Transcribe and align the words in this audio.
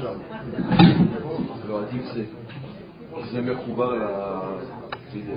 אחר 0.00 0.14
כך 0.14 0.66
תחזור 1.12 1.40
לשם. 1.40 1.68
לא, 1.68 1.80
עדיף 1.80 2.04
זה. 2.14 2.24
זה 3.32 3.40
מחובר 3.40 3.94
לוידאו. 5.14 5.36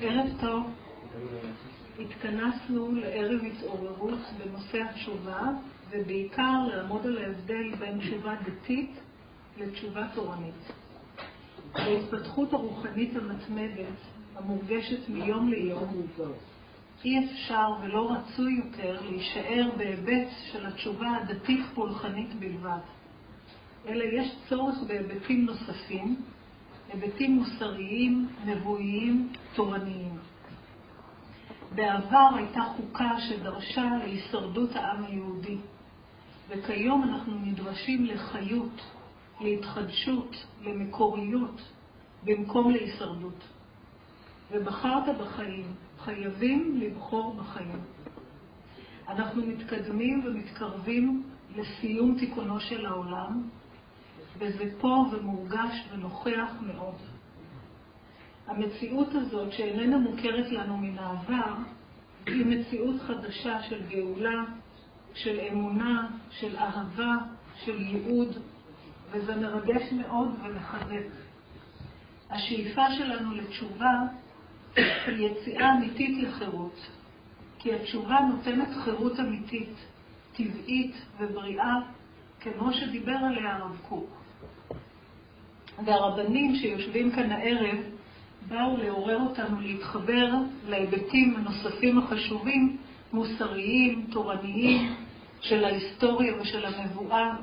ערב 0.00 0.26
טוב. 0.40 0.62
התכנסנו 2.34 2.92
לערב 2.92 3.40
התעוררות 3.44 4.18
בנושא 4.38 4.82
התשובה, 4.82 5.40
ובעיקר 5.90 6.66
לעמוד 6.68 7.06
על 7.06 7.18
ההבדל 7.18 7.74
בין 7.78 7.98
תשובה 7.98 8.34
דתית 8.34 8.90
לתשובה 9.58 10.06
תורנית. 10.14 10.72
בהתפתחות 11.74 12.52
הרוחנית 12.52 13.16
המתמדת, 13.16 13.98
המורגשת 14.36 15.08
מיום 15.08 15.48
ליום, 15.48 16.06
אי 17.04 17.24
אפשר 17.24 17.68
ולא 17.82 18.12
רצוי 18.12 18.60
יותר 18.64 19.00
להישאר 19.02 19.70
בהיבט 19.76 20.28
של 20.52 20.66
התשובה 20.66 21.16
הדתית-פולחנית 21.16 22.34
בלבד, 22.34 22.80
אלא 23.88 24.04
יש 24.04 24.36
צורך 24.48 24.74
בהיבטים 24.86 25.46
נוספים, 25.46 26.16
היבטים 26.92 27.32
מוסריים, 27.32 28.28
נבואיים, 28.46 29.32
תורניים. 29.54 30.33
בעבר 31.74 32.28
הייתה 32.36 32.60
חוקה 32.76 33.10
שדרשה 33.20 33.90
להישרדות 33.98 34.76
העם 34.76 35.04
היהודי, 35.04 35.56
וכיום 36.48 37.02
אנחנו 37.02 37.34
נדרשים 37.42 38.04
לחיות, 38.04 38.80
להתחדשות, 39.40 40.36
למקוריות, 40.62 41.62
במקום 42.24 42.70
להישרדות. 42.70 43.44
ובחרת 44.50 45.18
בחיים, 45.18 45.74
חייבים 45.98 46.80
לבחור 46.80 47.34
בחיים. 47.34 47.80
אנחנו 49.08 49.46
מתקדמים 49.46 50.22
ומתקרבים 50.26 51.22
לסיום 51.56 52.16
תיקונו 52.18 52.60
של 52.60 52.86
העולם, 52.86 53.42
וזה 54.38 54.64
פה 54.80 55.04
ומורגש 55.12 55.88
ונוכח 55.92 56.52
מאוד. 56.60 57.13
המציאות 58.46 59.08
הזאת, 59.14 59.52
שאיננה 59.52 59.98
מוכרת 59.98 60.52
לנו 60.52 60.76
מן 60.76 60.98
העבר, 60.98 61.54
היא 62.26 62.46
מציאות 62.46 63.00
חדשה 63.00 63.62
של 63.62 63.82
גאולה, 63.88 64.44
של 65.14 65.40
אמונה, 65.52 66.08
של 66.30 66.56
אהבה, 66.56 67.16
של 67.64 67.80
ייעוד, 67.80 68.36
וזה 69.10 69.36
מרגש 69.36 69.92
מאוד 69.92 70.28
ומחזק. 70.42 71.06
השאיפה 72.30 72.82
שלנו 72.98 73.34
לתשובה 73.34 74.00
היא 74.76 75.28
יציאה 75.28 75.74
אמיתית 75.74 76.22
לחירות, 76.22 76.90
כי 77.58 77.74
התשובה 77.74 78.18
נותנת 78.30 78.68
חירות 78.84 79.20
אמיתית, 79.20 79.74
טבעית 80.36 80.94
ובריאה, 81.18 81.74
כמו 82.40 82.72
שדיבר 82.72 83.16
עליה 83.16 83.56
הרב 83.56 83.80
קוק. 83.88 84.10
והרבנים 85.84 86.54
שיושבים 86.54 87.12
כאן 87.12 87.30
הערב 87.30 87.93
באו 88.48 88.76
לעורר 88.76 89.20
אותנו 89.20 89.60
להתחבר 89.60 90.30
להיבטים 90.68 91.36
הנוספים 91.36 91.98
החשובים, 91.98 92.76
מוסריים, 93.12 94.06
תורניים, 94.10 94.94
של 95.40 95.64
ההיסטוריה 95.64 96.34
ושל 96.40 96.64
הנבואה, 96.64 97.36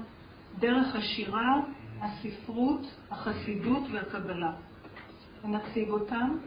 דרך 0.59 0.95
השירה, 0.95 1.59
הספרות, 2.01 2.81
החסידות 3.11 3.83
והקבלה. 3.91 4.51
ונציג 5.43 5.89
אותם. 5.89 6.37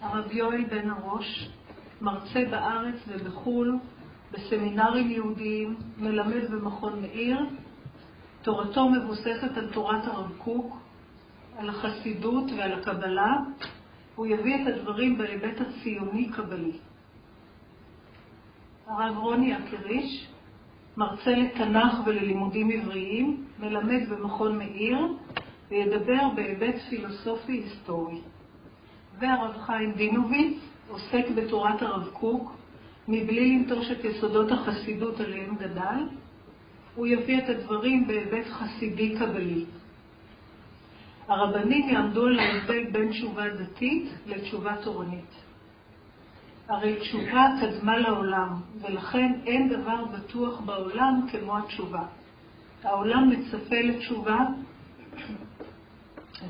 הרב 0.00 0.32
יואל 0.32 0.64
בן 0.64 0.90
הראש, 0.90 1.50
מרצה 2.00 2.44
בארץ 2.50 2.94
ובחו"ל, 3.08 3.78
בסמינרים 4.32 5.10
יהודיים, 5.10 5.76
מלמד 5.98 6.50
במכון 6.50 7.00
מאיר. 7.00 7.38
תורתו 8.42 8.88
מבוססת 8.88 9.56
על 9.56 9.68
תורת 9.72 10.06
הרב 10.06 10.32
קוק, 10.38 10.76
על 11.56 11.68
החסידות 11.70 12.44
ועל 12.56 12.72
הקבלה. 12.72 13.36
הוא 14.16 14.26
יביא 14.26 14.62
את 14.62 14.66
הדברים 14.66 15.18
בהיבט 15.18 15.60
הציוני-קבלי. 15.60 16.72
הרב 18.86 19.16
רוני 19.18 19.56
אקריש, 19.58 20.28
מרצה 20.96 21.30
לתנ"ך 21.30 21.94
וללימודים 22.06 22.70
עבריים, 22.70 23.44
מלמד 23.58 24.08
במכון 24.08 24.58
מאיר, 24.58 24.98
וידבר 25.70 26.28
בהיבט 26.34 26.74
פילוסופי-היסטורי. 26.88 28.20
והרב 29.18 29.56
חיים 29.66 29.92
דינוביץ 29.92 30.58
עוסק 30.88 31.30
בתורת 31.34 31.82
הרב 31.82 32.08
קוק, 32.12 32.56
מבלי 33.08 33.58
לנטוש 33.58 33.90
את 33.90 34.04
יסודות 34.04 34.52
החסידות 34.52 35.20
עליהם 35.20 35.56
גדל, 35.56 36.08
הוא 36.94 37.06
יביא 37.06 37.38
את 37.38 37.48
הדברים 37.48 38.06
בהיבט 38.06 38.46
חסידי-קבלי. 38.46 39.64
הרבנים 41.28 41.88
יעמדו 41.88 42.26
על 42.26 42.38
ההבדל 42.38 42.90
בין 42.92 43.10
תשובה 43.10 43.48
דתית 43.48 44.08
לתשובה 44.26 44.76
תורנית. 44.82 45.46
הרי 46.68 46.96
תשובה 47.00 47.46
קדמה 47.60 47.98
לעולם, 47.98 48.60
ולכן 48.80 49.32
אין 49.46 49.68
דבר 49.68 50.04
בטוח 50.04 50.60
בעולם 50.60 51.26
כמו 51.32 51.58
התשובה. 51.58 52.02
העולם 52.82 53.30
מצפה 53.30 53.76
לתשובה 53.84 54.38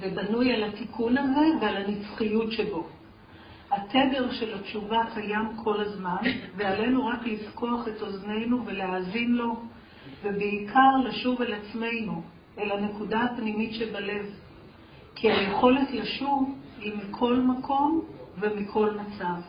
ובנוי 0.00 0.52
על 0.52 0.64
התיקון 0.64 1.18
הזה 1.18 1.46
ועל 1.60 1.76
הנצחיות 1.76 2.52
שבו. 2.52 2.86
התדר 3.70 4.32
של 4.32 4.54
התשובה 4.54 5.02
קיים 5.14 5.56
כל 5.64 5.80
הזמן, 5.80 6.16
ועלינו 6.56 7.06
רק 7.06 7.26
לפקוח 7.26 7.88
את 7.88 8.02
אוזנינו 8.02 8.66
ולהאזין 8.66 9.34
לו, 9.34 9.60
ובעיקר 10.22 10.96
לשוב 11.04 11.42
אל 11.42 11.54
עצמנו, 11.54 12.22
אל 12.58 12.70
הנקודה 12.72 13.20
הפנימית 13.20 13.74
שבלב. 13.74 14.45
כי 15.16 15.30
היכולת 15.30 15.90
לשוב 15.90 16.54
היא 16.78 16.92
מכל 16.96 17.36
מקום 17.36 18.00
ומכל 18.38 18.90
מצב. 18.90 19.40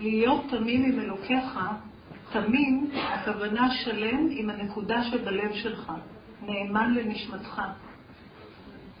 להיות 0.00 0.44
תמים 0.50 0.84
עם 0.84 1.00
אלוקיך, 1.00 1.60
תמים, 2.32 2.90
הכוונה 2.94 3.70
שלם 3.70 4.26
עם 4.30 4.50
הנקודה 4.50 5.04
שבלב 5.04 5.52
שלך, 5.52 5.92
נאמן 6.42 6.94
לנשמתך. 6.94 7.62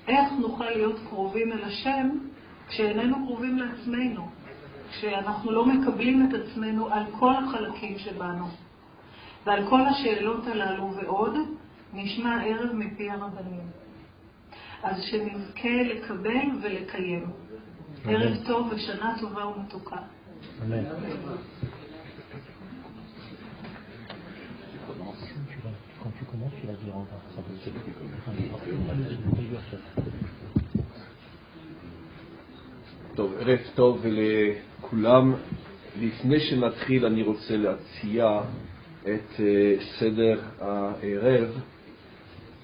איך 0.08 0.32
נוכל 0.40 0.64
להיות 0.64 0.96
קרובים 1.08 1.52
אל 1.52 1.64
השם 1.64 2.08
כשאיננו 2.68 3.26
קרובים 3.26 3.58
לעצמנו, 3.58 4.28
כשאנחנו 4.90 5.52
לא 5.52 5.66
מקבלים 5.66 6.28
את 6.28 6.34
עצמנו 6.34 6.88
על 6.92 7.04
כל 7.18 7.32
החלקים 7.34 7.98
שבנו. 7.98 8.46
ועל 9.46 9.68
כל 9.68 9.80
השאלות 9.80 10.46
הללו 10.46 10.94
ועוד 10.94 11.34
נשמע 11.92 12.42
ערב 12.44 12.72
מפי 12.72 13.10
הרבנים. 13.10 13.79
אז 14.82 15.02
שנזכה 15.02 15.82
לקבל 15.82 16.46
ולקיים. 16.62 17.26
ערב 18.04 18.36
טוב 18.46 18.72
ושנה 18.72 19.16
טובה 19.20 19.46
ומתוקה. 19.46 19.96
אמן. 20.62 20.84
quand 26.02 26.12
tu 26.18 26.24
commences, 26.24 26.52
tu 26.60 26.66
vas 26.66 26.72
dire 26.72 26.96
au 26.96 27.00
revoir. 27.00 27.20
Ça 27.36 27.42
טוב, 33.14 33.34
ערב 33.40 33.58
טוב 33.74 34.06
לכולם. 34.06 35.34
לפני 36.00 36.40
שנתחיל 36.40 37.06
אני 37.06 37.22
רוצה 37.22 37.56
להציע 37.56 38.40
את 39.02 39.40
סדר 39.98 40.40
הערב. 40.60 41.60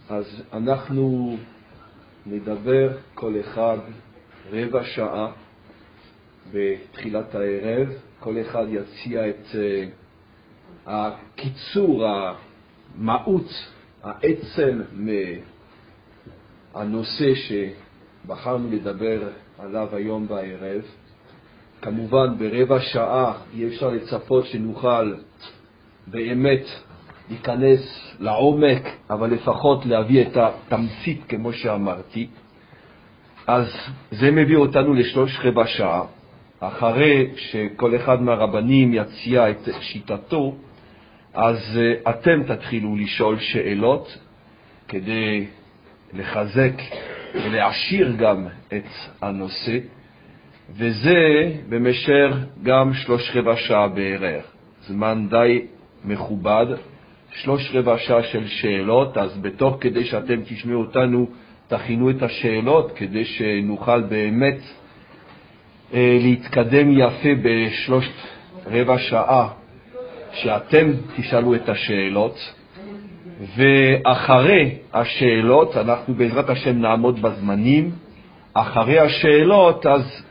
אז 0.08 0.43
אנחנו 0.52 1.37
נדבר 2.26 2.88
כל 3.14 3.34
אחד 3.40 3.78
רבע 4.52 4.84
שעה 4.84 5.32
בתחילת 6.52 7.34
הערב, 7.34 7.88
כל 8.20 8.40
אחד 8.40 8.67
יציע 8.69 9.28
את 9.28 9.46
הקיצור, 10.87 12.05
המהות, 12.06 13.49
העצם 14.02 14.82
מהנושא 16.73 17.32
שבחרנו 17.34 18.69
לדבר 18.73 19.28
עליו 19.58 19.88
היום 19.93 20.28
בערב. 20.28 20.82
כמובן, 21.82 22.38
ברבע 22.38 22.81
שעה 22.81 23.38
אי 23.55 23.69
אפשר 23.69 23.88
לצפות 23.90 24.46
שנוכל 24.46 25.14
באמת 26.06 26.64
להיכנס 27.31 28.12
לעומק, 28.20 28.82
אבל 29.11 29.31
לפחות 29.31 29.87
להביא 29.87 30.23
את 30.23 30.37
התמצית, 30.37 31.25
כמו 31.28 31.52
שאמרתי. 31.52 32.26
אז 33.46 33.67
זה 34.11 34.31
מביא 34.31 34.56
אותנו 34.56 34.94
לשלוש 34.94 35.40
רבע 35.44 35.67
שעה, 35.67 36.02
אחרי 36.61 37.31
שכל 37.37 37.96
אחד 37.96 38.23
מהרבנים 38.23 38.94
יציע 38.94 39.50
את 39.50 39.69
שיטתו, 39.81 40.56
אז 41.34 41.78
אה, 41.78 42.11
אתם 42.11 42.43
תתחילו 42.43 42.96
לשאול 42.96 43.38
שאלות 43.38 44.19
כדי 44.88 45.46
לחזק 46.12 46.73
ולהעשיר 47.34 48.17
גם 48.19 48.46
את 48.69 48.88
הנושא, 49.23 49.78
וזה 50.70 51.52
במשך 51.69 52.31
גם 52.62 52.94
שלוש 52.94 53.32
רבע 53.34 53.56
שעה 53.56 53.88
בערך, 53.88 54.44
זמן 54.81 55.26
די 55.31 55.67
מכובד, 56.05 56.67
שלוש 57.37 57.71
רבע 57.75 57.99
שעה 57.99 58.23
של 58.23 58.47
שאלות, 58.47 59.19
אז 59.19 59.38
בתוך 59.38 59.77
כדי 59.81 60.05
שאתם 60.05 60.41
תשמעו 60.44 60.81
אותנו, 60.81 61.27
תכינו 61.69 62.11
את 62.11 62.23
השאלות 62.23 62.93
כדי 62.97 63.25
שנוכל 63.25 64.03
באמת 64.03 64.59
אה, 65.94 66.19
להתקדם 66.23 66.99
יפה 66.99 67.29
בשלושת 67.43 68.12
רבע 68.67 68.99
שעה 68.99 69.49
שאתם 70.33 70.91
תשאלו 71.17 71.55
את 71.55 71.69
השאלות, 71.69 72.53
ואחרי 73.56 74.75
השאלות, 74.93 75.77
אנחנו 75.77 76.15
בעזרת 76.15 76.50
השם 76.50 76.79
נעמוד 76.79 77.23
בזמנים, 77.23 77.91
אחרי 78.55 78.99
השאלות 78.99 79.87
אז 79.87 80.23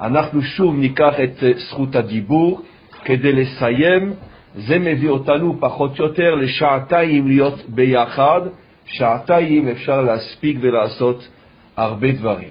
אנחנו 0.00 0.42
שוב 0.42 0.76
ניקח 0.76 1.14
את 1.24 1.42
אה, 1.42 1.52
זכות 1.70 1.96
הדיבור 1.96 2.62
כדי 3.04 3.32
לסיים. 3.32 4.12
זה 4.54 4.78
מביא 4.78 5.08
אותנו 5.08 5.56
פחות 5.60 6.00
או 6.00 6.04
יותר 6.04 6.34
לשעתיים 6.34 7.26
להיות 7.26 7.68
ביחד, 7.68 8.40
שעתיים 8.86 9.68
אפשר 9.68 10.00
להספיק 10.00 10.56
ולעשות 10.60 11.28
הרבה 11.76 12.12
דברים. 12.12 12.50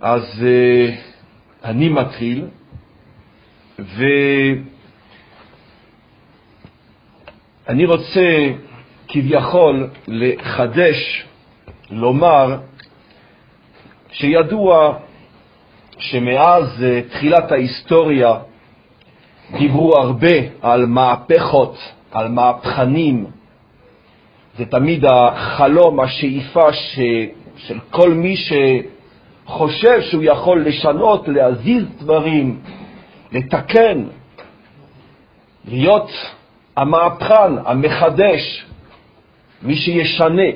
אז 0.00 0.22
uh, 0.42 0.90
אני 1.64 1.88
מתחיל, 1.88 2.46
ואני 7.68 7.84
רוצה 7.84 8.48
כביכול 9.08 9.88
לחדש, 10.08 11.26
לומר 11.90 12.56
שידוע 14.12 14.98
שמאז 15.98 16.64
uh, 16.84 17.10
תחילת 17.12 17.52
ההיסטוריה 17.52 18.34
דיברו 19.58 19.96
הרבה 19.96 20.36
על 20.62 20.86
מהפכות, 20.86 21.76
על 22.12 22.28
מהפכנים, 22.28 23.26
זה 24.58 24.66
תמיד 24.66 25.04
החלום, 25.04 26.00
השאיפה 26.00 26.72
ש, 26.72 26.98
של 27.56 27.78
כל 27.90 28.10
מי 28.14 28.34
שחושב 28.36 30.00
שהוא 30.00 30.22
יכול 30.22 30.64
לשנות, 30.64 31.28
להזיז 31.28 31.84
דברים, 31.98 32.60
לתקן, 33.32 34.04
להיות 35.68 36.10
המהפכן, 36.76 37.58
המחדש, 37.64 38.64
מי 39.62 39.76
שישנה 39.76 40.48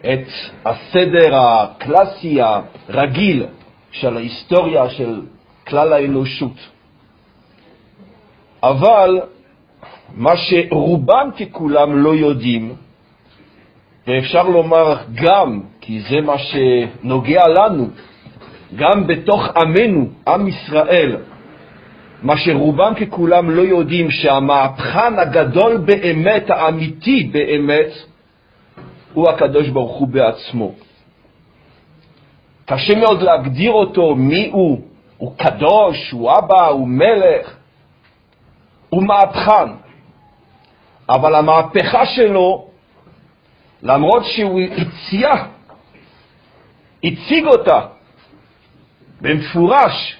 את 0.00 0.26
הסדר 0.64 1.36
הקלאסי 1.36 2.38
הרגיל 2.88 3.46
של 3.90 4.16
ההיסטוריה 4.16 4.90
של 4.90 5.20
כלל 5.66 5.92
האנושות. 5.92 6.71
אבל 8.62 9.20
מה 10.14 10.32
שרובם 10.36 11.30
ככולם 11.40 11.96
לא 11.96 12.14
יודעים, 12.14 12.74
ואפשר 14.06 14.42
לומר 14.42 14.96
גם, 15.14 15.60
כי 15.80 16.00
זה 16.00 16.20
מה 16.20 16.36
שנוגע 16.38 17.48
לנו, 17.48 17.88
גם 18.76 19.06
בתוך 19.06 19.48
עמנו, 19.56 20.06
עם 20.28 20.48
ישראל, 20.48 21.16
מה 22.22 22.36
שרובם 22.36 22.92
ככולם 22.94 23.50
לא 23.50 23.62
יודעים, 23.62 24.10
שהמהפכן 24.10 25.18
הגדול 25.18 25.76
באמת, 25.76 26.50
האמיתי 26.50 27.30
באמת, 27.32 27.90
הוא 29.12 29.28
הקדוש 29.30 29.68
ברוך 29.68 29.96
הוא 29.96 30.08
בעצמו. 30.08 30.72
קשה 32.66 32.94
מאוד 32.94 33.22
להגדיר 33.22 33.72
אותו 33.72 34.14
מי 34.14 34.48
הוא, 34.52 34.80
הוא 35.18 35.32
קדוש, 35.36 36.10
הוא 36.10 36.32
אבא, 36.38 36.66
הוא 36.66 36.88
מלך, 36.88 37.56
הוא 38.92 39.02
מהפכן. 39.02 39.72
אבל 41.08 41.34
המהפכה 41.34 42.06
שלו 42.06 42.68
למרות 43.82 44.22
שהוא 44.24 44.60
הציע, 44.60 45.30
הציג 47.04 47.46
אותה 47.46 47.80
במפורש, 49.20 50.16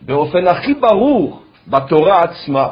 באופן 0.00 0.46
הכי 0.46 0.74
ברור, 0.74 1.42
בתורה 1.66 2.22
עצמה. 2.22 2.68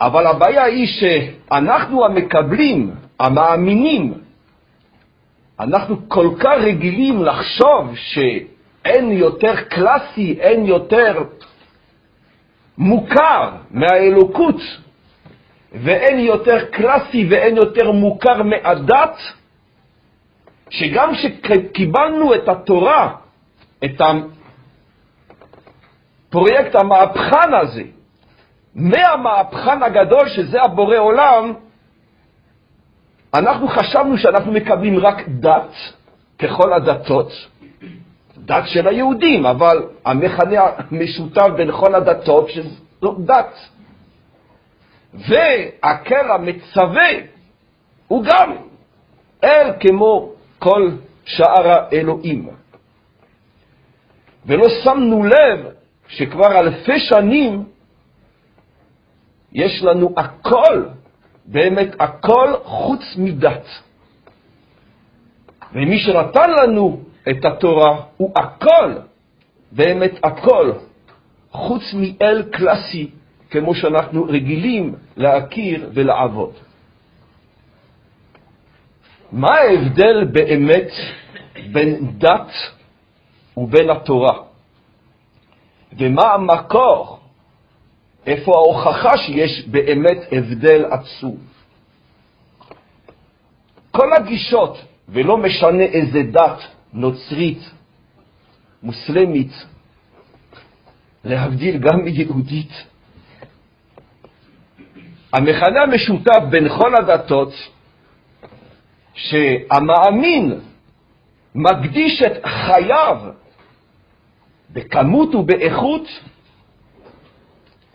אבל 0.00 0.26
הבעיה 0.26 0.64
היא 0.64 0.86
שאנחנו 0.86 2.04
המקבלים, 2.04 2.94
המאמינים, 3.20 4.14
אנחנו 5.60 6.08
כל 6.08 6.28
כך 6.40 6.58
רגילים 6.62 7.24
לחשוב 7.24 7.94
שאין 7.94 9.12
יותר 9.12 9.56
קלאסי, 9.56 10.36
אין 10.40 10.66
יותר 10.66 11.24
מוכר 12.78 13.50
מהאלוקות 13.70 14.60
ואין 15.72 16.18
יותר 16.18 16.64
קלאסי 16.64 17.26
ואין 17.30 17.56
יותר 17.56 17.92
מוכר 17.92 18.42
מהדת, 18.42 19.16
שגם 20.70 21.12
כשקיבלנו 21.14 22.34
את 22.34 22.48
התורה, 22.48 23.14
את 23.84 24.00
הפרויקט 26.28 26.74
המהפכן 26.74 27.54
הזה, 27.62 27.82
מהמהפכן 28.74 29.82
הגדול 29.82 30.28
שזה 30.28 30.62
הבורא 30.62 30.96
עולם, 30.96 31.52
אנחנו 33.34 33.68
חשבנו 33.68 34.18
שאנחנו 34.18 34.52
מקבלים 34.52 34.98
רק 34.98 35.28
דת, 35.28 35.74
ככל 36.38 36.72
הדתות, 36.72 37.32
דת 38.38 38.64
של 38.66 38.88
היהודים, 38.88 39.46
אבל 39.46 39.82
המכנה 40.04 40.62
המשותף 40.78 41.46
בין 41.56 41.72
כל 41.72 41.94
הדתות 41.94 42.50
שזו 42.50 43.14
דת. 43.18 43.54
והקל 45.14 46.30
המצווה 46.30 47.10
הוא 48.08 48.24
גם 48.24 48.56
אל 49.44 49.72
כמו 49.80 50.32
כל 50.58 50.90
שאר 51.24 51.68
האלוהים. 51.68 52.48
ולא 54.46 54.68
שמנו 54.84 55.24
לב 55.24 55.66
שכבר 56.08 56.58
אלפי 56.60 57.00
שנים 57.00 57.64
יש 59.52 59.82
לנו 59.82 60.14
הכל, 60.16 60.84
באמת 61.44 61.88
הכל 62.00 62.54
חוץ 62.64 63.02
מדת. 63.16 63.66
ומי 65.72 65.98
שנתן 65.98 66.50
לנו 66.50 67.00
את 67.30 67.44
התורה 67.44 68.00
הוא 68.16 68.32
הכל, 68.36 68.94
באמת 69.72 70.12
הכל, 70.24 70.72
חוץ 71.50 71.82
מאל 71.94 72.42
קלאסי 72.52 73.10
כמו 73.50 73.74
שאנחנו 73.74 74.24
רגילים 74.24 74.94
להכיר 75.16 75.90
ולעבוד. 75.94 76.52
מה 79.32 79.54
ההבדל 79.54 80.24
באמת 80.24 80.90
בין 81.72 82.18
דת 82.18 82.50
ובין 83.56 83.90
התורה? 83.90 84.38
ומה 85.98 86.32
המקור? 86.34 87.18
איפה 88.26 88.52
ההוכחה 88.52 89.18
שיש 89.18 89.68
באמת 89.68 90.18
הבדל 90.32 90.84
עצום? 90.84 91.36
כל 93.90 94.12
הגישות, 94.12 94.78
ולא 95.08 95.36
משנה 95.36 95.82
איזה 95.82 96.22
דת, 96.22 96.58
נוצרית, 96.92 97.70
מוסלמית, 98.82 99.52
להבדיל 101.24 101.78
גם 101.78 102.04
מיהודית, 102.04 102.70
המכנה 105.32 105.82
המשותף 105.82 106.42
בין 106.50 106.68
כל 106.68 106.94
הדתות, 106.96 107.52
שהמאמין 109.14 110.60
מקדיש 111.54 112.22
את 112.22 112.46
חייו 112.46 113.16
בכמות 114.70 115.34
ובאיכות 115.34 116.08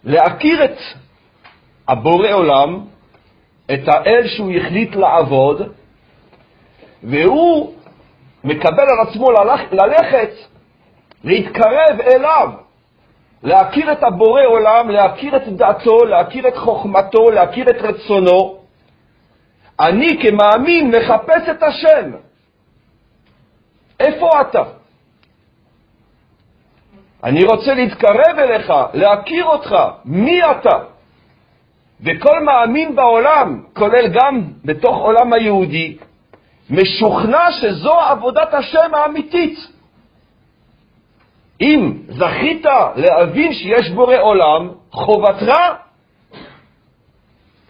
להכיר 0.04 0.66
את 0.66 0.78
הבורא 1.88 2.32
עולם, 2.32 2.86
את 3.74 3.88
האל 3.88 4.28
שהוא 4.28 4.52
החליט 4.52 4.96
לעבוד, 4.96 5.74
והוא 7.04 7.77
מקבל 8.48 8.84
על 8.90 9.08
עצמו 9.08 9.32
ללכת, 9.72 10.30
להתקרב 11.24 12.02
אליו, 12.02 12.50
להכיר 13.44 13.92
את 13.92 14.04
הבורא 14.04 14.42
עולם, 14.46 14.90
להכיר 14.90 15.36
את 15.36 15.48
דעתו, 15.48 16.06
להכיר 16.06 16.48
את 16.48 16.58
חוכמתו, 16.58 17.30
להכיר 17.30 17.70
את 17.70 17.82
רצונו. 17.82 18.58
אני 19.80 20.20
כמאמין 20.22 20.92
מחפש 20.96 21.50
את 21.50 21.64
השם. 21.64 22.12
איפה 24.00 24.42
אתה? 24.42 24.64
אני 27.24 27.44
רוצה 27.44 27.74
להתקרב 27.74 28.38
אליך, 28.38 28.74
להכיר 28.94 29.46
אותך, 29.46 29.76
מי 30.06 30.42
אתה? 30.52 30.78
וכל 32.02 32.44
מאמין 32.44 32.96
בעולם, 32.96 33.64
כולל 33.74 34.08
גם 34.08 34.42
בתוך 34.66 34.98
עולם 34.98 35.34
היהודי, 35.34 35.98
משוכנע 36.70 37.52
שזו 37.52 37.94
עבודת 37.94 38.54
השם 38.54 38.94
האמיתית. 38.94 39.60
אם 41.62 41.94
זכית 42.08 42.66
להבין 42.96 43.54
שיש 43.54 43.90
בורא 43.90 44.16
עולם, 44.22 44.70
חובתך 44.92 45.54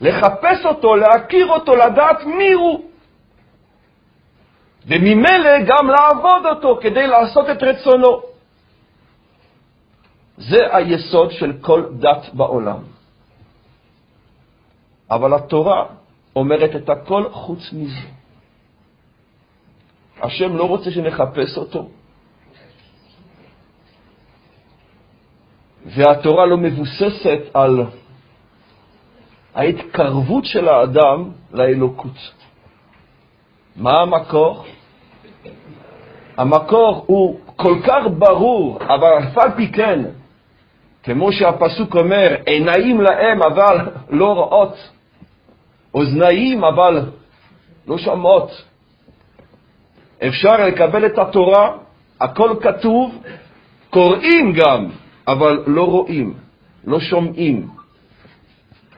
לחפש 0.01 0.65
אותו, 0.65 0.95
להכיר 0.95 1.47
אותו, 1.47 1.75
לדעת 1.75 2.23
מי 2.23 2.51
הוא. 2.51 2.83
וממילא 4.85 5.59
גם 5.67 5.87
לעבוד 5.89 6.45
אותו 6.45 6.79
כדי 6.81 7.07
לעשות 7.07 7.49
את 7.49 7.63
רצונו. 7.63 8.21
זה 10.37 10.57
היסוד 10.71 11.31
של 11.31 11.53
כל 11.61 11.83
דת 11.99 12.33
בעולם. 12.33 12.79
אבל 15.11 15.33
התורה 15.33 15.85
אומרת 16.35 16.75
את 16.75 16.89
הכל 16.89 17.23
חוץ 17.31 17.73
מזה. 17.73 18.16
השם 20.21 20.57
לא 20.57 20.63
רוצה 20.63 20.91
שנחפש 20.91 21.57
אותו. 21.57 21.89
והתורה 25.85 26.45
לא 26.45 26.57
מבוססת 26.57 27.39
על 27.53 27.85
ההתקרבות 29.55 30.45
של 30.45 30.67
האדם 30.67 31.31
לאלוקות. 31.53 32.33
מה 33.75 34.01
המקור? 34.01 34.65
המקור 36.37 37.03
הוא 37.07 37.39
כל 37.55 37.79
כך 37.87 38.03
ברור, 38.17 38.79
אבל 38.81 39.11
אף 39.17 39.37
על 39.37 39.51
פי 39.55 39.71
כן, 39.71 40.03
כמו 41.03 41.31
שהפסוק 41.31 41.95
אומר, 41.95 42.35
עיניים 42.45 43.01
להם 43.01 43.43
אבל 43.43 43.77
לא 44.09 44.33
רואות, 44.33 44.75
אוזניים 45.93 46.63
אבל 46.63 47.01
לא 47.87 47.97
שומעות. 47.97 48.51
אפשר 50.23 50.65
לקבל 50.65 51.05
את 51.05 51.17
התורה, 51.19 51.77
הכל 52.21 52.55
כתוב, 52.61 53.23
קוראים 53.89 54.53
גם, 54.53 54.89
אבל 55.27 55.63
לא 55.67 55.83
רואים, 55.83 56.33
לא 56.85 56.99
שומעים. 56.99 57.67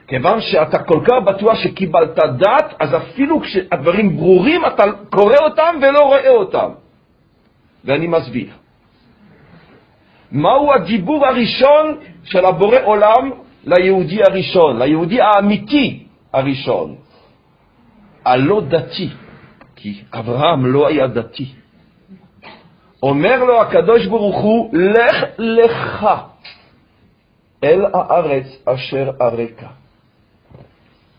כיוון 0.08 0.40
שאתה 0.40 0.78
כל 0.78 1.00
כך 1.04 1.14
בטוח 1.24 1.54
שקיבלת 1.58 2.18
דת, 2.18 2.74
אז 2.80 2.94
אפילו 2.96 3.40
כשהדברים 3.40 4.16
ברורים, 4.16 4.66
אתה 4.66 4.84
קורא 5.10 5.36
אותם 5.40 5.74
ולא 5.82 6.00
רואה 6.00 6.30
אותם. 6.30 6.68
ואני 7.84 8.06
מסביר. 8.06 8.48
מהו 10.32 10.72
הדיבור 10.72 11.26
הראשון 11.26 11.96
של 12.24 12.44
הבורא 12.44 12.78
עולם 12.84 13.30
ליהודי 13.64 14.22
הראשון, 14.22 14.78
ליהודי 14.82 15.20
האמיתי 15.20 16.04
הראשון? 16.32 16.94
הלא 18.24 18.60
דתי, 18.68 19.08
כי 19.82 20.02
אברהם 20.12 20.66
לא 20.66 20.88
היה 20.88 21.06
דתי. 21.06 21.52
אומר 23.02 23.44
לו 23.44 23.60
הקדוש 23.60 24.06
ברוך 24.06 24.36
הוא, 24.36 24.70
לך 24.72 25.24
לך 25.38 26.06
אל 27.64 27.84
הארץ 27.94 28.46
אשר 28.64 29.10
ארכה. 29.20 29.70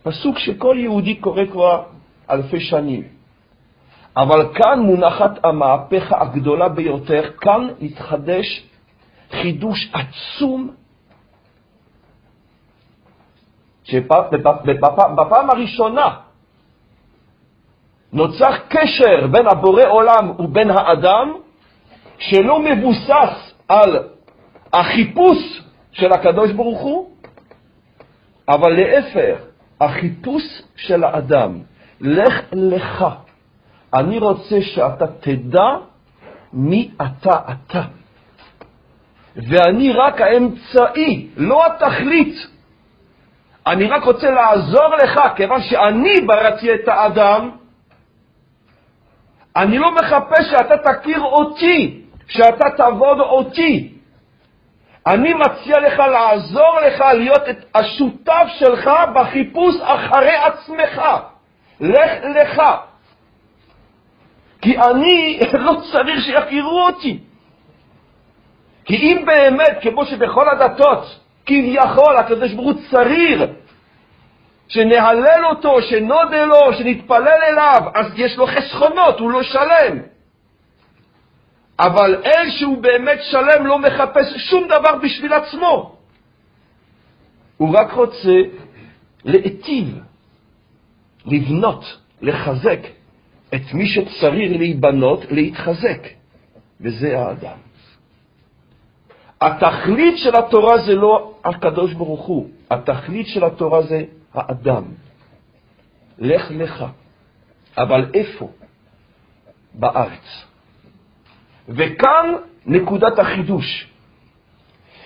פסוק 0.03 0.39
שכל 0.39 0.75
יהודי 0.79 1.15
קורא 1.15 1.45
כבר 1.45 1.83
אלפי 2.29 2.59
שנים. 2.59 3.03
אבל 4.17 4.53
כאן 4.53 4.79
מונחת 4.79 5.45
המהפכה 5.45 6.21
הגדולה 6.21 6.69
ביותר, 6.69 7.31
כאן 7.41 7.67
מתחדש 7.81 8.63
חידוש 9.31 9.91
עצום, 9.93 10.71
שבפעם 13.83 15.49
הראשונה 15.49 16.30
נוצר 18.13 18.57
קשר 18.69 19.27
בין 19.31 19.47
הבורא 19.47 19.83
עולם 19.83 20.31
ובין 20.39 20.69
האדם, 20.69 21.33
שלא 22.17 22.59
מבוסס 22.59 23.53
על 23.67 23.99
החיפוש 24.73 25.61
של 25.91 26.11
הקדוש 26.11 26.51
ברוך 26.51 26.81
הוא, 26.81 27.09
אבל 28.49 28.69
להפך, 28.69 29.41
החיפוש 29.81 30.43
של 30.75 31.03
האדם, 31.03 31.59
לך 32.01 32.41
לך. 32.51 33.05
אני 33.93 34.17
רוצה 34.17 34.61
שאתה 34.61 35.07
תדע 35.07 35.69
מי 36.53 36.91
אתה 37.01 37.39
אתה. 37.51 37.81
ואני 39.35 39.93
רק 39.93 40.21
האמצעי, 40.21 41.27
לא 41.37 41.65
התכלית. 41.65 42.35
אני 43.67 43.87
רק 43.87 44.03
רוצה 44.03 44.31
לעזור 44.31 44.95
לך, 45.03 45.19
כיוון 45.35 45.61
שאני 45.61 46.21
בראתי 46.27 46.73
את 46.73 46.87
האדם, 46.87 47.51
אני 49.55 49.77
לא 49.77 49.95
מחפש 49.95 50.49
שאתה 50.51 50.77
תכיר 50.77 51.21
אותי, 51.21 52.01
שאתה 52.27 52.69
תעבוד 52.77 53.19
אותי. 53.19 53.93
אני 55.07 55.33
מציע 55.33 55.79
לך 55.79 55.99
לעזור 55.99 56.79
לך 56.87 57.01
להיות 57.13 57.49
את 57.49 57.65
השותף 57.75 58.45
שלך 58.47 58.89
בחיפוש 59.15 59.75
אחרי 59.81 60.35
עצמך. 60.35 61.01
לך 61.79 62.11
לך. 62.35 62.61
כי 64.61 64.77
אני 64.77 65.39
לא 65.65 65.73
צריך 65.91 66.25
שיכירו 66.25 66.87
אותי. 66.87 67.19
כי 68.85 68.95
אם 68.95 69.23
באמת, 69.25 69.77
כמו 69.81 70.05
שבכל 70.05 70.49
הדתות, 70.49 71.19
כביכול 71.45 72.17
הקדוש 72.17 72.53
ברוך 72.53 72.67
הוא 72.67 72.81
צריך 72.91 73.41
שנהלל 74.71 75.45
אותו, 75.49 75.81
שנודה 75.81 76.45
לו, 76.45 76.73
שנתפלל 76.77 77.39
אליו, 77.51 77.81
אז 77.95 78.05
יש 78.15 78.37
לו 78.37 78.47
חסכונות, 78.47 79.19
הוא 79.19 79.31
לא 79.31 79.43
שלם. 79.43 79.97
אבל 81.79 82.21
אל 82.25 82.49
שהוא 82.49 82.77
באמת 82.77 83.19
שלם 83.21 83.65
לא 83.65 83.79
מחפש 83.79 84.37
שום 84.37 84.67
דבר 84.67 84.95
בשביל 85.03 85.33
עצמו. 85.33 85.95
הוא 87.57 87.77
רק 87.77 87.91
רוצה 87.91 88.37
להיטיב, 89.25 89.99
לבנות, 91.25 91.97
לחזק 92.21 92.79
את 93.55 93.73
מי 93.73 93.87
שצריך 93.87 94.51
להיבנות, 94.57 95.25
להתחזק, 95.31 96.07
וזה 96.81 97.19
האדם. 97.19 97.57
התכלית 99.41 100.17
של 100.17 100.35
התורה 100.35 100.77
זה 100.77 100.95
לא 100.95 101.33
הקדוש 101.43 101.93
ברוך 101.93 102.25
הוא, 102.25 102.49
התכלית 102.71 103.27
של 103.27 103.43
התורה 103.43 103.81
זה 103.81 104.03
האדם. 104.33 104.83
לך 106.19 106.51
לך. 106.51 106.85
אבל 107.77 108.11
איפה? 108.13 108.49
בארץ. 109.73 110.45
וכאן 111.69 112.33
נקודת 112.65 113.19
החידוש. 113.19 113.87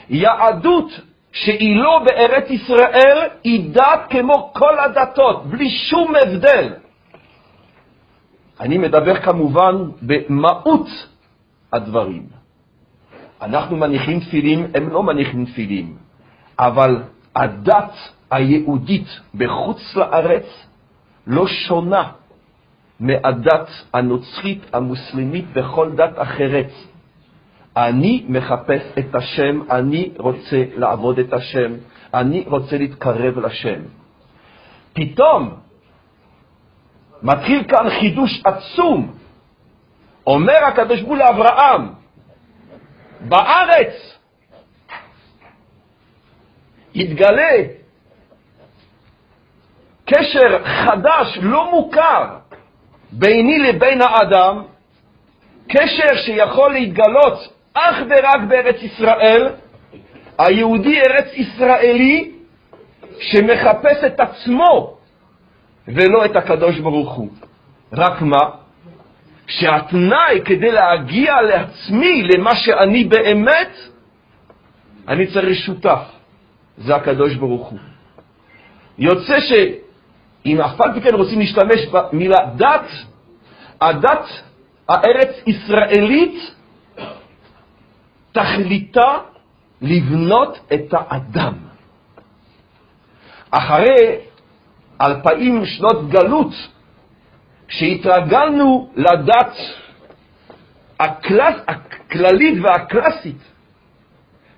יהדות 0.10 0.90
שהיא 1.32 1.76
לא 1.76 2.02
בארץ 2.06 2.50
ישראל 2.50 3.18
היא 3.44 3.74
דת 3.74 4.02
כמו 4.10 4.54
כל 4.54 4.80
הדתות, 4.80 5.46
בלי 5.46 5.70
שום 5.70 6.14
הבדל. 6.16 6.74
אני 8.60 8.78
מדבר 8.78 9.22
כמובן 9.22 9.76
במהות 10.02 10.88
הדברים. 11.74 12.28
אנחנו 13.42 13.78
מניחים 13.78 14.20
תפילים, 14.20 14.68
הם 14.76 14.90
לא 14.90 15.04
מניחים 15.04 15.46
תפילים, 15.46 15.98
אבל 16.60 17.04
הדת 17.36 17.94
היהודית 18.32 19.08
בחוץ 19.36 19.96
לארץ 19.96 20.46
לא 21.28 21.48
שונה 21.48 22.12
מהדת 23.00 23.70
הנוצרית, 23.94 24.62
המוסלמית 24.74 25.46
וכל 25.54 25.92
דת 25.96 26.14
אחרת. 26.16 26.72
אני 27.78 28.26
מחפש 28.30 28.82
את 29.00 29.16
השם, 29.16 29.72
אני 29.72 30.12
רוצה 30.18 30.64
לעבוד 30.76 31.20
את 31.20 31.34
השם, 31.34 31.72
אני 32.14 32.44
רוצה 32.48 32.78
להתקרב 32.78 33.40
לשם. 33.40 33.82
פתאום 34.94 35.56
מתחיל 37.24 37.64
כאן 37.64 37.90
חידוש 38.00 38.42
עצום. 38.46 39.14
אומר 40.28 40.66
הקדוש 40.68 41.02
ברוך 41.02 41.10
הוא 41.10 41.18
לאברהם, 41.18 41.90
בארץ 43.22 43.94
יתגלה 46.94 47.85
קשר 50.06 50.64
חדש, 50.64 51.40
לא 51.42 51.72
מוכר, 51.72 52.26
ביני 53.12 53.60
לבין 53.60 54.02
האדם, 54.02 54.64
קשר 55.68 56.16
שיכול 56.26 56.74
להתגלות 56.74 57.54
אך 57.74 57.96
ורק 58.10 58.42
בארץ 58.48 58.76
ישראל, 58.82 59.50
היהודי 60.38 61.02
ארץ 61.02 61.28
ישראלי 61.34 62.32
שמחפש 63.20 64.04
את 64.06 64.20
עצמו 64.20 64.98
ולא 65.88 66.26
את 66.26 66.36
הקדוש 66.36 66.80
ברוך 66.80 67.14
הוא. 67.14 67.30
רק 67.94 68.22
מה? 68.22 68.50
שהתנאי 69.48 70.42
כדי 70.46 70.72
להגיע 70.72 71.42
לעצמי, 71.42 72.24
למה 72.24 72.56
שאני 72.56 73.04
באמת, 73.04 73.72
אני 75.08 75.28
צריך 75.28 75.58
שותף, 75.66 76.02
זה 76.78 76.96
הקדוש 76.96 77.36
ברוך 77.36 77.68
הוא. 77.68 77.80
יוצא 78.98 79.40
שאם 80.46 80.62
אף 80.62 80.82
פי 80.94 81.02
כן 81.02 81.16
רוצים 81.16 81.40
להשתמש 81.40 81.86
במילה 81.86 82.38
דת, 82.56 82.88
הדת 83.82 84.26
הארץ-ישראלית 84.90 86.56
תכליתה 88.32 89.18
לבנות 89.82 90.60
את 90.74 90.94
האדם. 90.94 91.54
אחרי 93.52 94.18
אלפיים 95.02 95.66
שנות 95.66 96.10
גלות, 96.10 96.54
כשהתרגלנו 97.68 98.90
לדת 98.96 99.54
הקלס, 101.00 101.56
הכללית 101.68 102.64
והקלאסית, 102.64 103.52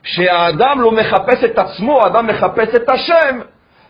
שהאדם 0.04 0.82
לא 0.82 0.92
מחפש 0.92 1.44
את 1.44 1.58
עצמו, 1.58 2.02
האדם 2.02 2.28
מחפש 2.28 2.76
את 2.76 2.90
השם, 2.90 3.40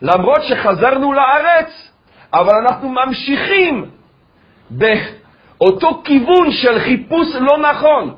למרות 0.01 0.43
שחזרנו 0.43 1.13
לארץ, 1.13 1.86
אבל 2.33 2.55
אנחנו 2.55 2.89
ממשיכים 2.89 3.85
באותו 4.69 6.01
כיוון 6.03 6.51
של 6.51 6.79
חיפוש 6.79 7.27
לא 7.35 7.57
נכון. 7.57 8.15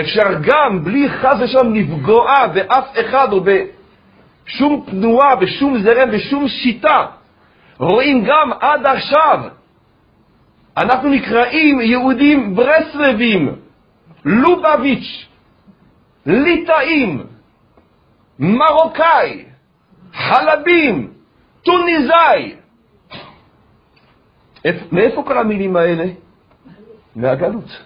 אפשר 0.00 0.40
גם, 0.42 0.84
בלי 0.84 1.08
חס 1.08 1.36
ושלום 1.40 1.74
לפגוע 1.74 2.46
באף 2.46 2.88
אחד 3.00 3.32
או 3.32 3.40
בשום 3.44 4.84
תנועה, 4.90 5.36
בשום 5.36 5.78
זרם, 5.78 6.10
בשום 6.10 6.48
שיטה, 6.48 7.06
רואים 7.78 8.24
גם 8.24 8.52
עד 8.60 8.86
עכשיו, 8.86 9.40
אנחנו 10.76 11.08
נקראים 11.08 11.80
יהודים 11.80 12.54
ברסלבים, 12.54 13.56
לובביץ', 14.24 15.26
ליטאים, 16.26 17.26
מרוקאי, 18.38 19.44
חלבים, 20.14 21.12
טוניסאי. 21.62 22.54
מאיפה 24.92 25.22
כל 25.26 25.38
המילים 25.38 25.76
האלה? 25.76 26.04
מהגלות. 27.16 27.82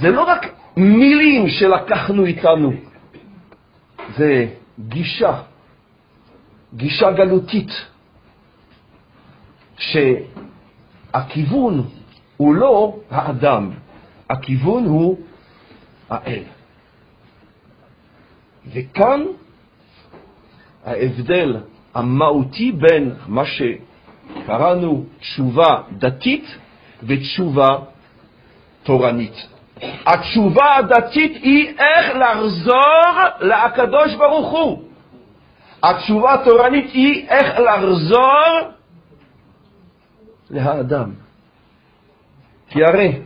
זה 0.00 0.10
לא 0.10 0.22
רק 0.22 0.54
מילים 0.76 1.48
שלקחנו 1.48 2.24
איתנו, 2.24 2.72
זה 4.16 4.46
גישה, 4.80 5.42
גישה 6.74 7.12
גלותית, 7.12 7.70
שהכיוון 11.12 11.86
הוא 12.36 12.54
לא 12.54 12.96
האדם, 13.10 13.70
הכיוון 14.30 14.84
הוא 14.84 15.18
האל. 16.10 16.42
וכאן 18.72 19.22
ההבדל 20.84 21.56
המהותי 21.94 22.72
בין 22.72 23.14
מה 23.28 23.42
שקראנו 24.28 25.04
תשובה 25.20 25.82
דתית 25.98 26.44
ותשובה 27.02 27.68
תורנית. 28.82 29.48
התשובה 30.06 30.76
הדתית 30.76 31.32
היא 31.42 31.74
איך 31.78 32.16
לחזור 32.16 33.12
לקדוש 33.40 34.14
ברוך 34.14 34.50
הוא. 34.50 34.82
התשובה 35.82 36.34
התורנית 36.34 36.90
היא 36.92 37.28
איך 37.28 37.58
לחזור 37.58 38.70
לאדם. 40.50 41.10
כי 42.68 42.84
הרי 42.84 43.18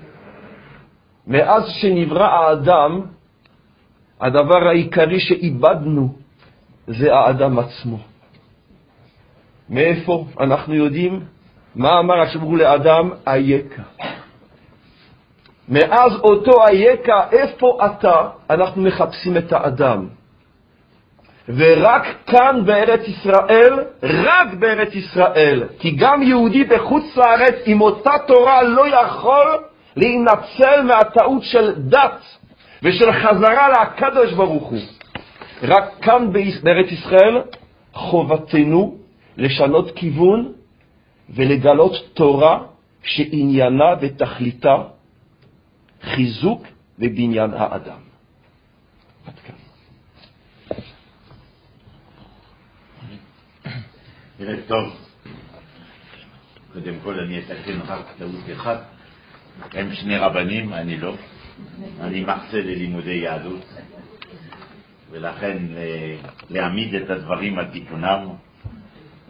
מאז 1.27 1.63
שנברא 1.69 2.27
האדם, 2.27 3.01
הדבר 4.21 4.69
העיקרי 4.69 5.21
שאיבדנו 5.21 6.15
זה 6.87 7.15
האדם 7.15 7.59
עצמו. 7.59 7.99
מאיפה 9.71 10.25
אנחנו 10.41 10.75
יודעים? 10.75 11.21
מה 11.75 11.99
אמר 11.99 12.21
השבוע 12.21 12.57
לאדם? 12.59 13.11
אייכה. 13.27 13.83
מאז 15.69 16.13
אותו 16.17 16.67
היקע, 16.67 17.21
איפה 17.33 17.79
אתה, 17.87 18.29
אנחנו 18.51 18.83
מחפשים 18.83 19.37
את 19.37 19.53
האדם. 19.53 20.07
ורק 21.49 22.03
כאן 22.27 22.63
בארץ 22.65 23.01
ישראל, 23.09 23.75
רק 24.03 24.55
בארץ 24.59 24.95
ישראל, 24.95 25.65
כי 25.79 25.91
גם 25.91 26.23
יהודי 26.23 26.65
בחוץ 26.65 27.17
לארץ 27.17 27.55
עם 27.65 27.81
אותה 27.81 28.13
תורה 28.27 28.63
לא 28.63 28.89
יכול 28.89 29.47
להינצל 29.97 30.83
מהטעות 30.85 31.43
של 31.43 31.75
דת 31.77 32.25
ושל 32.83 33.13
חזרה 33.13 33.69
לקדוש 33.69 34.33
ברוך 34.33 34.69
הוא. 34.69 34.79
רק 35.63 35.85
כאן 36.03 36.33
בארץ 36.63 36.93
ישראל 36.93 37.43
חובתנו 37.93 38.97
לשנות 39.39 39.91
כיוון 39.97 40.53
ולגלות 41.31 41.93
תורה 42.15 42.67
שעניינה 43.03 43.95
ותכליתה 44.01 44.77
חיזוק 46.03 46.67
ובניין 46.99 47.51
האדם. 47.55 48.01
עד 49.27 49.35
כאן. 49.47 49.55
ערב 54.41 54.59
טוב. 54.67 54.97
קודם 56.73 56.95
כל 57.05 57.21
אני 57.21 57.39
אתקן 57.39 57.81
רק 57.87 58.07
טעות 58.19 58.45
אחת. 58.57 58.83
הם 59.73 59.95
שני 59.95 60.17
רבנים, 60.17 60.73
אני 60.73 60.97
לא. 60.97 61.15
אני 62.01 62.21
מרצה 62.21 62.57
ללימודי 62.57 63.15
יהדות, 63.15 63.65
ולכן 65.11 65.59
אה, 65.77 66.17
להעמיד 66.51 66.95
את 66.95 67.11
הדברים 67.11 67.59
על 67.59 67.65
תיקונם 67.65 68.29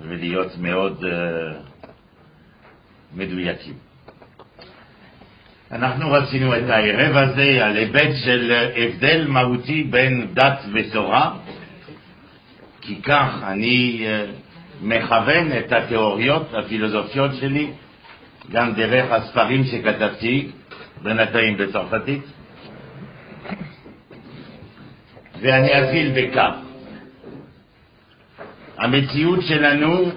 ולהיות 0.02 0.58
מאוד 0.58 1.04
uh, 1.04 1.88
מדויקים. 3.16 3.74
אנחנו 5.72 6.12
רצינו 6.12 6.56
את 6.56 6.62
הערב 6.68 7.16
הזה 7.16 7.66
על 7.66 7.76
היבט 7.76 8.14
של 8.24 8.52
הבדל 8.76 9.26
מהותי 9.28 9.84
בין 9.84 10.26
דת 10.34 10.64
ותורה, 10.74 11.37
כי 12.80 13.02
כך 13.02 13.34
אני 13.42 14.04
אה, 14.06 14.24
מכוון 14.82 15.52
את 15.58 15.72
התיאוריות 15.72 16.54
הפילוסופיות 16.54 17.30
שלי 17.40 17.70
גם 18.50 18.74
דרך 18.74 19.12
הספרים 19.12 19.64
שכתבתי, 19.64 20.50
בינתיים 21.02 21.56
בצרפתית. 21.56 22.22
ואני 25.40 25.82
אתחיל 25.82 26.12
בכך. 26.16 26.67
המציאות 28.79 29.43
שלנו 29.43 30.11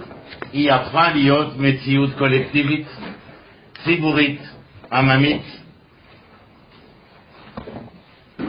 היא 0.54 0.72
הפכה 0.72 1.14
להיות 1.14 1.58
מציאות 1.58 2.10
קולקטיבית, 2.18 2.88
ציבורית, 3.84 4.42
עממית, 4.92 5.42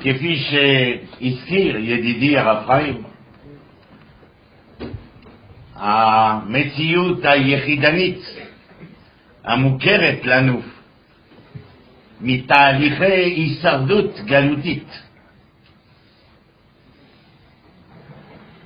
כפי 0.00 0.36
שהזכיר 0.36 1.76
ידידי 1.76 2.38
הרב 2.38 2.66
חיים, 2.66 3.02
המציאות 5.74 7.24
היחידנית 7.24 8.20
המוכרת 9.44 10.24
לנו 10.24 10.62
מתהליכי 12.20 13.04
הישרדות 13.04 14.20
גלותית, 14.24 15.02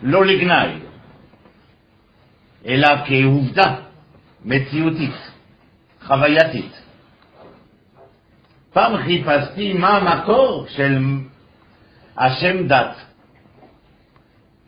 לא 0.03 0.25
לגנאי, 0.25 0.86
אלא 2.67 2.89
כעובדה 3.07 3.75
מציאותית, 4.45 5.15
חווייתית. 6.03 6.83
פעם 8.73 9.03
חיפשתי 9.03 9.73
מה 9.73 9.97
המקור 9.97 10.67
של 10.69 10.99
השם 12.17 12.67
דת 12.67 12.97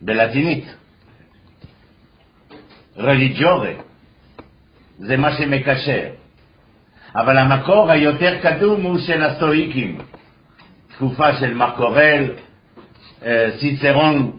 בלטינית. 0.01 0.65
רליג'ורה, 2.97 3.71
זה 4.97 5.17
מה 5.17 5.37
שמקשר. 5.37 6.09
אבל 7.15 7.37
המקור 7.37 7.91
היותר 7.91 8.39
קדום 8.41 8.81
הוא 8.81 8.97
של 8.99 9.23
הסטואיקים, 9.23 9.97
תקופה 10.95 11.35
של 11.39 11.53
מרקורל, 11.53 12.31
אה, 13.25 13.49
סיצרון 13.59 14.31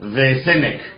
וסנק. 0.00 0.97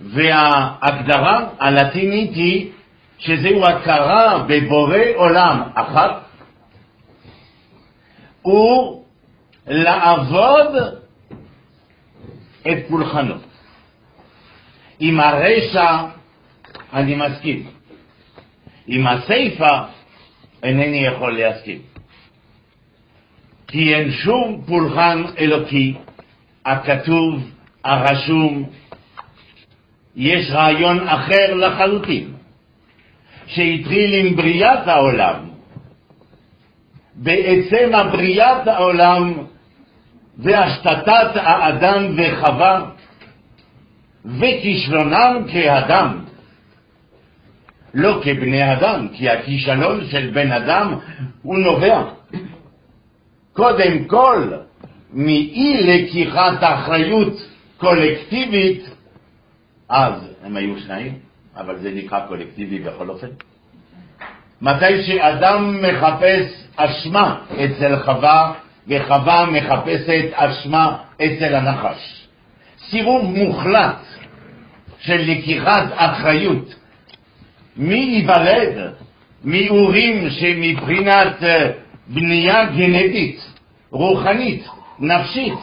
וההגדרה 0.00 1.48
הלטינית 1.58 2.34
היא 2.34 2.70
שזהו 3.18 3.66
הכרה 3.66 4.44
בבורא 4.48 4.98
עולם 5.14 5.62
אחת 5.74 6.22
הוא 8.42 9.04
לעבוד 9.66 10.76
את 12.62 12.78
פולחנו. 12.88 13.34
עם 15.00 15.20
הרשע 15.20 15.96
אני 16.92 17.14
מסכים. 17.14 17.66
עם 18.86 19.06
הסיפה 19.06 19.78
אינני 20.62 21.06
יכול 21.06 21.38
להסכים. 21.38 21.78
כי 23.66 23.94
אין 23.94 24.10
שום 24.10 24.62
פולחן 24.66 25.22
אלוקי 25.38 25.94
הכתוב, 26.64 27.50
הרשום, 27.84 28.70
יש 30.18 30.50
רעיון 30.50 31.08
אחר 31.08 31.54
לחלוטין, 31.54 32.32
שהתחיל 33.46 34.14
עם 34.14 34.36
בריאת 34.36 34.88
העולם. 34.88 35.34
בעצם 37.14 37.90
הבריאת 37.94 38.66
העולם 38.66 39.34
והשתתת 40.38 41.30
האדם 41.34 42.16
וחווה 42.16 42.84
וכישלונם 44.24 45.44
כאדם, 45.52 46.18
לא 47.94 48.20
כבני 48.24 48.72
אדם, 48.72 49.08
כי 49.12 49.28
הכישלון 49.28 50.04
של 50.10 50.30
בן 50.34 50.52
אדם 50.52 50.94
הוא 51.42 51.58
נובע 51.58 52.02
קודם 53.52 54.04
כל 54.04 54.50
מאי 55.12 55.80
לקיחת 55.82 56.58
אחריות 56.60 57.48
קולקטיבית, 57.76 58.97
אז 59.88 60.12
הם 60.44 60.56
היו 60.56 60.78
שניים, 60.78 61.18
אבל 61.56 61.78
זה 61.78 61.90
נקרא 61.90 62.26
קולקטיבי 62.26 62.78
בכל 62.78 63.08
אופן. 63.08 63.26
מתי 64.62 65.02
שאדם 65.02 65.82
מחפש 65.82 66.64
אשמה 66.76 67.40
אצל 67.54 67.96
חווה, 68.04 68.52
וחווה 68.88 69.46
מחפשת 69.46 70.32
אשמה 70.32 70.96
אצל 71.16 71.54
הנחש. 71.54 72.26
סירוב 72.90 73.24
מוחלט 73.24 73.98
של 75.00 75.20
לקיחת 75.30 75.84
אחריות. 75.94 76.74
מי 77.76 77.94
ייוולד 77.94 78.92
מאורים 79.44 80.30
שמבחינת 80.30 81.42
אה, 81.42 81.70
בנייה 82.06 82.64
גנטית, 82.64 83.40
רוחנית, 83.90 84.66
נפשית, 84.98 85.58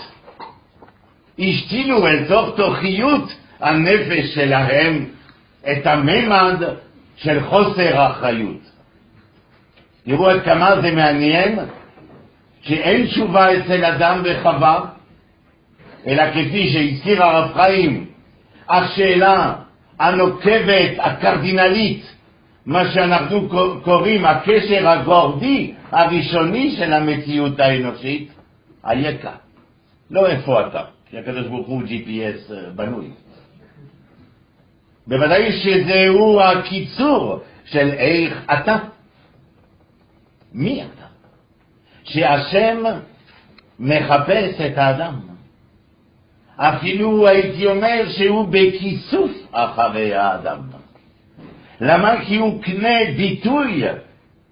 השתילו 1.40 2.08
אל 2.08 2.26
תוך 2.28 2.56
תוכיות 2.56 3.36
הנפש 3.60 4.34
שלהם 4.34 5.06
את 5.72 5.88
הממד 5.88 6.64
של 7.16 7.44
חוסר 7.44 8.08
אחריות. 8.08 8.72
תראו 10.06 10.30
עד 10.30 10.42
כמה 10.42 10.82
זה 10.82 10.92
מעניין 10.92 11.60
שאין 12.62 13.06
תשובה 13.06 13.58
אצל 13.58 13.86
אדם 13.86 14.22
וחווה, 14.24 14.80
אלא 16.08 16.24
כפי 16.32 16.70
שהזכיר 16.70 17.24
הרב 17.24 17.54
חיים, 17.54 18.06
השאלה 18.70 19.54
הנוקבת, 20.00 20.92
הקרדינלית, 20.98 22.16
מה 22.66 22.92
שאנחנו 22.92 23.50
קוראים 23.84 24.26
הקשר 24.26 24.88
הגורדי 24.88 25.74
הראשוני 25.92 26.76
של 26.78 26.94
המציאות 26.94 27.60
האנושית, 27.60 28.32
היקה. 28.84 29.32
לא 30.12 30.28
איפה 30.28 30.68
אתה, 30.68 30.82
כי 31.10 31.18
הקדוש 31.18 31.48
ברוך 31.48 31.68
הוא 31.68 31.82
GPS 31.82 32.54
אה, 32.54 32.70
בנוי. 32.76 33.06
בוודאי 35.08 35.52
שזהו 35.52 36.42
הקיצור 36.42 37.40
של 37.66 37.90
איך 37.90 38.42
אתה. 38.54 38.78
מי 40.54 40.84
אתה? 40.84 41.06
שהשם 42.04 42.84
מחפש 43.80 44.62
את 44.62 44.78
האדם. 44.78 45.20
אפילו 46.58 47.28
הייתי 47.28 47.68
אומר 47.68 48.04
שהוא 48.10 48.48
בכיסוף 48.50 49.32
אחרי 49.52 50.14
האדם. 50.14 50.60
למה? 51.82 52.26
כי 52.26 52.36
הוא 52.36 52.64
קנה 52.64 53.00
ביטוי 53.18 53.84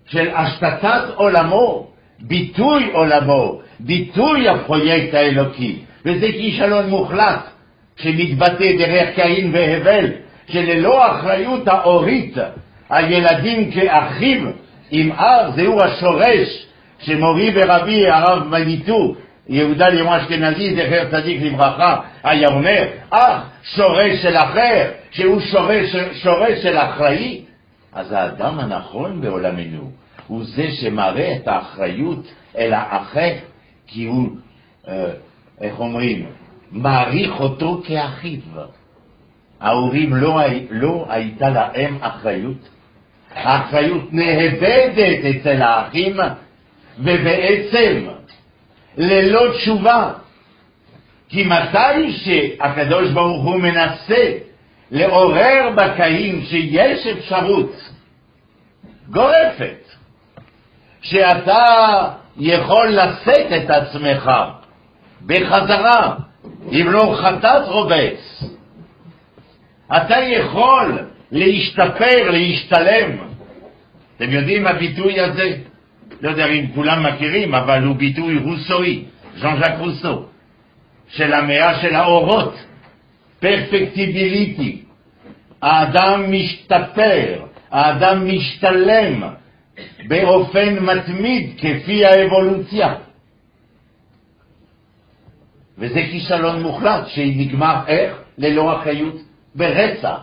של 0.05 0.29
השתתת 0.35 1.03
עולמו, 1.15 1.87
ביטוי 2.19 2.91
עולמו, 2.91 3.61
ביטוי 3.79 4.49
הפרויקט 4.49 5.13
האלוקי, 5.13 5.79
וזה 6.05 6.27
כישלון 6.31 6.89
מוחלט 6.89 7.39
שמתבטא 7.95 8.77
דרך 8.77 9.15
קין 9.15 9.51
והבל, 9.53 10.05
שללא 10.47 11.11
אחריות 11.11 11.67
ההורית, 11.67 12.37
הילדים 12.89 13.71
כאחיו 13.71 14.49
עם 14.91 15.11
אב, 15.11 15.55
זהו 15.55 15.81
השורש 15.81 16.65
שמורי 16.99 17.51
ורבי 17.55 18.09
הרב 18.09 18.47
מניטו, 18.47 19.15
יהודה 19.49 19.89
לימו 19.89 20.17
אשכנזי, 20.17 20.75
זכר 20.75 21.11
צדיק 21.11 21.41
לברכה, 21.41 21.99
היה 22.23 22.47
אומר, 22.47 22.83
אח, 23.09 23.41
שורש 23.63 24.21
של 24.21 24.37
אחר, 24.37 24.91
שהוא 25.11 25.41
שורש, 25.41 25.95
שורש 26.13 26.59
של 26.63 26.77
אחראי, 26.77 27.41
אז 27.93 28.11
האדם 28.11 28.59
הנכון 28.59 29.21
בעולמנו 29.21 29.91
הוא 30.27 30.43
זה 30.43 30.71
שמראה 30.71 31.35
את 31.35 31.47
האחריות 31.47 32.31
אל 32.57 32.73
האחר, 32.73 33.33
כי 33.87 34.05
הוא, 34.05 34.29
אה, 34.87 35.05
איך 35.61 35.79
אומרים, 35.79 36.25
מעריך 36.71 37.39
אותו 37.39 37.81
כאחיו. 37.87 38.39
ההורים 39.63 40.15
לא, 40.15 40.39
לא 40.69 41.05
הייתה 41.09 41.49
להם 41.49 41.97
אחריות, 42.01 42.69
האחריות 43.35 44.03
נאבדת 44.11 45.25
אצל 45.25 45.61
האחים, 45.61 46.17
ובעצם 46.99 48.07
ללא 48.97 49.53
תשובה. 49.53 50.11
כי 51.29 51.43
מתי 51.43 52.11
שהקדוש 52.11 53.11
ברוך 53.11 53.43
הוא 53.43 53.59
מנסה 53.59 54.31
לעורר 54.91 55.69
בקאים 55.75 56.41
שיש 56.41 57.07
אפשרות 57.07 57.89
גורפת 59.09 59.83
שאתה 61.01 62.09
יכול 62.37 62.87
לשאת 62.87 63.51
את 63.63 63.69
עצמך 63.69 64.31
בחזרה, 65.25 66.15
אם 66.71 66.85
לא 66.89 67.15
חטאת 67.21 67.67
רובץ. 67.67 68.43
אתה 69.97 70.15
יכול 70.17 70.99
להשתפר, 71.31 72.31
להשתלם. 72.31 73.17
אתם 74.17 74.31
יודעים 74.31 74.67
הביטוי 74.67 75.19
הזה? 75.19 75.57
לא 76.21 76.29
יודע 76.29 76.45
אם 76.45 76.65
כולם 76.75 77.05
מכירים, 77.05 77.55
אבל 77.55 77.83
הוא 77.83 77.95
ביטוי 77.95 78.37
רוסואי, 78.37 79.03
ז'אן 79.37 79.59
ז'אק 79.59 79.79
רוסו, 79.79 80.25
של 81.07 81.33
המאה 81.33 81.81
של 81.81 81.95
האורות, 81.95 82.55
פרפקטיביליטי. 83.39 84.81
האדם 85.61 86.31
משתפר, 86.31 87.45
האדם 87.71 88.27
משתלם 88.27 89.23
באופן 90.07 90.79
מתמיד 90.79 91.49
כפי 91.57 92.05
האבולוציה. 92.05 92.95
וזה 95.77 96.01
כישלון 96.11 96.61
מוחלט 96.61 97.07
שנגמר 97.07 97.75
איך? 97.87 98.17
ללא 98.37 98.77
אחריות 98.77 99.15
ברצח. 99.55 100.19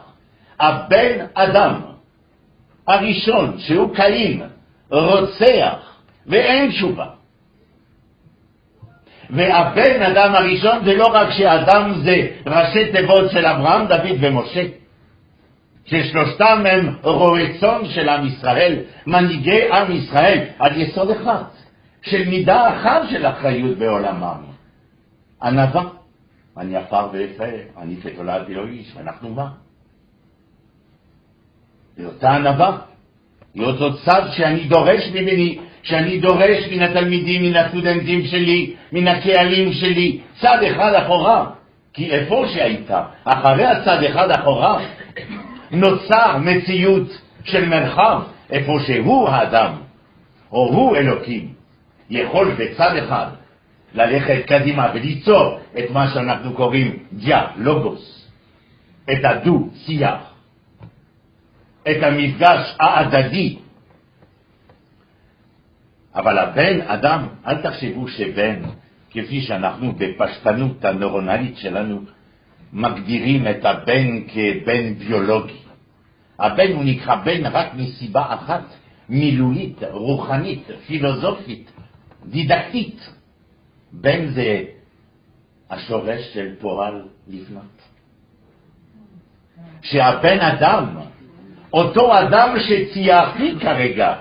הבן 0.61 1.27
אדם 1.35 1.81
הראשון, 2.87 3.59
שהוא 3.59 3.95
קין, 3.95 4.43
רוצח, 4.91 5.99
ואין 6.27 6.71
תשובה. 6.71 7.07
והבן 9.31 10.03
אדם 10.03 10.35
הראשון 10.35 10.85
זה 10.85 10.95
לא 10.97 11.07
רק 11.07 11.31
שאדם 11.31 11.93
זה 12.05 12.27
ראשי 12.47 12.93
תיבות 12.93 13.31
של 13.31 13.47
אברהם, 13.47 13.87
דוד 13.87 14.17
ומשה, 14.21 14.65
ששלושתם 15.87 16.63
הם 16.71 16.95
רועי 17.03 17.59
צאן 17.59 17.81
של 17.85 18.09
עם 18.09 18.27
ישראל, 18.27 18.77
מנהיגי 19.07 19.73
עם 19.73 19.93
ישראל, 19.93 20.45
על 20.59 20.81
יסוד 20.81 21.11
אחד, 21.11 21.43
של 22.03 22.29
מידה 22.29 22.77
אחת 22.77 23.03
של 23.11 23.27
אחריות 23.27 23.79
בעולמם. 23.79 24.43
ענווה, 25.43 25.85
אני 26.61 26.77
עפר 26.77 27.09
ויפה, 27.13 27.45
אני 27.79 27.97
כתולדתי 27.97 28.55
לו 28.55 28.67
איש, 28.67 28.93
ואנחנו 28.97 29.35
מה? 29.35 29.49
היא 31.97 32.07
אותה 32.07 32.31
ענווה, 32.31 32.79
היא 33.55 33.65
אותו 33.65 33.97
צד 34.05 34.23
שאני 34.33 34.65
דורש 34.65 35.09
ממני, 35.09 35.59
שאני 35.83 36.19
דורש 36.19 36.69
מן 36.73 36.83
התלמידים, 36.83 37.43
מן 37.43 37.57
הסטודנטים 37.57 38.27
שלי, 38.27 38.75
מן 38.93 39.09
הקהלים 39.09 39.73
שלי, 39.73 40.21
צד 40.41 40.59
אחד 40.71 40.95
אחורה. 40.95 41.51
כי 41.93 42.11
איפה 42.11 42.45
שהיית, 42.53 42.91
אחרי 43.25 43.67
הצד 43.67 44.03
אחד 44.03 44.31
אחורה, 44.31 44.79
נוצר 45.71 46.37
מציאות 46.39 47.09
של 47.45 47.69
מרחב, 47.69 48.23
איפה 48.51 48.79
שהוא 48.87 49.29
האדם, 49.29 49.73
או 50.53 50.69
הוא 50.69 50.97
אלוקים, 50.97 51.53
יכול 52.11 52.55
בצד 52.55 52.97
אחד 52.97 53.27
ללכת 53.95 54.47
קדימה 54.47 54.91
וליצור 54.95 55.61
את 55.79 55.91
מה 55.91 56.11
שאנחנו 56.15 56.55
קוראים 56.55 56.99
דיה, 57.13 57.47
לוגוס, 57.57 58.31
את 59.13 59.25
הדו-שיח, 59.25 60.21
את 61.91 62.03
המפגש 62.03 62.77
ההדדי. 62.81 63.57
אבל 66.15 66.39
הבן 66.39 66.81
אדם, 66.81 67.29
אל 67.47 67.63
תחשבו 67.63 68.09
שבן, 68.09 68.63
כפי 69.11 69.41
שאנחנו 69.41 69.93
בפשטנות 69.93 70.85
הנורונלית 70.85 71.57
שלנו 71.57 72.01
מגדירים 72.73 73.47
את 73.49 73.65
הבן 73.65 74.21
כבן 74.29 74.95
ביולוגי. 74.95 75.61
הבן 76.39 76.73
הוא 76.73 76.85
נקרא 76.85 77.17
בן 77.17 77.47
רק 77.47 77.75
מסיבה 77.75 78.35
אחת, 78.35 78.65
מילולית, 79.09 79.83
רוחנית, 79.91 80.63
פילוסופית, 80.87 81.73
דידקטית, 82.27 83.11
בין 83.93 84.31
זה 84.31 84.63
השורש 85.71 86.35
של 86.35 86.49
פועל 86.61 87.03
לבנות. 87.29 87.81
שהבן 89.83 90.39
אדם, 90.41 90.87
אותו 91.73 92.19
אדם 92.19 92.57
שציירתי 92.59 93.55
כרגע, 93.61 94.15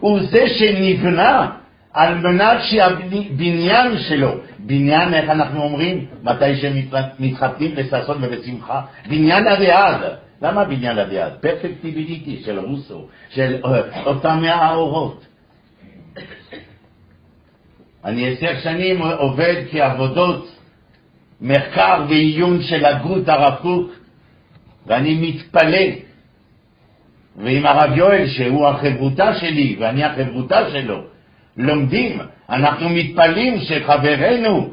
הוא 0.00 0.20
זה 0.30 0.48
שנבנה 0.48 1.50
על 1.92 2.14
מנת 2.14 2.58
שהבניין 2.62 3.98
שלו, 3.98 4.34
בניין, 4.58 5.14
איך 5.14 5.30
אנחנו 5.30 5.62
אומרים, 5.62 6.06
מתי 6.22 6.56
שמתחתנים 6.56 7.74
בששון 7.74 8.24
ובשמחה? 8.24 8.80
בניין 9.08 9.48
אביעד. 9.48 10.00
למה 10.42 10.64
בניין 10.64 10.98
אביעד? 10.98 11.32
פרפקטיביליטי 11.40 12.42
של 12.44 12.58
רוסו, 12.58 13.06
של 13.30 13.56
אה, 13.64 14.02
אותם 14.06 14.38
מהאורות. 14.42 15.26
אני 18.06 18.32
עשר 18.32 18.60
שנים 18.62 19.02
עובד 19.02 19.54
כעבודות 19.70 20.48
מחקר 21.40 22.04
ועיון 22.08 22.62
של 22.62 22.84
הגות 22.84 23.28
הרב 23.28 23.54
קוק, 23.62 23.90
ואני 24.86 25.14
מתפלא. 25.20 25.86
ועם 27.36 27.66
הרב 27.66 27.96
יואל, 27.96 28.26
שהוא 28.26 28.66
החברותה 28.66 29.34
שלי 29.34 29.76
ואני 29.80 30.04
החברותה 30.04 30.70
שלו, 30.70 31.02
לומדים, 31.56 32.18
אנחנו 32.50 32.88
מתפלאים 32.88 33.60
שחברינו 33.60 34.70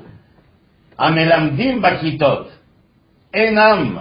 המלמדים 1.00 1.82
בכיתות 1.82 2.50
אינם 3.34 3.98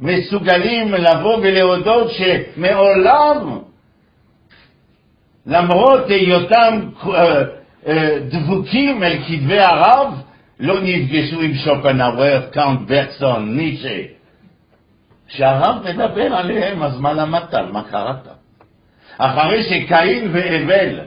מסוגלים 0.00 0.94
לבוא 0.94 1.36
ולהודות 1.36 2.10
שמעולם, 2.10 3.58
למרות 5.46 6.10
היותם 6.10 6.80
אה, 7.14 7.42
דבוקים 8.28 9.02
אל 9.02 9.18
כתבי 9.28 9.60
הרב, 9.60 10.22
לא 10.60 10.80
נפגשו 10.82 11.40
עם 11.40 11.54
שופנאוור, 11.54 12.40
קאונט 12.40 12.80
ברקסון, 12.88 13.56
נישה. 13.56 13.98
כשהרב 15.28 15.76
מדבר 15.84 16.34
עליהם, 16.34 16.82
אז 16.82 17.00
מה 17.00 17.12
למדת? 17.12 17.54
מה 17.72 17.82
קראת? 17.90 18.28
אחרי 19.18 19.62
שקין 19.62 20.30
והבל 20.32 21.00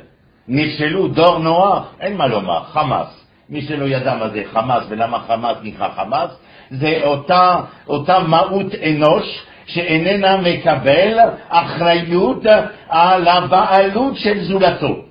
נכשלו 0.47 1.07
דור 1.07 1.39
נוח, 1.39 1.93
אין 1.99 2.17
מה 2.17 2.27
לומר, 2.27 2.63
חמאס. 2.63 3.25
מי 3.49 3.61
שלא 3.61 3.85
ידע 3.85 4.15
מה 4.15 4.29
זה 4.29 4.43
חמאס 4.51 4.83
ולמה 4.89 5.19
חמאס 5.27 5.57
נקרא 5.63 5.89
חמאס, 5.95 6.29
זה 6.69 6.99
אותה, 7.03 7.55
אותה 7.87 8.19
מהות 8.19 8.75
אנוש 8.75 9.45
שאיננה 9.65 10.37
מקבל 10.37 11.19
אחריות 11.49 12.43
על 12.89 13.27
הבעלות 13.27 14.17
של 14.17 14.43
זולתו. 14.43 15.08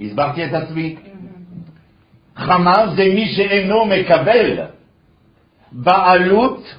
הסברתי 0.00 0.44
את 0.44 0.52
עצמי? 0.52 0.96
חמאס 2.36 2.90
זה 2.96 3.04
מי 3.14 3.32
שאינו 3.36 3.84
מקבל 3.84 4.58
בעלות 5.72 6.74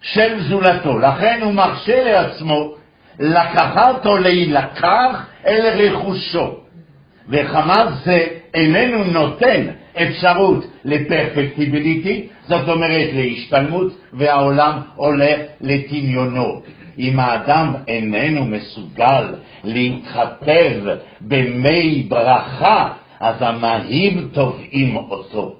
של 0.00 0.40
זולתו. 0.40 0.98
לכן 0.98 1.40
הוא 1.42 1.52
מרשה 1.52 2.04
לעצמו 2.04 2.74
לקחת 3.18 4.06
או 4.06 4.18
להילקח 4.18 5.26
אל 5.46 5.66
רכושו. 5.66 6.54
וחמאס 7.28 7.88
זה 8.04 8.26
איננו 8.54 9.04
נותן 9.04 9.66
אפשרות 10.02 10.64
לפרפקטיביליטי, 10.84 12.28
זאת 12.48 12.68
אומרת 12.68 13.08
להשתלמות, 13.12 13.92
והעולם 14.12 14.78
הולך 14.94 15.40
לטמיונו. 15.60 16.62
אם 16.98 17.20
האדם 17.20 17.74
איננו 17.88 18.44
מסוגל 18.44 19.34
להתחתב 19.64 20.96
במי 21.20 22.06
ברכה, 22.08 22.88
אז 23.20 23.36
המים 23.40 24.28
טובעים 24.32 24.96
אותו. 24.96 25.56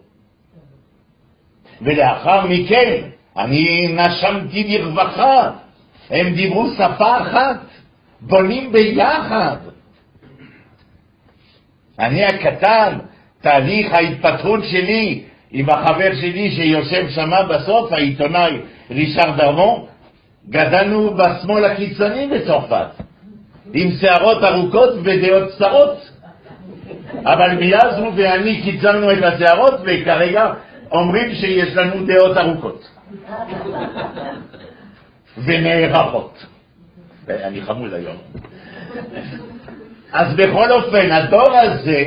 ולאחר 1.83 2.47
מכן, 2.47 3.03
אני 3.37 3.89
נשמתי 3.89 4.79
לרווחה, 4.79 5.51
הם 6.11 6.35
דיברו 6.35 6.69
שפה 6.71 7.23
אחת, 7.23 7.61
בונים 8.21 8.73
ביחד. 8.73 9.57
אני 11.99 12.25
הקטן, 12.25 12.99
תהליך 13.41 13.93
ההתפתחות 13.93 14.61
שלי 14.65 15.23
עם 15.51 15.71
החבר 15.71 16.15
שלי 16.21 16.51
שיושב 16.51 17.09
שמה 17.11 17.43
בסוף, 17.43 17.93
העיתונאי 17.93 18.61
רישאר 18.91 19.37
דרמון, 19.37 19.88
גדלנו 20.49 21.15
בשמאל 21.15 21.65
הקיצוני 21.65 22.27
בצרפת, 22.27 22.87
עם 23.75 23.91
שערות 24.01 24.45
ארוכות 24.45 24.95
ודעות 25.05 25.53
קצרות. 25.55 26.11
אבל 27.25 27.55
מיאזנו 27.55 28.17
ואני 28.17 28.63
קיצרנו 28.63 29.13
את 29.13 29.19
השערות, 29.23 29.81
וכרגע 29.85 30.53
אומרים 30.93 31.35
שיש 31.35 31.77
לנו 31.77 32.07
דעות 32.07 32.37
ארוכות. 32.37 32.89
ונערכות. 35.45 36.47
אני 37.29 37.63
חמוד 37.63 37.95
היום. 37.95 38.17
אז 40.13 40.35
בכל 40.35 40.73
אופן, 40.73 41.11
הדור 41.13 41.57
הזה, 41.57 42.05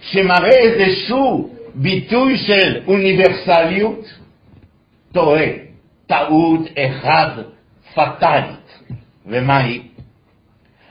שמראה 0.00 0.58
איזשהו 0.58 1.50
ביטוי 1.74 2.38
של 2.38 2.80
אוניברסליות, 2.86 4.04
טועה. 5.12 5.68
טעות 6.06 6.60
אחד 6.78 7.30
פטאלית. 7.98 8.78
ומהי? 9.26 9.82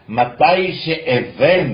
מתי 0.09 0.73
שאבן, 0.73 1.73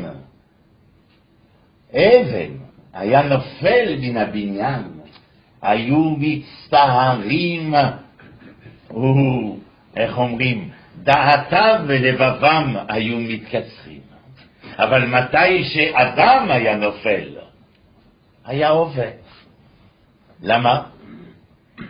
אבן, 1.91 2.51
היה 2.93 3.21
נופל 3.21 3.95
מן 4.01 4.17
הבניין, 4.17 4.83
היו 5.61 6.15
מצטערים 6.17 7.73
הוא, 8.87 9.59
איך 9.97 10.17
אומרים, 10.17 10.69
דעתם 11.03 11.85
ולבבם 11.87 12.75
היו 12.89 13.17
מתקצרים. 13.17 14.01
אבל 14.77 15.05
מתי 15.05 15.63
שאדם 15.63 16.47
היה 16.49 16.77
נופל, 16.77 17.35
היה 18.45 18.69
עובד. 18.69 19.11
למה? 20.41 20.83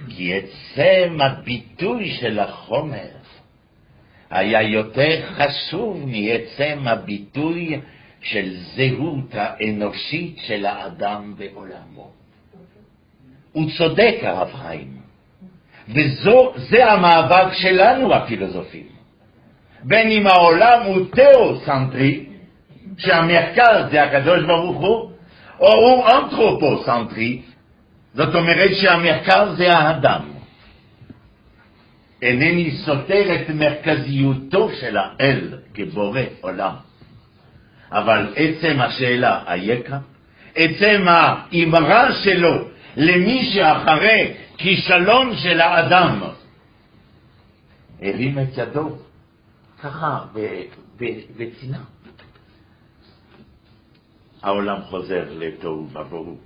כי 0.09 0.33
עצם 0.33 1.17
הביטוי 1.21 2.11
של 2.11 2.39
החומר 2.39 3.22
היה 4.33 4.61
יותר 4.61 5.21
חשוב 5.35 6.05
מעצם 6.05 6.87
הביטוי 6.87 7.79
של 8.21 8.53
זהות 8.55 9.33
האנושית 9.33 10.37
של 10.41 10.65
האדם 10.65 11.33
בעולמו. 11.37 12.11
הוא 13.51 13.65
צודק, 13.77 14.15
הרב 14.21 14.53
חיים. 14.53 14.97
וזה 15.89 16.91
המאבק 16.91 17.53
שלנו, 17.53 18.13
הפילוסופים. 18.13 18.87
בין 19.83 20.11
אם 20.11 20.27
העולם 20.27 20.81
הוא 20.85 21.05
תיאוסנטרי, 21.11 22.25
שהמרכז 22.97 23.91
זה 23.91 24.03
הקדוש 24.03 24.43
ברוך 24.43 24.77
הוא, 24.77 25.11
או 25.59 25.73
הוא 25.73 26.05
אנתרופוסנטרי, 26.09 27.41
זאת 28.13 28.35
אומרת 28.35 28.69
שהמרכז 28.73 29.57
זה 29.57 29.73
האדם. 29.73 30.32
אינני 32.23 32.71
סותר 32.71 33.35
את 33.35 33.49
מרכזיותו 33.49 34.69
של 34.79 34.97
האל 34.97 35.59
כבורא 35.73 36.21
עולם, 36.41 36.75
אבל 37.91 38.33
עצם 38.35 38.79
השאלה, 38.79 39.43
אייכה? 39.47 39.97
עצם 40.55 41.05
האמרה 41.07 42.13
שלו 42.23 42.67
למי 42.97 43.51
שאחרי 43.53 44.33
כישלון 44.57 45.35
של 45.35 45.61
האדם. 45.61 46.21
הרים 48.01 48.39
את 48.39 48.57
ידו, 48.57 48.97
ככה, 49.81 50.19
בצנעה. 51.37 51.83
העולם 54.41 54.81
חוזר 54.81 55.25
לתוהו 55.29 55.87
ובוהו. 55.89 56.23
הוא 56.23 56.37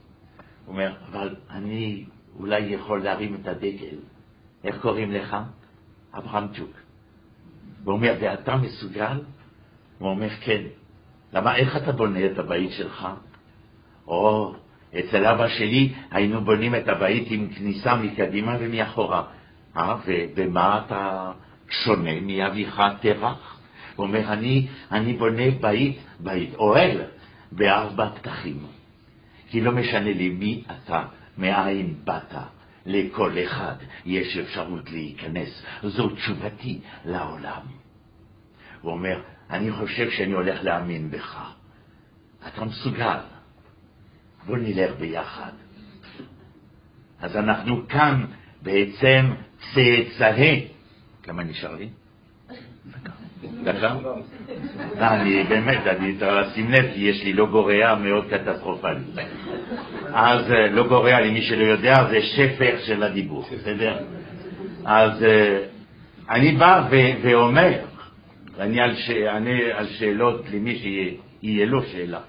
אומר, 0.67 0.93
אבל 1.11 1.35
אני 1.49 2.03
אולי 2.39 2.59
יכול 2.59 3.03
להרים 3.03 3.37
את 3.41 3.47
הדגל. 3.47 3.97
איך 4.63 4.81
קוראים 4.81 5.11
לך? 5.11 5.37
אברהם 6.17 6.47
צ'וק. 6.47 6.71
הוא 7.83 7.93
אומר, 7.93 8.13
ואתה 8.21 8.55
מסוגל? 8.55 9.19
הוא 9.99 10.09
אומר, 10.09 10.29
כן. 10.29 10.61
למה, 11.33 11.55
איך 11.55 11.77
אתה 11.77 11.91
בונה 11.91 12.25
את 12.25 12.39
הבית 12.39 12.71
שלך? 12.71 13.07
או, 14.07 14.53
אצל 14.99 15.25
אבא 15.25 15.47
שלי 15.47 15.93
היינו 16.11 16.41
בונים 16.41 16.75
את 16.75 16.87
הבית 16.87 17.27
עם 17.31 17.47
כניסה 17.47 17.95
מקדימה 17.95 18.57
ומאחורה. 18.59 19.23
אה, 19.77 19.95
ובמה 20.05 20.81
אתה 20.85 21.31
שונה 21.69 22.21
מאביך 22.21 22.81
תרח? 23.01 23.59
הוא 23.95 24.05
אומר, 24.05 24.33
אני, 24.33 24.67
אני 24.91 25.13
בונה 25.13 25.51
בית, 25.61 25.97
בית, 26.19 26.55
אוהל, 26.55 27.01
בארבע 27.51 28.09
פתחים. 28.15 28.65
כי 29.49 29.61
לא 29.61 29.71
משנה 29.71 30.13
לי 30.13 30.29
מי 30.29 30.63
אתה, 30.71 31.03
מאין 31.37 31.93
באת, 32.03 32.33
לכל 32.87 33.37
אחד 33.45 33.75
יש 34.05 34.37
אפשרות 34.37 34.91
להיכנס. 34.91 35.63
זו 35.83 36.09
תשובתי 36.09 36.79
לעולם. 37.05 37.61
הוא 38.81 38.91
אומר, 38.91 39.21
אני 39.49 39.71
חושב 39.71 40.11
שאני 40.11 40.33
הולך 40.33 40.63
להאמין 40.63 41.11
בך. 41.11 41.53
אתה 42.47 42.65
מסוגל. 42.65 43.19
בוא 44.45 44.57
נלך 44.57 44.95
ביחד. 44.99 45.51
אז 47.19 47.35
אנחנו 47.35 47.87
כאן 47.87 48.25
בעצם 48.61 49.33
צאצאי, 49.73 50.67
כמה 51.23 51.43
נשאר 51.43 51.75
לי? 51.75 51.89
דקה? 53.63 53.95
לא, 54.03 54.15
אני 54.99 55.43
באמת, 55.43 55.87
אני, 55.87 56.17
שים 56.53 56.71
לב, 56.71 56.85
כי 56.93 56.99
יש 56.99 57.23
לי 57.23 57.33
לוגו 57.33 57.69
מאוד 57.95 58.25
קטסטרופלי. 58.29 58.99
אז 60.13 60.51
אה, 60.51 60.67
לוגו 60.67 61.03
למי 61.03 61.41
שלא 61.41 61.63
יודע, 61.63 61.93
זה 62.09 62.21
שפר 62.21 62.77
של 62.85 63.03
הדיבור, 63.03 63.45
בסדר? 63.53 63.97
אז 64.85 65.23
אה, 65.23 65.59
אני 66.29 66.51
בא 66.51 66.87
ואומר, 67.21 67.73
אני 68.59 68.79
אענה 69.27 69.59
על 69.73 69.87
שאלות 69.87 70.45
למי 70.53 70.75
שיהיה 70.75 71.65
לו 71.65 71.83
שאלה 71.83 72.19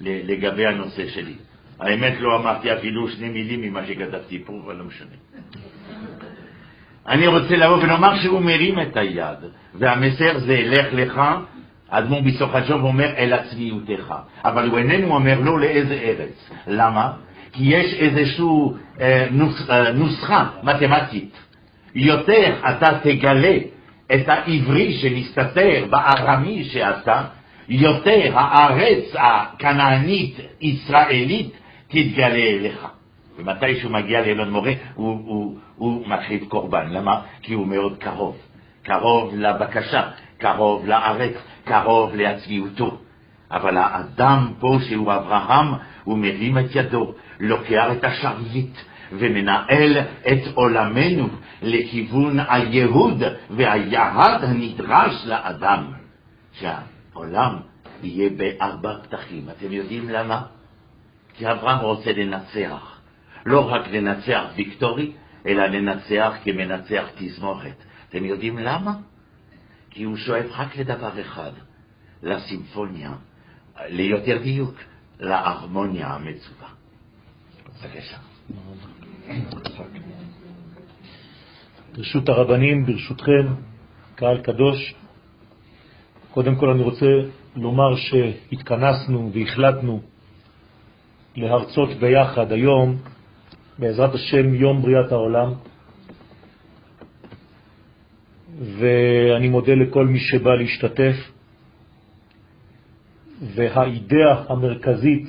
לגבי 0.00 0.66
הנושא 0.66 1.08
שלי. 1.08 1.34
האמת 1.80 2.14
לא 2.20 2.36
אמרתי 2.36 2.72
אפילו 2.72 3.08
שני 3.08 3.28
מילים 3.28 3.60
ממה 3.60 3.86
שכתבתי 3.86 4.42
פה, 4.44 4.60
אבל 4.64 4.76
לא 4.76 4.84
משנה. 4.84 5.16
אני 7.08 7.26
רוצה 7.26 7.56
לבוא 7.56 7.76
ולומר 7.76 8.18
שהוא 8.22 8.40
מרים 8.40 8.80
את 8.80 8.96
היד, 8.96 9.38
והמסר 9.74 10.38
זה 10.38 10.60
לך 10.64 10.86
לך, 10.92 11.20
אדמו"ר 11.88 12.20
בסוף 12.20 12.54
השוב 12.54 12.84
אומר 12.84 13.10
אל 13.16 13.32
עצמיותך, 13.32 14.14
אבל 14.44 14.68
הוא 14.68 14.78
איננו 14.78 15.14
אומר 15.14 15.40
לא 15.40 15.60
לאיזה 15.60 15.94
ארץ. 15.94 16.50
למה? 16.66 17.12
כי 17.52 17.64
יש 17.64 17.94
איזושהי 17.94 18.44
אה, 19.00 19.26
נוס, 19.30 19.70
אה, 19.70 19.92
נוסחה 19.92 20.46
מתמטית. 20.62 21.38
יותר 21.94 22.54
אתה 22.70 22.98
תגלה 23.02 23.56
את 24.14 24.28
העברי 24.28 24.92
שמסתתר 24.92 25.84
בארמי 25.90 26.64
שאתה, 26.64 27.22
יותר 27.68 28.38
הארץ 28.38 29.04
הכנענית 29.14 30.36
ישראלית 30.60 31.50
תתגלה 31.88 32.34
אליך. 32.34 32.86
ומתי 33.38 33.80
שהוא 33.80 33.92
מגיע 33.92 34.20
לאלון 34.20 34.50
מורה, 34.50 34.72
הוא, 34.94 35.20
הוא, 35.26 35.58
הוא 35.76 36.08
מקריב 36.08 36.44
קורבן. 36.48 36.90
למה? 36.90 37.20
כי 37.42 37.54
הוא 37.54 37.66
מאוד 37.66 37.96
קרוב. 37.98 38.36
קרוב 38.82 39.34
לבקשה, 39.34 40.02
קרוב 40.38 40.86
לארץ, 40.86 41.34
קרוב 41.64 42.14
לעצמיותו. 42.14 42.98
אבל 43.50 43.76
האדם 43.76 44.52
פה, 44.60 44.76
שהוא 44.88 45.12
אברהם, 45.14 45.74
הוא 46.04 46.18
מרים 46.18 46.58
את 46.58 46.74
ידו, 46.74 47.14
לוקח 47.40 47.86
את 47.92 48.04
השרביט 48.04 48.76
ומנהל 49.12 49.98
את 50.28 50.40
עולמנו 50.54 51.28
לכיוון 51.62 52.38
הייהוד 52.48 53.22
והיעד 53.50 54.44
הנדרש 54.44 55.26
לאדם, 55.26 55.92
שהעולם 56.52 57.56
יהיה 58.02 58.30
בארבע 58.36 58.94
פתחים. 59.02 59.46
אתם 59.58 59.72
יודעים 59.72 60.08
למה? 60.08 60.42
כי 61.34 61.50
אברהם 61.50 61.78
רוצה 61.78 62.12
לנצח. 62.12 62.91
לא 63.46 63.72
רק 63.72 63.88
לנצח 63.88 64.44
ויקטורי, 64.56 65.12
אלא 65.46 65.66
לנצח 65.66 66.32
כמנצח 66.44 67.04
תזמורת. 67.16 67.84
אתם 68.08 68.24
יודעים 68.24 68.58
למה? 68.58 68.94
כי 69.90 70.02
הוא 70.02 70.16
שואף 70.16 70.46
רק 70.50 70.76
לדבר 70.76 71.20
אחד, 71.20 71.52
לסימפוניה, 72.22 73.12
ליותר 73.88 74.38
דיוק, 74.42 74.74
להרמוניה 75.20 76.06
המצווה. 76.06 76.68
בבקשה. 77.66 78.16
ברשות 81.96 82.28
הרבנים, 82.28 82.86
ברשותכם, 82.86 83.46
קהל 84.14 84.40
קדוש, 84.40 84.94
קודם 86.30 86.56
כל 86.56 86.70
אני 86.70 86.82
רוצה 86.82 87.06
לומר 87.56 87.96
שהתכנסנו 87.96 89.30
והחלטנו 89.34 90.02
להרצות 91.36 91.88
ביחד 92.00 92.52
היום, 92.52 92.98
בעזרת 93.82 94.14
השם, 94.14 94.54
יום 94.54 94.82
בריאת 94.82 95.12
העולם, 95.12 95.52
ואני 98.78 99.48
מודה 99.48 99.74
לכל 99.74 100.06
מי 100.06 100.20
שבא 100.20 100.54
להשתתף, 100.54 101.16
והאידאה 103.54 104.44
המרכזית 104.48 105.26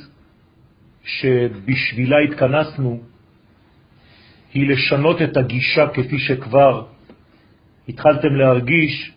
שבשבילה 1.03 2.17
התכנסנו 2.29 3.01
היא 4.53 4.69
לשנות 4.69 5.21
את 5.21 5.37
הגישה 5.37 5.87
כפי 5.93 6.19
שכבר 6.19 6.85
התחלתם 7.89 8.35
להרגיש 8.35 9.11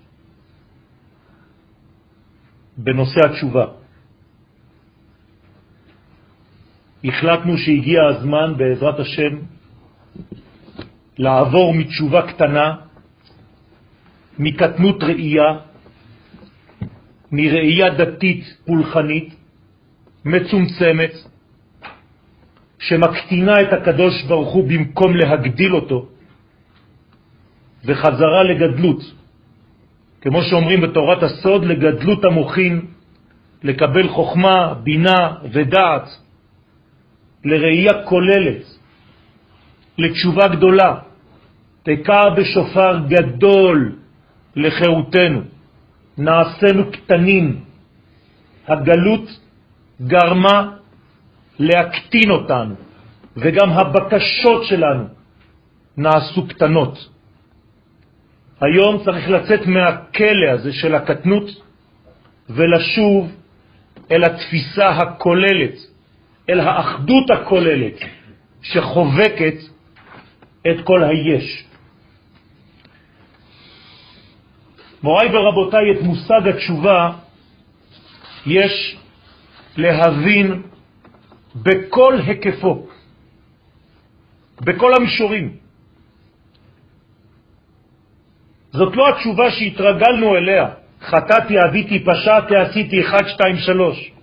בנושא 2.77 3.21
התשובה. 3.25 3.67
החלטנו 7.07 7.59
שהגיע 7.59 8.05
הזמן 8.05 8.55
בעזרת 8.57 8.99
השם 9.01 9.39
לעבור 11.19 11.75
מתשובה 11.75 12.23
קטנה, 12.23 12.75
מקטנות 14.39 15.03
ראייה, 15.03 15.51
מראייה 17.33 17.91
דתית 17.91 18.45
פולחנית, 18.67 19.35
מצומצמת, 20.25 21.13
שמקטינה 22.79 23.61
את 23.63 23.73
הקדוש 23.73 24.23
ברוך 24.29 24.53
הוא 24.53 24.69
במקום 24.69 25.17
להגדיל 25.17 25.75
אותו, 25.75 26.09
וחזרה 27.85 28.43
לגדלות, 28.43 29.01
כמו 30.21 30.43
שאומרים 30.43 30.81
בתורת 30.81 31.23
הסוד, 31.23 31.65
לגדלות 31.65 32.25
המוחין, 32.25 32.87
לקבל 33.63 34.09
חוכמה, 34.09 34.75
בינה 34.83 35.35
ודעת, 35.53 36.26
לראייה 37.47 38.03
כוללת, 38.05 38.63
לתשובה 39.99 40.49
גדולה, 40.49 40.95
תקע 41.83 42.21
בשופר 42.37 42.99
גדול 43.09 43.93
לחירותנו, 44.57 45.41
נעשינו 46.19 46.93
קטנים. 46.93 47.61
הגלות 48.69 49.41
גרמה 50.03 50.71
להקטין 51.59 52.31
אותנו, 52.31 52.75
וגם 53.37 53.71
הבקשות 53.71 54.65
שלנו 54.65 55.05
נעשו 55.97 56.49
קטנות. 56.49 57.09
היום 58.61 59.05
צריך 59.05 59.29
לצאת 59.29 59.67
מהכלא 59.67 60.51
הזה 60.55 60.73
של 60.73 60.95
הקטנות 60.95 61.47
ולשוב 62.51 63.33
אל 64.11 64.25
התפיסה 64.25 64.89
הכוללת, 64.89 65.77
אל 66.51 66.61
האחדות 66.61 67.31
הכוללת 67.31 67.99
שחובקת 68.63 69.55
את 70.71 70.85
כל 70.85 71.05
היש. 71.05 71.65
מוריי 75.03 75.29
ורבותיי, 75.37 75.93
את 75.93 76.03
מושג 76.03 76.49
התשובה 76.49 77.11
יש 78.47 78.97
להבין 79.77 80.63
בכל 81.55 82.19
היקפו, 82.27 82.87
בכל 84.61 84.93
המישורים. 84.95 85.57
זאת 88.73 88.97
לא 88.97 89.09
התשובה 89.09 89.51
שהתרגלנו 89.51 90.37
אליה, 90.37 90.67
חטאתי, 91.01 91.55
אביתי, 91.69 92.05
פשעתי, 92.05 92.57
עשיתי 92.57 93.01
1, 93.01 93.29
2, 93.29 93.57
3. 93.57 94.16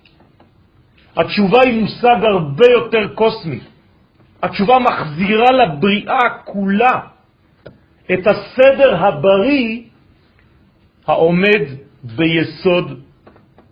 התשובה 1.16 1.60
היא 1.66 1.82
מושג 1.82 2.18
הרבה 2.24 2.66
יותר 2.72 3.14
קוסמי. 3.16 3.60
התשובה 4.44 4.80
מחזירה 4.80 5.52
לבריאה 5.52 6.20
כולה 6.46 7.00
את 8.14 8.28
הסדר 8.28 9.06
הבריא 9.06 9.82
העומד 11.08 11.64
ביסוד 12.04 13.02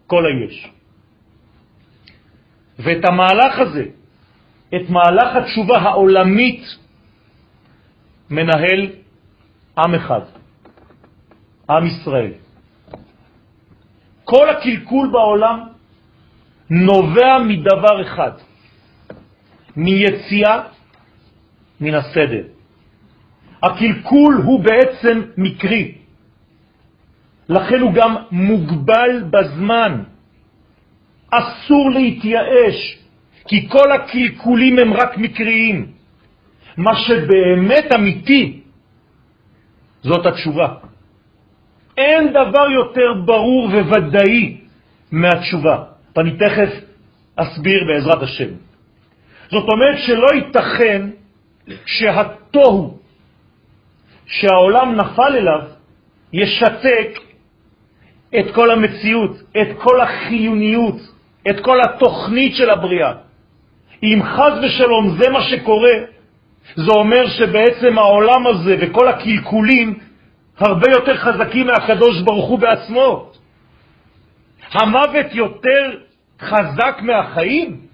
כל 0.08 0.24
היש. 0.26 0.70
ואת 2.80 3.06
המהלך 3.06 3.60
הזה, 3.60 3.86
את 4.76 4.90
מהלך 4.90 5.36
התשובה 5.36 5.78
העולמית, 5.78 6.64
מנהל 8.30 8.90
עם 9.78 9.96
אחד, 9.96 10.22
עם 11.70 11.86
ישראל. 11.86 12.32
כל 14.24 14.50
הקלקול 14.50 15.10
בעולם 15.12 15.71
נובע 16.72 17.38
מדבר 17.48 18.02
אחד, 18.02 18.32
מיציאה 19.76 20.62
מן 21.82 21.94
הסדר. 21.94 22.44
הקלקול 23.64 24.34
הוא 24.46 24.64
בעצם 24.64 25.22
מקרי, 25.38 25.96
לכן 27.50 27.80
הוא 27.80 27.94
גם 27.94 28.16
מוגבל 28.32 29.24
בזמן. 29.30 30.04
אסור 31.32 31.92
להתייאש, 31.92 32.98
כי 33.48 33.70
כל 33.70 33.92
הקלקולים 33.92 34.80
הם 34.80 34.94
רק 34.94 35.18
מקריים. 35.18 35.92
מה 36.78 36.96
שבאמת 36.96 37.94
אמיתי 37.96 38.62
זאת 40.04 40.26
התשובה. 40.26 40.68
אין 41.98 42.32
דבר 42.32 42.68
יותר 42.72 43.14
ברור 43.26 43.68
וודאי 43.68 44.58
מהתשובה. 45.12 45.91
ואני 46.16 46.38
תכף 46.38 46.70
אסביר 47.36 47.84
בעזרת 47.88 48.24
השם. 48.24 48.50
זאת 49.52 49.70
אומרת 49.70 49.98
שלא 49.98 50.28
ייתכן 50.36 51.10
שהתוהו 51.86 52.98
שהעולם 54.26 54.96
נפל 54.96 55.36
אליו 55.38 55.62
ישתק 56.34 57.20
את 58.40 58.56
כל 58.56 58.72
המציאות, 58.72 59.32
את 59.62 59.68
כל 59.78 60.02
החיוניות, 60.02 60.96
את 61.50 61.60
כל 61.60 61.82
התוכנית 61.82 62.56
של 62.56 62.70
הבריאה. 62.70 63.14
אם 64.04 64.20
חז 64.24 64.54
ושלום 64.64 65.18
זה 65.18 65.30
מה 65.30 65.42
שקורה, 65.42 65.94
זה 66.76 66.92
אומר 66.92 67.28
שבעצם 67.28 67.98
העולם 67.98 68.48
הזה 68.48 68.76
וכל 68.82 69.08
הקלקולים 69.08 70.00
הרבה 70.58 70.92
יותר 70.92 71.18
חזקים 71.18 71.68
מהקדוש 71.68 72.22
ברוך 72.22 72.50
הוא 72.50 72.60
בעצמו. 72.60 73.31
המוות 74.74 75.26
יותר 75.32 75.98
חזק 76.42 76.98
מהחיים? 77.02 77.88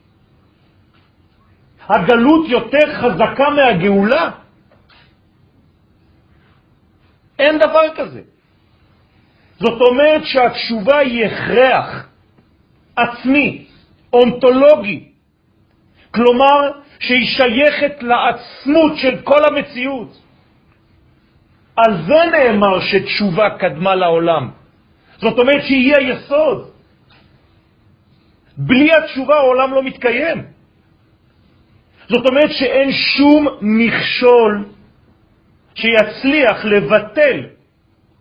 הגלות 1.89 2.49
יותר 2.49 2.93
חזקה 2.93 3.49
מהגאולה? 3.49 4.31
אין 7.39 7.57
דבר 7.57 7.95
כזה. 7.95 8.21
זאת 9.59 9.81
אומרת 9.81 10.21
שהתשובה 10.25 10.97
היא 10.97 11.25
הכרח 11.25 12.07
עצמי, 12.95 13.65
אונתולוגי, 14.13 15.11
כלומר 16.11 16.71
שהיא 16.99 17.27
שייכת 17.27 18.03
לעצמות 18.03 18.97
של 18.97 19.21
כל 19.23 19.41
המציאות. 19.45 20.17
על 21.75 21.97
זה 22.05 22.19
נאמר 22.31 22.79
שתשובה 22.81 23.49
קדמה 23.59 23.95
לעולם. 23.95 24.51
זאת 25.17 25.39
אומרת 25.39 25.61
שהיא 25.63 25.95
היסוד. 25.95 26.69
בלי 28.57 28.89
התשובה 28.93 29.35
העולם 29.35 29.73
לא 29.73 29.83
מתקיים. 29.83 30.43
זאת 32.09 32.25
אומרת 32.29 32.51
שאין 32.51 32.91
שום 32.91 33.47
מכשול 33.61 34.65
שיצליח 35.75 36.65
לבטל 36.65 37.45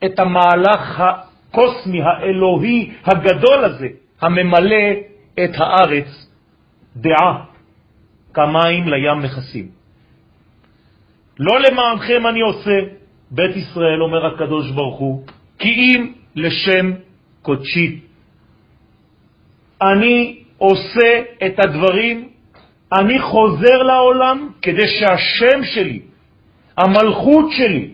את 0.05 0.19
המהלך 0.19 1.01
הקוסמי, 1.01 2.03
האלוהי, 2.03 2.93
הגדול 3.05 3.65
הזה, 3.65 3.89
הממלא 4.21 4.87
את 5.45 5.51
הארץ 5.57 6.31
דעה, 6.97 7.45
כמים 8.35 8.89
לים 8.89 9.19
מכסים. 9.23 9.69
לא 11.39 11.61
למענכם 11.61 12.27
אני 12.27 12.41
עושה, 12.41 12.79
בית 13.31 13.57
ישראל, 13.57 14.03
אומר 14.03 14.27
הקדוש 14.27 14.71
ברוך 14.71 14.99
הוא, 14.99 15.25
כי 15.59 15.69
אם 15.69 16.13
לשם 16.37 16.93
קודשי. 17.43 18.01
אני 19.83 20.39
עושה 20.59 21.23
את 21.47 21.55
הדברים, 21.59 22.29
אני 22.93 23.19
חוזר 23.21 23.83
לעולם 23.83 24.49
כדי 24.63 24.89
שהשם 24.89 25.65
שלי, 25.65 26.01
המלכות 26.77 27.47
שלי, 27.51 27.91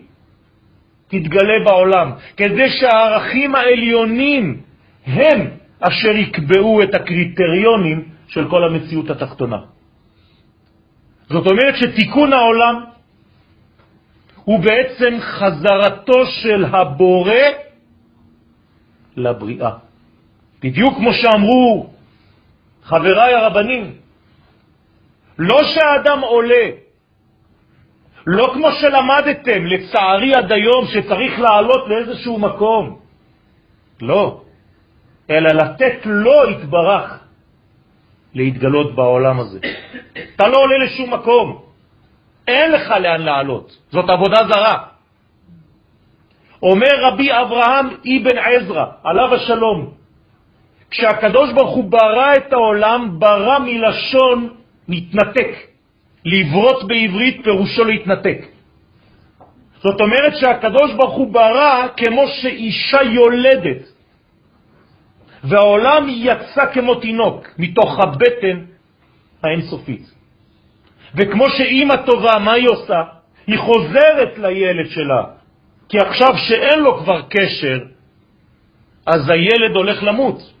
תתגלה 1.07 1.63
בעולם, 1.65 2.11
כדי 2.37 2.69
שהערכים 2.69 3.55
העליונים 3.55 4.61
הם 5.05 5.47
אשר 5.79 6.15
יקבעו 6.15 6.83
את 6.83 6.95
הקריטריונים 6.95 8.05
של 8.27 8.49
כל 8.49 8.63
המציאות 8.63 9.09
התחתונה. 9.09 9.57
זאת 11.29 11.47
אומרת 11.47 11.75
שתיקון 11.75 12.33
העולם 12.33 12.83
הוא 14.43 14.59
בעצם 14.59 15.17
חזרתו 15.19 16.25
של 16.25 16.65
הבורא 16.65 17.43
לבריאה. 19.17 19.71
בדיוק 20.63 20.95
כמו 20.95 21.13
שאמרו 21.13 21.89
חבריי 22.83 23.33
הרבנים, 23.33 23.95
לא 25.39 25.59
שהאדם 25.63 26.19
עולה, 26.19 26.65
לא 28.27 28.51
כמו 28.53 28.67
שלמדתם, 28.71 29.65
לצערי 29.65 30.33
עד 30.35 30.51
היום, 30.51 30.85
שצריך 30.87 31.39
לעלות 31.39 31.89
לאיזשהו 31.89 32.39
מקום. 32.39 32.99
לא, 34.01 34.41
אלא 35.29 35.49
לתת 35.49 36.05
לו 36.05 36.43
התברך 36.49 37.19
להתגלות 38.33 38.95
בעולם 38.95 39.39
הזה. 39.39 39.59
אתה 40.35 40.47
לא 40.47 40.57
עולה 40.57 40.77
לשום 40.85 41.13
מקום. 41.13 41.61
אין 42.47 42.71
לך 42.71 42.89
לאן 42.89 43.21
לעלות, 43.21 43.77
זאת 43.91 44.09
עבודה 44.09 44.37
זרה. 44.47 44.92
אומר 46.63 46.95
רבי 47.01 47.29
אברהם 47.31 47.87
אבן 47.87 48.37
עזרא, 48.37 48.85
עליו 49.03 49.33
השלום, 49.33 49.91
כשהקדוש 50.91 51.53
ברוך 51.53 51.75
הוא 51.75 51.91
ברא 51.91 52.33
את 52.37 52.53
העולם, 52.53 53.19
ברא 53.19 53.59
מלשון 53.59 54.49
מתנתק. 54.87 55.73
לברות 56.25 56.87
בעברית 56.87 57.43
פירושו 57.43 57.83
להתנתק. 57.83 58.37
זאת 59.83 60.01
אומרת 60.01 60.33
שהקדוש 60.35 60.93
ברוך 60.93 61.13
הוא 61.13 61.33
ברא 61.33 61.87
כמו 61.97 62.27
שאישה 62.27 63.03
יולדת, 63.03 63.83
והעולם 65.43 66.07
יצא 66.09 66.65
כמו 66.73 66.95
תינוק 66.95 67.47
מתוך 67.57 67.99
הבטן 67.99 68.59
האינסופית. 69.43 70.11
וכמו 71.15 71.49
שאימא 71.49 71.95
טובה, 71.95 72.39
מה 72.39 72.51
היא 72.51 72.69
עושה? 72.69 73.03
היא 73.47 73.59
חוזרת 73.59 74.37
לילד 74.37 74.89
שלה, 74.89 75.23
כי 75.93 75.99
עכשיו 75.99 76.37
שאין 76.37 76.79
לו 76.79 76.97
כבר 76.97 77.21
קשר, 77.29 77.79
אז 79.05 79.29
הילד 79.29 79.75
הולך 79.75 80.03
למות. 80.03 80.53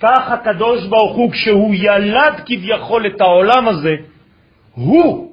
כך 0.00 0.30
הקדוש 0.30 0.86
ברוך 0.86 1.16
הוא, 1.16 1.32
כשהוא 1.32 1.74
ילד 1.74 2.34
כביכול 2.46 3.06
את 3.06 3.20
העולם 3.20 3.68
הזה, 3.68 3.94
הוא, 4.74 5.32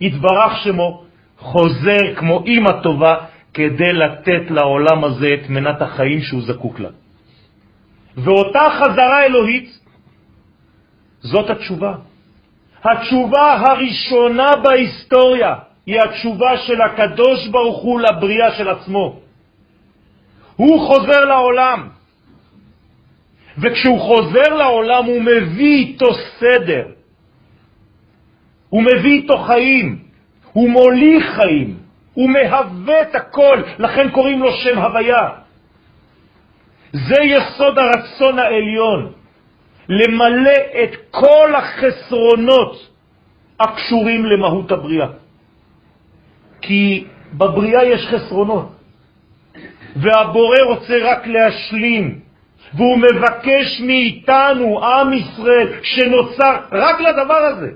יתברך 0.00 0.52
שמו, 0.64 1.04
חוזר 1.38 2.14
כמו 2.16 2.44
אימא 2.46 2.72
טובה 2.82 3.16
כדי 3.54 3.92
לתת 3.92 4.50
לעולם 4.50 5.04
הזה 5.04 5.28
את 5.34 5.48
מנת 5.48 5.82
החיים 5.82 6.20
שהוא 6.20 6.42
זקוק 6.42 6.80
לה. 6.80 6.88
ואותה 8.16 8.66
חזרה 8.80 9.24
אלוהית, 9.24 9.78
זאת 11.20 11.50
התשובה. 11.50 11.94
התשובה 12.84 13.52
הראשונה 13.52 14.50
בהיסטוריה 14.62 15.54
היא 15.86 16.00
התשובה 16.00 16.56
של 16.56 16.82
הקדוש 16.82 17.48
ברוך 17.48 17.82
הוא 17.82 18.00
לבריאה 18.00 18.50
של 18.58 18.68
עצמו. 18.68 19.20
הוא 20.56 20.86
חוזר 20.88 21.24
לעולם, 21.24 21.88
וכשהוא 23.58 24.00
חוזר 24.00 24.54
לעולם 24.54 25.04
הוא 25.04 25.22
מביא 25.22 25.76
איתו 25.76 26.14
סדר, 26.14 26.86
הוא 28.68 28.82
מביא 28.82 29.22
איתו 29.22 29.38
חיים, 29.38 29.98
הוא 30.52 30.70
מוליך 30.70 31.24
חיים, 31.36 31.78
הוא 32.14 32.30
מהווה 32.30 33.02
את 33.02 33.14
הכל, 33.14 33.62
לכן 33.78 34.10
קוראים 34.10 34.42
לו 34.42 34.52
שם 34.52 34.78
הוויה. 34.78 35.28
זה 36.92 37.22
יסוד 37.22 37.78
הרצון 37.78 38.38
העליון. 38.38 39.12
למלא 39.88 40.58
את 40.82 40.96
כל 41.10 41.54
החסרונות 41.54 42.88
הקשורים 43.60 44.26
למהות 44.26 44.72
הבריאה. 44.72 45.06
כי 46.62 47.04
בבריאה 47.34 47.84
יש 47.84 48.06
חסרונות, 48.06 48.72
והבורא 49.96 50.58
רוצה 50.66 50.94
רק 51.02 51.26
להשלים, 51.26 52.20
והוא 52.74 52.98
מבקש 52.98 53.80
מאיתנו, 53.80 54.84
עם 54.84 55.12
ישראל, 55.12 55.68
שנוצר 55.82 56.56
רק 56.72 57.00
לדבר 57.00 57.34
הזה. 57.34 57.70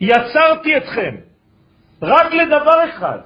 יצרתי 0.00 0.76
אתכם 0.76 1.14
רק 2.02 2.34
לדבר 2.34 2.84
אחד, 2.90 3.18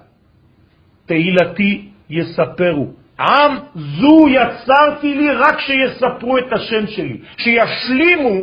תהילתי 1.07 1.88
יספרו. 2.11 2.86
עם 3.20 3.59
זו 3.74 4.28
יצרתי 4.28 5.14
לי 5.14 5.30
רק 5.30 5.61
שיספרו 5.61 6.38
את 6.38 6.53
השם 6.53 6.86
שלי, 6.86 7.18
שישלימו 7.36 8.43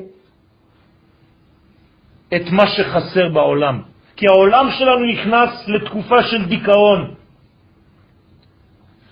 את 2.35 2.51
מה 2.51 2.67
שחסר 2.67 3.29
בעולם. 3.29 3.81
כי 4.15 4.25
העולם 4.27 4.69
שלנו 4.79 5.05
נכנס 5.05 5.49
לתקופה 5.67 6.23
של 6.23 6.45
דיכאון. 6.45 7.13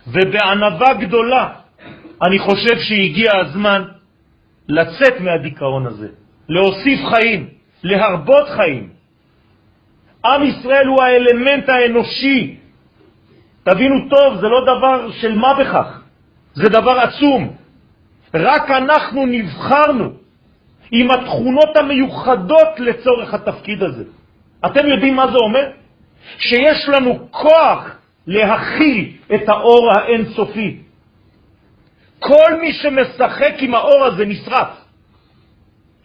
ובענבה 0.07 0.93
גדולה 0.93 1.49
אני 2.21 2.39
חושב 2.39 2.79
שהגיע 2.79 3.31
הזמן 3.35 3.83
לצאת 4.67 5.21
מהדיכאון 5.21 5.85
הזה, 5.85 6.07
להוסיף 6.49 6.99
חיים, 7.09 7.47
להרבות 7.83 8.49
חיים. 8.49 8.89
עם 10.25 10.43
ישראל 10.43 10.87
הוא 10.87 11.03
האלמנט 11.03 11.69
האנושי 11.69 12.55
תבינו 13.63 14.09
טוב, 14.09 14.35
זה 14.41 14.47
לא 14.47 14.61
דבר 14.61 15.11
של 15.11 15.35
מה 15.37 15.53
בכך, 15.53 16.01
זה 16.53 16.69
דבר 16.69 16.99
עצום. 16.99 17.53
רק 18.33 18.71
אנחנו 18.71 19.25
נבחרנו 19.25 20.11
עם 20.91 21.11
התכונות 21.11 21.77
המיוחדות 21.77 22.79
לצורך 22.79 23.33
התפקיד 23.33 23.83
הזה. 23.83 24.03
אתם 24.65 24.87
יודעים 24.87 25.15
מה 25.15 25.27
זה 25.27 25.37
אומר? 25.37 25.69
שיש 26.37 26.89
לנו 26.89 27.27
כוח 27.31 27.95
להכיל 28.27 29.11
את 29.35 29.49
האור 29.49 29.91
האינסופי. 29.91 30.77
כל 32.19 32.61
מי 32.61 32.73
שמשחק 32.73 33.53
עם 33.59 33.75
האור 33.75 34.03
הזה 34.03 34.25
נשרף. 34.25 34.67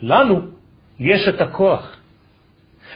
לנו 0.01 0.41
יש 1.01 1.29
את 1.29 1.41
הכוח. 1.41 1.97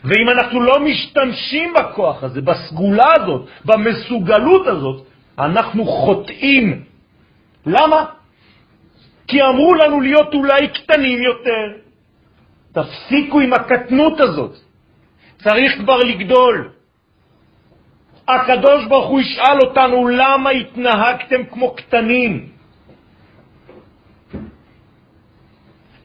ואם 0.05 0.29
אנחנו 0.29 0.61
לא 0.61 0.81
משתמשים 0.81 1.75
בכוח 1.75 2.25
הזה, 2.25 2.41
בסגולה 2.41 3.13
הזאת, 3.15 3.49
במסוגלות 3.65 4.67
הזאת, 4.67 5.07
אנחנו 5.39 5.85
חוטאים. 5.87 6.85
למה? 7.67 8.05
כי 9.27 9.43
אמרו 9.43 9.75
לנו 9.75 10.01
להיות 10.01 10.35
אולי 10.35 10.69
קטנים 10.69 11.23
יותר. 11.23 11.85
תפסיקו 12.73 13.41
עם 13.41 13.53
הקטנות 13.53 14.21
הזאת. 14.21 14.57
צריך 15.43 15.73
כבר 15.79 15.99
לגדול. 15.99 16.71
הקדוש 18.29 18.87
ברוך 18.89 19.09
הוא 19.09 19.21
ישאל 19.21 19.59
אותנו 19.63 20.09
למה 20.09 20.51
התנהגתם 20.51 21.45
כמו 21.45 21.75
קטנים. 21.75 22.49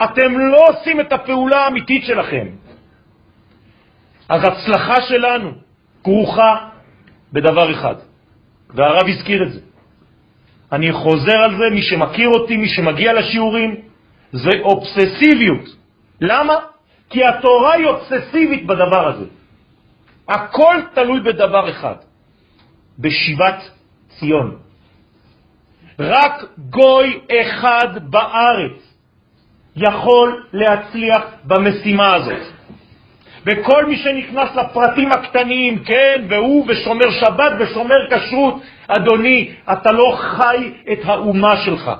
אתם 0.03 0.39
לא 0.39 0.59
עושים 0.69 0.99
את 0.99 1.13
הפעולה 1.13 1.57
האמיתית 1.65 2.03
שלכם. 2.05 2.47
אז 4.29 4.41
הצלחה 4.43 5.01
שלנו 5.01 5.51
כרוכה 6.03 6.69
בדבר 7.33 7.71
אחד, 7.71 7.95
והרב 8.69 9.07
הזכיר 9.07 9.43
את 9.43 9.51
זה. 9.51 9.59
אני 10.71 10.91
חוזר 10.91 11.37
על 11.37 11.57
זה, 11.57 11.63
מי 11.71 11.81
שמכיר 11.81 12.29
אותי, 12.29 12.57
מי 12.57 12.69
שמגיע 12.69 13.13
לשיעורים, 13.13 13.75
זה 14.31 14.51
אובססיביות. 14.61 15.65
למה? 16.21 16.55
כי 17.09 17.25
התורה 17.25 17.73
היא 17.73 17.85
אובססיבית 17.85 18.65
בדבר 18.65 19.07
הזה. 19.07 19.25
הכל 20.27 20.75
תלוי 20.93 21.19
בדבר 21.19 21.69
אחד, 21.69 21.95
בשיבת 22.99 23.69
ציון. 24.19 24.57
רק 25.99 26.43
גוי 26.57 27.19
אחד 27.31 28.09
בארץ 28.09 28.93
יכול 29.75 30.43
להצליח 30.53 31.21
במשימה 31.43 32.15
הזאת. 32.15 32.41
וכל 33.45 33.85
מי 33.85 33.97
שנכנס 33.97 34.55
לפרטים 34.55 35.11
הקטנים, 35.11 35.83
כן, 35.83 36.25
והוא 36.29 36.65
ושומר 36.67 37.11
שבת 37.11 37.51
ושומר 37.59 37.95
כשרות, 38.09 38.61
אדוני, 38.89 39.53
אתה 39.71 39.91
לא 39.91 40.17
חי 40.17 40.73
את 40.91 40.99
האומה 41.03 41.57
שלך. 41.65 41.91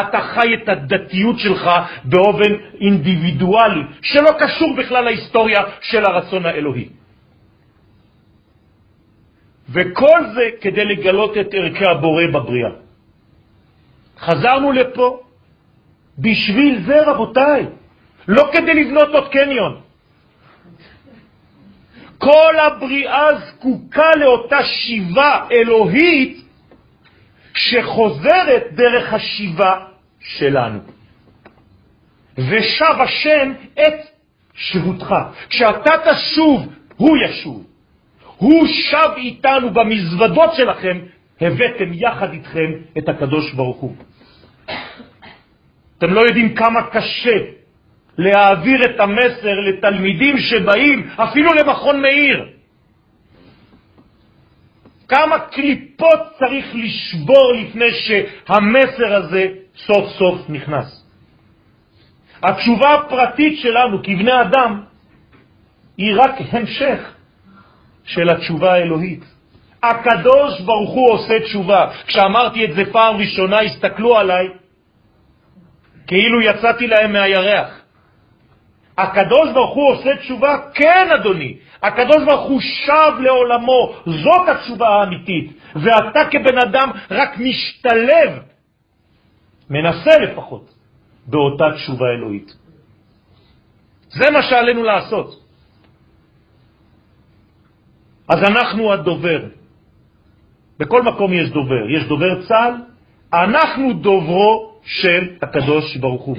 אתה 0.00 0.20
חי 0.20 0.54
את 0.54 0.68
הדתיות 0.68 1.38
שלך 1.38 1.70
באופן 2.04 2.52
אינדיבידואלי, 2.80 3.82
שלא 4.02 4.30
קשור 4.38 4.76
בכלל 4.76 5.04
להיסטוריה 5.04 5.62
של 5.80 6.04
הרצון 6.04 6.46
האלוהי. 6.46 6.88
וכל 9.68 10.20
זה 10.34 10.44
כדי 10.60 10.84
לגלות 10.84 11.36
את 11.36 11.48
ערכי 11.52 11.86
הבורא 11.86 12.26
בבריאה. 12.26 12.70
חזרנו 14.18 14.72
לפה 14.72 15.20
בשביל 16.18 16.82
זה, 16.86 17.02
רבותיי, 17.06 17.66
לא 18.28 18.50
כדי 18.52 18.74
לבנות 18.74 19.08
עוד 19.08 19.28
קניון. 19.28 19.87
כל 22.18 22.54
הבריאה 22.58 23.28
זקוקה 23.38 24.10
לאותה 24.16 24.64
שיבה 24.64 25.46
אלוהית 25.50 26.44
שחוזרת 27.54 28.62
דרך 28.72 29.12
השיבה 29.12 29.84
שלנו. 30.20 30.78
ושב 32.38 33.00
השם 33.00 33.52
את 33.74 33.94
שהותך. 34.54 35.14
כשאתה 35.48 35.90
תשוב, 36.10 36.72
הוא 36.96 37.16
ישוב. 37.24 37.66
הוא 38.36 38.66
שב 38.66 39.10
איתנו 39.16 39.70
במזוודות 39.70 40.54
שלכם, 40.54 40.98
הבאתם 41.40 41.92
יחד 41.92 42.32
איתכם 42.32 42.72
את 42.98 43.08
הקדוש 43.08 43.52
ברוך 43.52 43.76
הוא. 43.76 43.96
אתם 45.98 46.14
לא 46.14 46.20
יודעים 46.20 46.54
כמה 46.54 46.82
קשה 46.82 47.57
להעביר 48.18 48.84
את 48.84 49.00
המסר 49.00 49.54
לתלמידים 49.68 50.38
שבאים 50.38 51.08
אפילו 51.16 51.54
למכון 51.54 52.02
מאיר. 52.02 52.44
כמה 55.08 55.38
קליפות 55.38 56.20
צריך 56.38 56.66
לשבור 56.74 57.52
לפני 57.52 57.90
שהמסר 57.90 59.14
הזה 59.14 59.46
סוף 59.76 60.08
סוף 60.18 60.40
נכנס. 60.48 61.04
התשובה 62.42 62.94
הפרטית 62.94 63.58
שלנו 63.58 64.02
כבני 64.02 64.40
אדם 64.40 64.82
היא 65.96 66.14
רק 66.16 66.34
המשך 66.50 67.14
של 68.04 68.30
התשובה 68.30 68.72
האלוהית. 68.72 69.24
הקדוש 69.82 70.60
ברוך 70.60 70.90
הוא 70.90 71.10
עושה 71.10 71.40
תשובה. 71.40 71.86
כשאמרתי 72.06 72.64
את 72.64 72.74
זה 72.74 72.82
פעם 72.92 73.16
ראשונה, 73.16 73.60
הסתכלו 73.60 74.18
עליי 74.18 74.48
כאילו 76.06 76.40
יצאתי 76.40 76.86
להם 76.86 77.12
מהירח. 77.12 77.77
הקדוש 78.98 79.52
ברוך 79.54 79.74
הוא 79.74 79.90
עושה 79.90 80.16
תשובה? 80.16 80.58
כן, 80.74 81.08
אדוני. 81.14 81.56
הקדוש 81.82 82.24
ברוך 82.26 82.48
הוא 82.50 82.60
שב 82.60 83.12
לעולמו, 83.20 83.94
זאת 84.06 84.48
התשובה 84.48 84.88
האמיתית. 84.88 85.52
ואתה 85.74 86.20
כבן 86.30 86.58
אדם 86.58 86.90
רק 87.10 87.38
משתלב, 87.38 88.30
מנסה 89.70 90.18
לפחות, 90.18 90.74
באותה 91.26 91.64
תשובה 91.74 92.06
אלוהית. 92.18 92.52
זה 94.08 94.30
מה 94.30 94.42
שעלינו 94.42 94.82
לעשות. 94.82 95.34
אז 98.28 98.42
אנחנו 98.42 98.92
הדובר. 98.92 99.40
בכל 100.78 101.02
מקום 101.02 101.32
יש 101.32 101.50
דובר. 101.50 101.90
יש 101.90 102.04
דובר 102.04 102.42
צה"ל, 102.48 102.74
אנחנו 103.32 103.92
דוברו 103.92 104.72
של 104.84 105.36
הקדוש 105.42 105.96
ברוך 105.96 106.22
הוא. 106.22 106.36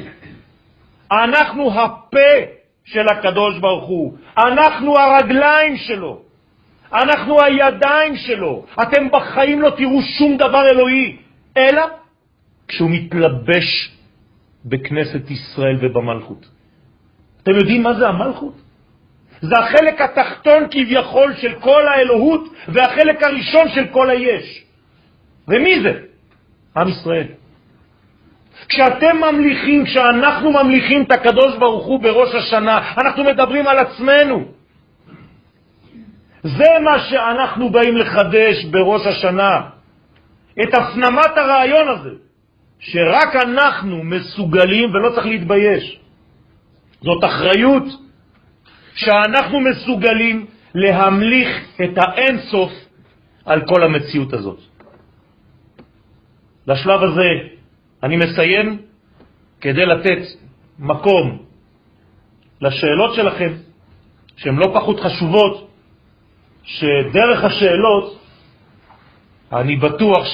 אנחנו 1.12 1.82
הפה 1.82 2.60
של 2.86 3.08
הקדוש 3.08 3.60
ברוך 3.60 3.88
הוא, 3.88 4.18
אנחנו 4.38 4.98
הרגליים 4.98 5.78
שלו, 5.78 6.22
אנחנו 6.94 7.44
הידיים 7.44 8.16
שלו. 8.16 8.66
אתם 8.82 9.10
בחיים 9.12 9.62
לא 9.62 9.70
תראו 9.70 10.02
שום 10.02 10.38
דבר 10.38 10.70
אלוהי, 10.70 11.18
אלא 11.58 11.82
כשהוא 12.68 12.90
מתלבש 12.90 13.92
בכנסת 14.66 15.32
ישראל 15.32 15.78
ובמלכות. 15.82 16.46
אתם 17.44 17.52
יודעים 17.52 17.84
מה 17.84 17.94
זה 17.94 18.08
המלכות? 18.08 18.54
זה 19.42 19.56
החלק 19.60 20.02
התחתון 20.02 20.64
כביכול 20.72 21.34
של 21.34 21.60
כל 21.60 21.88
האלוהות 21.88 22.54
והחלק 22.68 23.24
הראשון 23.24 23.70
של 23.76 23.88
כל 23.92 24.10
היש. 24.10 24.64
ומי 25.48 25.82
זה? 25.82 25.94
עם 26.76 26.88
ישראל. 26.88 27.28
כשאתם 28.68 29.18
ממליכים, 29.18 29.86
כשאנחנו 29.86 30.52
ממליכים 30.52 31.02
את 31.02 31.12
הקדוש 31.12 31.58
ברוך 31.58 31.86
הוא 31.86 32.00
בראש 32.00 32.36
השנה, 32.36 32.94
אנחנו 32.98 33.24
מדברים 33.24 33.68
על 33.68 33.78
עצמנו. 33.78 34.46
זה 36.44 36.80
מה 36.84 37.00
שאנחנו 37.00 37.70
באים 37.70 37.98
לחדש 37.98 38.66
בראש 38.66 39.08
השנה, 39.08 39.62
את 40.64 40.74
הפנמת 40.74 41.38
הרעיון 41.38 41.88
הזה, 41.88 42.10
שרק 42.80 43.36
אנחנו 43.36 44.04
מסוגלים 44.04 44.94
ולא 44.94 45.10
צריך 45.16 45.26
להתבייש. 45.26 46.00
זאת 47.02 47.24
אחריות 47.24 47.84
שאנחנו 48.96 49.60
מסוגלים 49.60 50.46
להמליך 50.76 51.50
את 51.84 51.98
האינסוף 51.98 52.72
על 53.46 53.62
כל 53.68 53.84
המציאות 53.84 54.34
הזאת. 54.34 54.60
לשלב 56.68 57.04
הזה 57.04 57.59
אני 58.04 58.16
מסיים 58.18 58.82
כדי 59.62 59.86
לתת 59.86 60.22
מקום 60.80 61.46
לשאלות 62.62 63.16
שלכם, 63.16 63.54
שהן 64.38 64.56
לא 64.56 64.72
פחות 64.74 65.00
חשובות, 65.00 65.70
שדרך 66.64 67.44
השאלות 67.44 68.20
אני 69.54 69.76
בטוח 69.76 70.26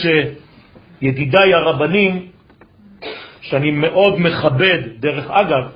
שידידיי 1.02 1.54
הרבנים, 1.54 2.32
שאני 3.42 3.72
מאוד 3.72 4.20
מכבד, 4.20 4.80
דרך 5.00 5.30
אגב, 5.30 5.72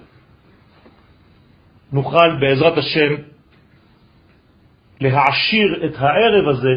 נוכל 1.91 2.39
בעזרת 2.41 2.77
השם 2.77 3.15
להעשיר 5.01 5.85
את 5.85 5.93
הערב 5.97 6.47
הזה 6.49 6.75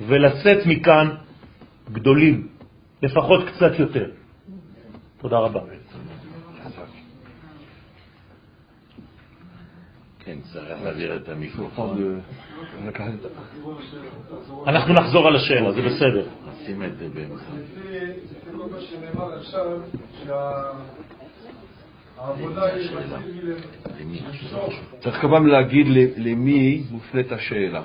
ולצאת 0.00 0.66
מכאן 0.66 1.08
גדולים, 1.92 2.48
לפחות 3.02 3.48
קצת 3.48 3.78
יותר. 3.78 4.06
תודה 5.28 5.38
רבה. 5.38 5.60
כן, 10.18 10.38
צריך 10.52 10.82
להעביר 10.82 11.16
את 11.16 11.28
המיקרופון. 11.28 12.20
אנחנו 14.66 14.94
נחזור 14.94 15.26
על 15.26 15.36
השאלה, 15.36 15.72
זה 15.72 15.82
בסדר. 15.82 16.26
נשים 16.50 16.82
את 16.82 16.98
זה 16.98 17.08
באמצע. 17.08 17.44
כל 18.52 18.68
מה 18.70 18.80
שנאמר 18.80 19.38
עכשיו, 19.38 19.80
צריך 25.00 25.20
כמובן 25.20 25.46
להגיד 25.46 25.86
למי 26.16 26.84
מופנית 26.90 27.32
השאלה. 27.32 27.82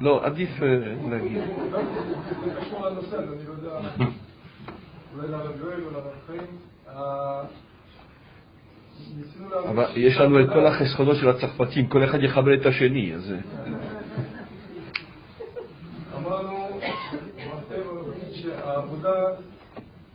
לא, 0.00 0.24
עדיף 0.24 0.62
אה, 0.62 0.68
להגיד. 1.10 1.42
אולי 5.16 5.28
לרב 5.28 5.56
יואל 5.60 5.84
או 5.84 5.90
לרב 5.90 6.12
חיים. 6.26 6.46
ה- 6.88 7.42
ניסינו 9.16 9.50
להבין 9.50 9.70
אבל 9.70 9.84
יש 9.96 10.16
לנו 10.16 10.40
את 10.40 10.48
כל 10.52 10.66
החסכונות 10.66 11.16
של 11.16 11.28
הצרפתים, 11.28 11.86
כל 11.86 12.04
אחד 12.04 12.18
יכבד 12.22 12.60
את 12.60 12.66
השני, 12.66 13.14
אז... 13.14 13.32
אה, 13.32 13.38
אמרנו, 16.16 16.80
שהעבודה 18.32 19.12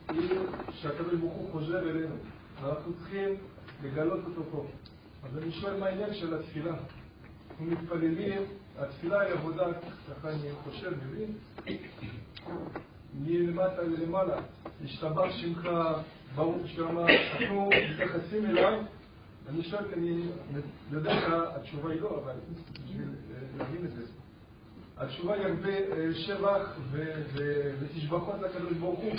היא 0.10 0.30
שהקדוש 0.72 1.14
ברוך 1.14 1.34
הוא 1.34 1.52
חוזר 1.52 1.80
אלינו, 1.90 2.16
ואנחנו 2.64 2.94
צריכים 2.94 3.30
לגלות 3.84 4.20
אותו 4.26 4.42
פה. 4.52 4.66
אז 5.24 5.38
אני 5.44 5.52
שואל 5.52 5.80
מה 5.80 5.86
העניין 5.86 6.14
של 6.14 6.34
התפילה. 6.34 6.72
אנחנו 7.52 7.66
מתפללים, 7.66 8.42
התפילה 8.80 9.22
היא 9.22 9.34
עבודה, 9.34 9.66
ככה 10.20 10.30
אני 10.30 10.50
חושב, 10.64 10.92
מבין? 11.10 11.32
מלמטה 13.20 13.82
ללמעלה, 13.82 14.38
השתבח 14.86 15.32
שמך, 15.32 15.70
ברוך 16.36 16.68
שמה, 16.68 17.06
אנחנו 17.34 17.70
מתייחסים 17.70 18.46
אליו. 18.46 18.80
אני 19.50 19.64
שואל, 19.64 19.84
אני 19.94 20.22
יודע 20.92 21.14
שהתשובה 21.20 21.92
היא 21.92 22.02
לא, 22.02 22.22
אבל 22.24 22.34
בשביל 22.86 23.02
אה, 23.02 23.58
להבין 23.58 23.86
את 23.86 23.92
זה. 23.92 24.02
התשובה 24.98 25.34
היא 25.34 25.46
הרבה 25.46 25.70
אה, 25.70 26.14
שבח 26.14 26.80
ותשבחות 27.80 28.36
לקדוש 28.42 28.74
ברוך 28.74 29.00
הוא. 29.00 29.12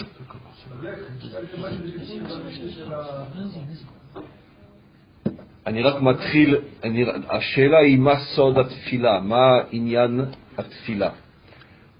אני 5.67 5.83
רק 5.83 6.03
מתחיל, 6.03 6.57
אני, 6.85 7.05
השאלה 7.29 7.79
היא 7.79 7.99
מה 7.99 8.15
סוד 8.37 8.59
התפילה, 8.59 9.21
מה 9.21 9.61
עניין 9.71 10.21
התפילה. 10.59 11.11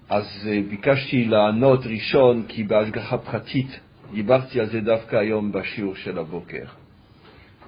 אז 0.09 0.47
אה, 0.47 0.59
ביקשתי 0.69 1.25
לענות 1.25 1.85
ראשון, 1.85 2.43
כי 2.47 2.63
בהשגחה 2.63 3.17
פרטית 3.17 3.79
דיברתי 4.13 4.59
על 4.59 4.65
זה 4.65 4.81
דווקא 4.81 5.15
היום 5.15 5.51
בשיעור 5.51 5.95
של 5.95 6.19
הבוקר, 6.19 6.65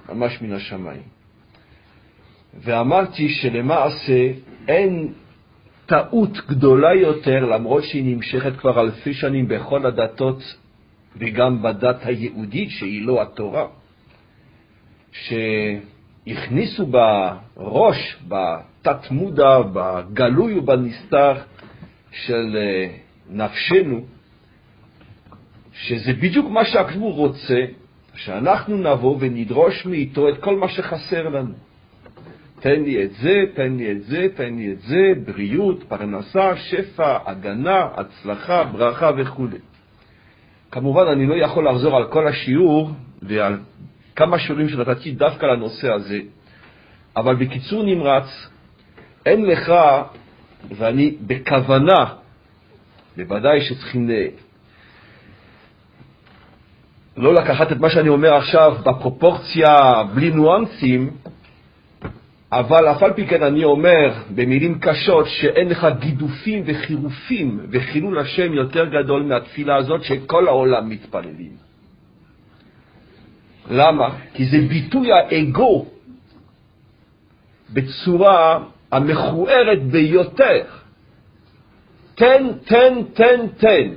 ממש 0.08 0.42
מן 0.42 0.52
השמיים. 0.52 1.02
ואמרתי 2.54 3.28
שלמעשה 3.28 4.30
אין 4.68 5.12
טעות 5.86 6.46
גדולה 6.48 6.94
יותר, 6.94 7.44
למרות 7.44 7.84
שהיא 7.84 8.16
נמשכת 8.16 8.56
כבר 8.56 8.80
אלפי 8.80 9.14
שנים 9.14 9.48
בכל 9.48 9.86
הדתות 9.86 10.42
וגם 11.16 11.62
בדת 11.62 12.06
היהודית, 12.06 12.70
שהיא 12.70 13.06
לא 13.06 13.22
התורה. 13.22 13.66
שהכניסו 15.12 16.86
בראש, 16.86 18.16
בתת 18.28 19.10
מודע, 19.10 19.58
בגלוי 19.72 20.58
ובנסתר 20.58 21.32
של 22.12 22.56
אה, 22.56 22.88
נפשנו, 23.30 24.04
שזה 25.72 26.12
בדיוק 26.12 26.50
מה 26.50 26.64
שהקדוש 26.64 27.14
רוצה, 27.16 27.64
שאנחנו 28.14 28.76
נבוא 28.76 29.16
ונדרוש 29.20 29.86
מאיתו 29.86 30.28
את 30.28 30.38
כל 30.40 30.56
מה 30.56 30.68
שחסר 30.68 31.28
לנו. 31.28 31.54
תן 32.60 32.82
לי 32.82 33.04
את 33.04 33.12
זה, 33.12 33.34
תן 33.54 33.76
לי 33.76 33.92
את 33.92 34.02
זה, 34.02 34.26
תן 34.36 34.54
לי 34.54 34.72
את 34.72 34.80
זה, 34.80 35.12
בריאות, 35.26 35.82
פרנסה, 35.88 36.56
שפע, 36.56 37.18
הגנה, 37.26 37.86
הצלחה, 37.94 38.64
ברכה 38.64 39.10
וכו'. 39.16 39.46
כמובן, 40.70 41.06
אני 41.06 41.26
לא 41.26 41.34
יכול 41.34 41.68
לחזור 41.68 41.96
על 41.96 42.06
כל 42.06 42.28
השיעור 42.28 42.90
ועל 43.22 43.58
כמה 44.16 44.38
שיעורים 44.38 44.68
שנתתי 44.68 45.10
דווקא 45.10 45.46
לנושא 45.46 45.92
הזה, 45.92 46.18
אבל 47.16 47.34
בקיצור 47.36 47.82
נמרץ, 47.82 48.48
אין 49.26 49.46
לך, 49.46 49.72
ואני 50.68 51.14
בכוונה, 51.26 52.04
בוודאי 53.16 53.60
שצריכים 53.60 54.10
ל- 54.10 54.26
לא 57.16 57.34
לקחת 57.34 57.72
את 57.72 57.76
מה 57.80 57.90
שאני 57.90 58.08
אומר 58.08 58.34
עכשיו 58.34 58.76
בפרופורציה 58.84 59.66
בלי 60.14 60.30
ניואנסים, 60.30 61.10
אבל 62.52 62.88
אף 62.90 63.02
על 63.02 63.12
פי 63.12 63.26
כן 63.26 63.42
אני 63.42 63.64
אומר 63.64 64.14
במילים 64.34 64.78
קשות 64.78 65.26
שאין 65.28 65.68
לך 65.68 65.86
גידופים 65.98 66.62
וחירופים 66.66 67.60
וחילול 67.70 68.18
השם 68.18 68.52
יותר 68.52 68.84
גדול 68.84 69.22
מהתפילה 69.22 69.76
הזאת 69.76 70.04
שכל 70.04 70.48
העולם 70.48 70.88
מתפללים. 70.88 71.52
למה? 73.70 74.08
כי 74.34 74.44
זה 74.44 74.58
ביטוי 74.68 75.12
האגו 75.12 75.86
בצורה 77.72 78.58
המכוערת 78.92 79.82
ביותר. 79.82 80.64
תן, 82.14 82.46
תן, 82.64 82.94
תן, 83.14 83.46
תן. 83.58 83.88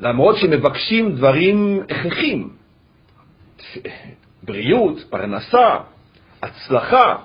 למרות 0.00 0.36
שמבקשים 0.36 1.14
דברים 1.14 1.82
הכרחים. 1.90 2.50
בריאות, 4.42 4.98
פרנסה, 5.10 5.76
הצלחה, 6.42 7.16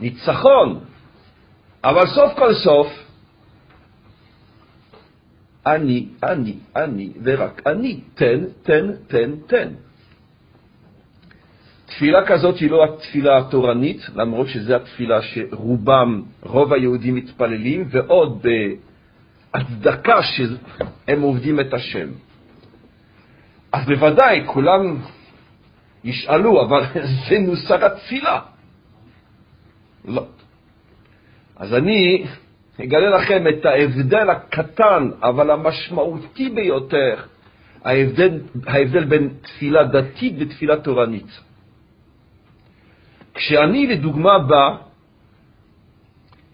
ניצחון. 0.00 0.80
אבל 1.84 2.06
סוף 2.06 2.32
כל 2.38 2.54
סוף, 2.54 2.88
אני, 5.66 6.08
אני, 6.22 6.54
אני 6.76 7.12
ורק 7.22 7.66
אני. 7.66 8.00
תן, 8.14 8.44
תן, 8.62 8.92
תן, 9.06 9.30
תן. 9.46 9.68
תפילה 11.90 12.26
כזאת 12.26 12.58
היא 12.58 12.70
לא 12.70 12.84
התפילה 12.84 13.38
התורנית, 13.38 14.00
למרות 14.14 14.48
שזו 14.48 14.74
התפילה 14.74 15.22
שרובם, 15.22 16.22
רוב 16.42 16.72
היהודים 16.72 17.14
מתפללים, 17.14 17.84
ועוד 17.90 18.46
בהצדקה 19.52 20.22
שהם 20.22 21.20
עובדים 21.20 21.60
את 21.60 21.74
השם. 21.74 22.08
אז 23.72 23.86
בוודאי 23.86 24.42
כולם 24.46 24.98
ישאלו, 26.04 26.62
אבל 26.62 26.82
זה 27.28 27.38
מוסר 27.38 27.86
התפילה. 27.86 28.40
לא. 30.04 30.24
אז 31.56 31.74
אני 31.74 32.24
אגלה 32.84 33.10
לכם 33.10 33.44
את 33.48 33.66
ההבדל 33.66 34.30
הקטן, 34.30 35.10
אבל 35.22 35.50
המשמעותי 35.50 36.48
ביותר, 36.48 37.14
ההבדל, 37.84 38.40
ההבדל 38.66 39.04
בין 39.04 39.28
תפילה 39.42 39.84
דתית 39.84 40.34
ותפילה 40.38 40.76
תורנית. 40.76 41.49
כשאני 43.40 43.86
לדוגמה 43.86 44.38
בא 44.38 44.76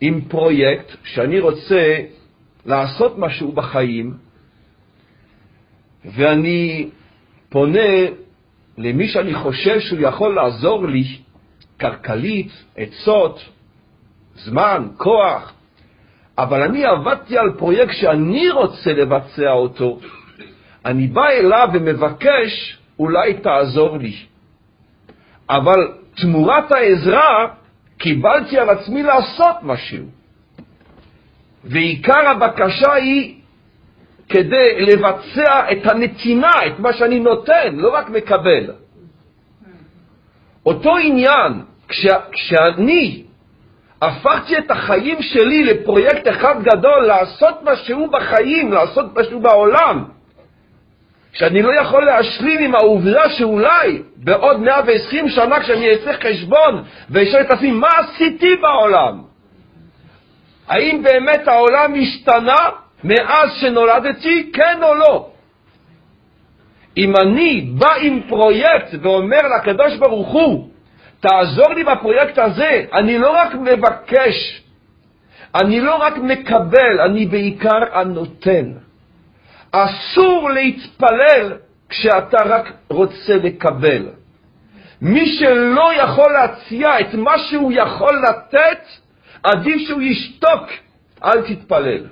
עם 0.01 0.21
פרויקט 0.21 0.93
שאני 1.05 1.41
רוצה 1.41 1.99
לעשות 2.67 3.19
משהו 3.19 3.53
בחיים, 3.53 4.15
ואני 6.05 6.89
פונה 7.49 7.91
למי 8.79 9.09
שאני 9.09 9.35
חושב 9.35 9.81
שהוא 9.81 10.01
יכול 10.01 10.35
לעזור 10.35 10.87
לי 10.87 11.05
כלכלית, 11.81 12.51
עצות, 12.77 13.41
זמן, 14.35 14.89
כוח, 14.97 15.53
אבל 16.39 16.63
אני 16.63 16.85
עבדתי 16.85 17.39
על 17.39 17.53
פרויקט 17.59 17.93
שאני 17.93 18.51
רוצה 18.51 18.93
לבצע 18.93 19.51
אותו, 19.51 19.99
אני 20.85 21.07
בא 21.07 21.29
אליו 21.29 21.69
ומבקש, 21.75 22.79
אולי 22.99 23.35
תעזור 23.35 23.99
לי. 23.99 24.17
אבל 25.51 26.06
תמורת 26.17 26.73
העזרה 26.73 27.47
קיבלתי 27.99 28.59
על 28.59 28.71
עצמי 28.71 29.03
לעשות 29.03 29.57
משהו. 29.63 30.05
ועיקר 31.65 32.29
הבקשה 32.29 32.93
היא 32.93 33.35
כדי 34.29 34.81
לבצע 34.81 35.73
את 35.73 35.87
הנתינה, 35.87 36.53
את 36.67 36.79
מה 36.79 36.93
שאני 36.93 37.21
נותן, 37.21 37.77
לא 37.77 37.95
רק 37.95 38.11
מקבל. 38.11 38.71
אותו 40.67 40.97
עניין, 40.97 41.53
כש, 41.89 42.07
כשאני 42.33 43.23
הפכתי 44.03 44.59
את 44.59 44.71
החיים 44.71 45.23
שלי 45.23 45.65
לפרויקט 45.65 46.29
אחד 46.29 46.63
גדול, 46.63 47.07
לעשות 47.07 47.55
משהו 47.63 48.11
בחיים, 48.11 48.73
לעשות 48.73 49.19
משהו 49.19 49.41
בעולם, 49.41 50.05
שאני 51.39 51.63
לא 51.63 51.81
יכול 51.81 52.05
להשלים 52.05 52.61
עם 52.61 52.75
העובדה 52.75 53.31
שאולי 53.31 54.03
בעוד 54.17 54.61
120 54.61 55.29
שנה 55.29 55.61
כשאני 55.61 55.91
אעשה 55.91 56.13
חשבון 56.13 56.85
ואשאל 57.11 57.41
את 57.41 57.51
עצמי 57.51 57.71
מה 57.71 57.89
עשיתי 57.89 58.57
בעולם? 58.57 59.23
האם 60.69 61.03
באמת 61.03 61.49
העולם 61.49 61.95
השתנה 62.03 62.69
מאז 63.05 63.51
שנולדתי, 63.61 64.51
כן 64.53 64.79
או 64.83 64.95
לא? 64.95 65.29
אם 66.97 67.17
אני 67.17 67.61
בא 67.61 67.95
עם 68.01 68.21
פרויקט 68.29 68.95
ואומר 69.03 69.41
לקדוש 69.57 69.97
ברוך 69.97 70.29
הוא, 70.29 70.69
תעזור 71.21 71.75
לי 71.75 71.85
בפרויקט 71.85 72.39
הזה, 72.39 72.85
אני 72.93 73.19
לא 73.19 73.31
רק 73.31 73.55
מבקש, 73.55 74.63
אני 75.55 75.81
לא 75.81 75.97
רק 75.97 76.19
מקבל, 76.19 77.01
אני 77.01 77.27
בעיקר 77.27 77.81
הנותן. 77.93 78.86
אסור 79.85 80.51
להתפלל 80.51 81.53
כשאתה 81.89 82.39
רק 82.45 82.73
רוצה 82.89 83.37
לקבל. 83.37 84.09
מי 85.03 85.27
שלא 85.27 85.95
יכול 85.95 86.33
להציע 86.33 87.01
את 87.01 87.15
מה 87.15 87.39
שהוא 87.39 87.73
יכול 87.73 88.23
לתת, 88.29 88.81
עדיף 89.43 89.89
שהוא 89.89 90.03
ישתוק 90.03 90.63
אל 91.25 91.43
תתפלל, 91.43 92.07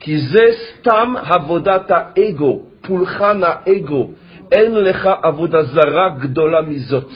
כי 0.00 0.18
זה 0.18 0.44
סתם 0.68 1.14
עבודת 1.16 1.90
האגו, 1.90 2.62
פולחן 2.82 3.40
האגו. 3.44 4.10
אין 4.52 4.74
לך 4.74 5.08
עבודה 5.22 5.62
זרה 5.62 6.08
גדולה 6.08 6.62
מזאת. 6.62 7.10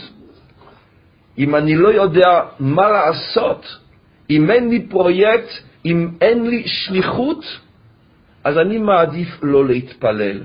אם 1.38 1.54
אני 1.54 1.76
לא 1.76 1.88
יודע 1.88 2.40
מה 2.60 2.88
לעשות, 2.88 3.66
אם 4.30 4.50
אין 4.50 4.68
לי 4.68 4.86
פרויקט, 4.88 5.48
אם 5.84 6.08
אין 6.20 6.46
לי 6.46 6.62
שליחות, 6.66 7.44
אז 8.46 8.58
אני 8.58 8.78
מעדיף 8.78 9.28
לא 9.42 9.66
להתפלל. 9.66 10.40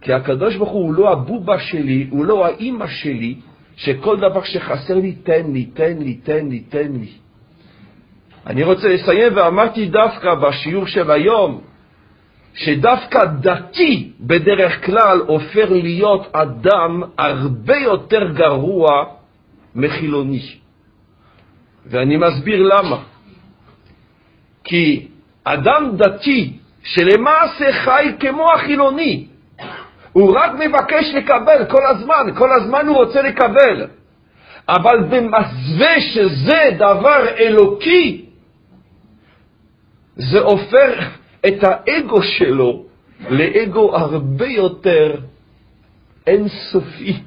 כי 0.00 0.12
הקדוש 0.12 0.56
ברוך 0.56 0.70
הוא 0.70 0.94
לא 0.94 1.12
הבובה 1.12 1.58
שלי, 1.58 2.06
הוא 2.10 2.24
לא 2.24 2.46
האימא 2.46 2.86
שלי, 2.86 3.34
שכל 3.76 4.16
דבר 4.16 4.42
שחסר 4.44 4.94
לי, 4.94 5.12
תן 5.12 5.52
לי, 5.52 5.64
תן 5.64 5.98
לי, 5.98 6.14
תן 6.14 6.48
לי, 6.48 6.60
תן 6.60 6.92
לי. 6.92 7.10
אני 8.46 8.62
רוצה 8.62 8.88
לסיים, 8.88 9.36
ואמרתי 9.36 9.86
דווקא 9.86 10.34
בשיעור 10.34 10.86
של 10.86 11.10
היום, 11.10 11.60
שדווקא 12.54 13.24
דתי 13.24 14.12
בדרך 14.20 14.86
כלל 14.86 15.18
הופך 15.26 15.70
להיות 15.70 16.26
אדם 16.32 17.02
הרבה 17.18 17.76
יותר 17.76 18.32
גרוע 18.32 19.04
מחילוני. 19.74 20.42
ואני 21.86 22.16
מסביר 22.16 22.62
למה. 22.62 22.98
כי 24.64 25.08
אדם 25.44 25.96
דתי 25.96 26.58
שלמעשה 26.94 27.72
חי 27.72 28.12
כמו 28.20 28.52
החילוני, 28.52 29.26
הוא 30.12 30.36
רק 30.38 30.52
מבקש 30.54 31.14
לקבל 31.14 31.64
כל 31.70 31.86
הזמן, 31.86 32.34
כל 32.38 32.52
הזמן 32.52 32.86
הוא 32.86 32.96
רוצה 32.96 33.22
לקבל. 33.22 33.86
אבל 34.68 35.04
במסווה 35.10 36.00
שזה 36.00 36.70
דבר 36.76 37.28
אלוקי, 37.38 38.24
זה 40.16 40.38
הופך 40.40 41.18
את 41.46 41.54
האגו 41.62 42.22
שלו 42.22 42.84
לאגו 43.30 43.96
הרבה 43.96 44.46
יותר 44.46 45.14
אינסופי 46.26 47.20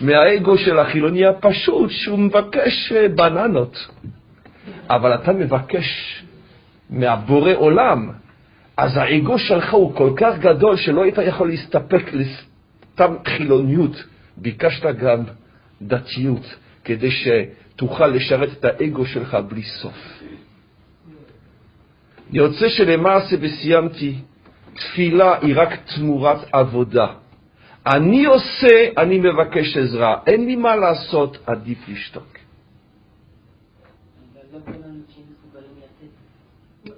מהאגו 0.00 0.58
של 0.58 0.78
החילוני 0.78 1.26
הפשוט, 1.26 1.90
שהוא 1.90 2.18
מבקש 2.18 2.92
בננות. 2.92 3.88
אבל 4.90 5.14
אתה 5.14 5.32
מבקש 5.32 5.86
מהבורא 6.90 7.52
עולם, 7.54 8.10
אז 8.80 8.96
האגו 8.96 9.38
שלך 9.38 9.74
הוא 9.74 9.94
כל 9.94 10.12
כך 10.16 10.38
גדול 10.38 10.76
שלא 10.76 11.02
היית 11.02 11.18
יכול 11.18 11.48
להסתפק 11.48 12.04
לסתם 12.12 13.14
חילוניות, 13.26 14.04
ביקשת 14.36 14.84
גם 14.96 15.24
דתיות, 15.82 16.54
כדי 16.84 17.10
שתוכל 17.10 18.06
לשרת 18.06 18.48
את 18.52 18.64
האגו 18.64 19.06
שלך 19.06 19.34
בלי 19.48 19.62
סוף. 19.62 20.22
רוצה 22.38 22.68
שלמעשה, 22.68 23.36
וסיימתי, 23.40 24.14
תפילה 24.74 25.38
היא 25.42 25.54
רק 25.56 25.78
תמורת 25.94 26.38
עבודה. 26.52 27.06
אני 27.86 28.24
עושה, 28.24 28.88
אני 28.98 29.18
מבקש 29.18 29.76
עזרה, 29.76 30.18
אין 30.26 30.46
לי 30.46 30.56
מה 30.56 30.76
לעשות, 30.76 31.38
עדיף 31.46 31.88
לשתוק. 31.88 32.38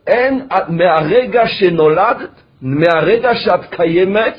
אין, 0.07 0.49
מהרגע 0.69 1.49
שנולדת, 1.49 2.31
מהרגע 2.63 3.35
שאת 3.35 3.75
קיימת, 3.75 4.39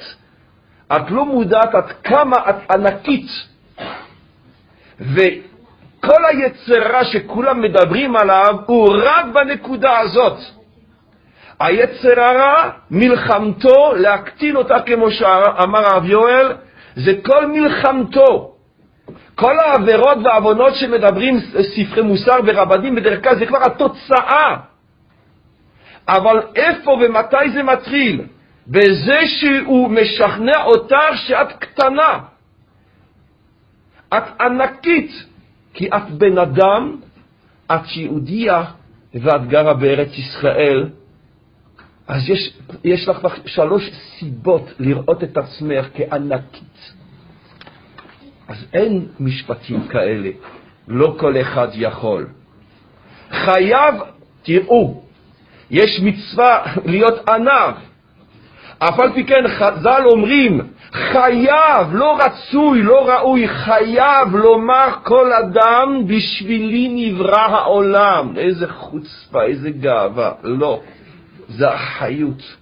את 0.95 1.11
לא 1.11 1.25
מודעת 1.25 1.75
עד 1.75 1.91
כמה 2.03 2.37
את 2.49 2.71
ענקית. 2.71 3.27
וכל 4.99 6.25
היצרה 6.25 7.05
שכולם 7.05 7.61
מדברים 7.61 8.15
עליו 8.15 8.55
הוא 8.65 8.89
רק 9.03 9.25
בנקודה 9.33 9.99
הזאת. 9.99 10.37
היצר 11.59 12.21
הרע, 12.21 12.69
מלחמתו, 12.91 13.93
להקטין 13.95 14.55
אותה, 14.55 14.79
כמו 14.79 15.11
שאמר 15.11 15.85
הרב 15.85 16.05
יואל, 16.05 16.53
זה 16.95 17.11
כל 17.23 17.47
מלחמתו. 17.47 18.53
כל 19.35 19.59
העבירות 19.59 20.17
והעוונות 20.23 20.75
שמדברים 20.75 21.39
ספרי 21.75 22.01
מוסר 22.01 22.35
ורבנים 22.45 22.95
בדרך 22.95 23.23
כלל 23.23 23.35
זה 23.35 23.45
כבר 23.45 23.63
התוצאה. 23.63 24.55
אבל 26.07 26.39
איפה 26.55 26.91
ומתי 26.91 27.51
זה 27.53 27.63
מתחיל? 27.63 28.21
בזה 28.67 29.19
שהוא 29.27 29.89
משכנע 29.89 30.63
אותך 30.63 31.15
שאת 31.15 31.51
קטנה. 31.59 32.19
את 34.17 34.41
ענקית, 34.41 35.11
כי 35.73 35.87
את 35.87 36.09
בן 36.09 36.37
אדם, 36.37 36.97
את 37.71 37.95
יהודייה 37.95 38.63
ואת 39.13 39.47
גרה 39.47 39.73
בארץ 39.73 40.09
ישראל. 40.17 40.89
אז 42.07 42.29
יש, 42.29 42.57
יש 42.83 43.07
לך 43.07 43.27
שלוש 43.45 43.91
סיבות 44.19 44.69
לראות 44.79 45.23
את 45.23 45.37
עצמך 45.37 45.87
כענקית. 45.95 46.93
אז 48.47 48.65
אין 48.73 49.07
משפטים 49.19 49.87
כאלה, 49.87 50.29
לא 50.87 51.15
כל 51.19 51.41
אחד 51.41 51.67
יכול. 51.73 52.27
חייב, 53.31 53.95
תראו, 54.43 55.03
יש 55.73 55.99
מצווה 56.03 56.63
להיות 56.85 57.29
ענב. 57.29 57.73
אף 58.79 58.99
על 58.99 59.13
פי 59.13 59.23
כן 59.23 59.47
חז"ל 59.47 60.01
אומרים, 60.05 60.61
חייב, 60.91 61.87
לא 61.93 62.17
רצוי, 62.19 62.81
לא 62.81 63.09
ראוי, 63.09 63.47
חייב 63.47 64.35
לומר 64.35 64.87
כל 65.03 65.33
אדם, 65.33 66.07
בשבילי 66.07 67.11
נברא 67.11 67.41
העולם. 67.41 68.37
איזה 68.37 68.67
חוצפה, 68.67 69.43
איזה 69.43 69.69
גאווה. 69.69 70.31
לא, 70.43 70.81
זה 71.49 71.69
החיות. 71.69 72.57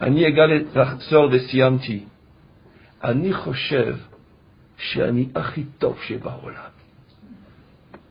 אני 0.00 0.28
אגלה 0.28 0.58
לחזור 0.74 1.28
וסיימתי. 1.32 2.00
אני 3.04 3.32
חושב 3.32 3.94
שאני 4.78 5.28
הכי 5.34 5.64
טוב 5.78 5.98
שבעולם. 6.06 6.70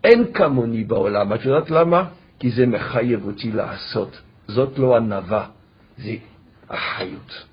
אין 0.03 0.33
כמוני 0.33 0.83
בעולם. 0.83 1.33
את 1.33 1.45
יודעת 1.45 1.69
למה? 1.69 2.03
כי 2.39 2.51
זה 2.51 2.65
מחייב 2.65 3.25
אותי 3.25 3.51
לעשות. 3.51 4.21
זאת 4.47 4.79
לא 4.79 4.97
ענווה, 4.97 5.47
זה 5.97 6.15
החיות. 6.69 7.45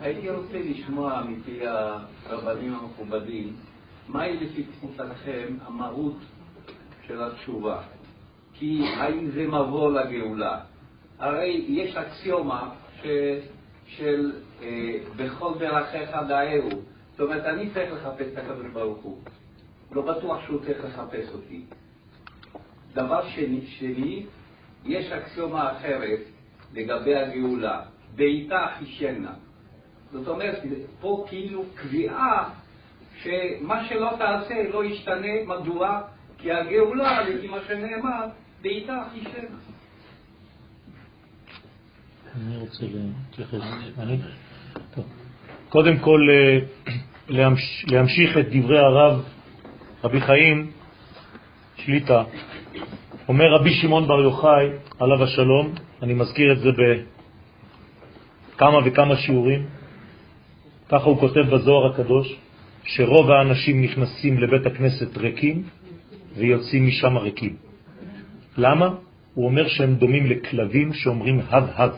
הייתי 0.00 0.30
רוצה 0.30 0.58
לשמוע 0.58 1.22
מפי 1.28 1.60
הרבנים 2.26 2.74
המכובדים, 2.74 3.56
מהי 4.08 4.36
לפי 4.36 4.62
תפיסתכם 4.62 5.56
המהות 5.66 6.16
של 7.06 7.22
התשובה? 7.22 7.82
כי 8.54 8.84
האם 8.96 9.30
זה 9.30 9.46
מבוא 9.46 10.00
לגאולה? 10.00 10.60
הרי 11.18 11.64
יש 11.68 11.96
אקסיומה 11.96 12.70
של 13.86 14.32
אה, 14.62 14.98
בכל 15.16 15.52
דרכיך 15.58 16.10
דאהו. 16.28 16.93
זאת 17.16 17.20
אומרת, 17.20 17.44
אני 17.44 17.70
צריך 17.70 17.92
לחפש 17.92 18.26
את 18.32 18.38
הקדוש 18.38 18.66
ברוך 18.72 19.02
הוא. 19.02 19.18
לא 19.92 20.02
בטוח 20.02 20.44
שהוא 20.44 20.60
צריך 20.60 20.84
לחפש 20.84 21.28
אותי. 21.32 21.64
דבר 22.94 23.28
שני, 23.28 23.66
שני 23.66 24.26
יש 24.84 25.12
אקסיומה 25.12 25.72
אחרת 25.72 26.20
לגבי 26.74 27.16
הגאולה, 27.16 27.82
בעיטה 28.14 28.66
חישנה. 28.78 29.32
זאת 30.12 30.28
אומרת, 30.28 30.62
פה 31.00 31.24
כאילו 31.28 31.64
קביעה 31.74 32.50
שמה 33.22 33.88
שלא 33.88 34.10
תעשה 34.18 34.54
לא 34.72 34.84
ישתנה, 34.84 35.44
מדוע? 35.46 36.02
כי 36.38 36.52
הגאולה, 36.52 37.22
לפי 37.22 37.46
מה 37.46 37.58
שנאמר, 37.68 38.26
בעיטה 38.62 39.04
חישנה. 39.12 39.58
אני 42.36 42.56
רוצה 42.56 42.86
להתייחס. 42.86 43.60
טוב. 44.94 45.23
קודם 45.74 45.98
כל, 45.98 46.20
אה, 46.30 46.58
להמשיך 47.86 48.38
את 48.38 48.46
דברי 48.50 48.78
הרב 48.78 49.22
רבי 50.04 50.20
חיים 50.20 50.70
שליטה. 51.76 52.22
אומר 53.28 53.44
רבי 53.54 53.70
שמעון 53.70 54.06
בר 54.06 54.20
יוחאי, 54.20 54.66
עליו 55.00 55.24
השלום, 55.24 55.74
אני 56.02 56.14
מזכיר 56.14 56.52
את 56.52 56.58
זה 56.58 56.70
בכמה 58.54 58.78
וכמה 58.84 59.16
שיעורים, 59.16 59.66
ככה 60.88 61.04
הוא 61.04 61.18
כותב 61.20 61.40
בזוהר 61.40 61.92
הקדוש, 61.92 62.36
שרוב 62.84 63.30
האנשים 63.30 63.82
נכנסים 63.82 64.38
לבית 64.38 64.66
הכנסת 64.66 65.16
ריקים 65.16 65.62
ויוצאים 66.36 66.86
משם 66.86 67.16
ריקים. 67.16 67.56
למה? 68.56 68.88
הוא 69.34 69.46
אומר 69.46 69.68
שהם 69.68 69.94
דומים 69.94 70.26
לכלבים 70.26 70.92
שאומרים 70.92 71.40
הב 71.50 71.64
הב, 71.74 71.92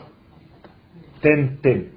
תן 1.21 1.47
תן. 1.61 1.96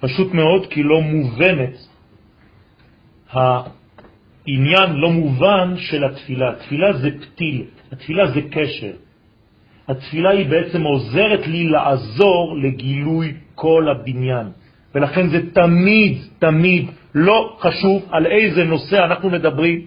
פשוט 0.00 0.34
מאוד 0.34 0.66
כי 0.66 0.82
לא 0.82 1.00
מובנת 1.00 1.76
העניין 3.30 4.92
לא 4.92 5.10
מובן 5.10 5.74
של 5.76 6.04
התפילה. 6.04 6.50
התפילה 6.50 6.92
זה 6.92 7.10
פתיל, 7.20 7.64
התפילה 7.92 8.26
זה 8.26 8.40
קשר. 8.50 8.92
התפילה 9.88 10.30
היא 10.30 10.46
בעצם 10.46 10.82
עוזרת 10.82 11.46
לי 11.46 11.64
לעזור 11.64 12.56
לגילוי 12.62 13.34
כל 13.54 13.88
הבניין. 13.88 14.46
ולכן 14.94 15.28
זה 15.28 15.50
תמיד, 15.52 16.18
תמיד, 16.38 16.90
לא 17.14 17.56
חשוב 17.60 18.08
על 18.10 18.26
איזה 18.26 18.64
נושא 18.64 19.04
אנחנו 19.04 19.30
מדברים, 19.30 19.86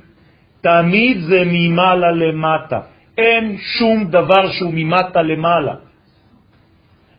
תמיד 0.61 1.17
זה 1.19 1.43
ממעלה 1.45 2.11
למטה. 2.11 2.79
אין 3.17 3.57
שום 3.57 4.05
דבר 4.11 4.51
שהוא 4.51 4.73
ממטה 4.73 5.21
למעלה. 5.21 5.88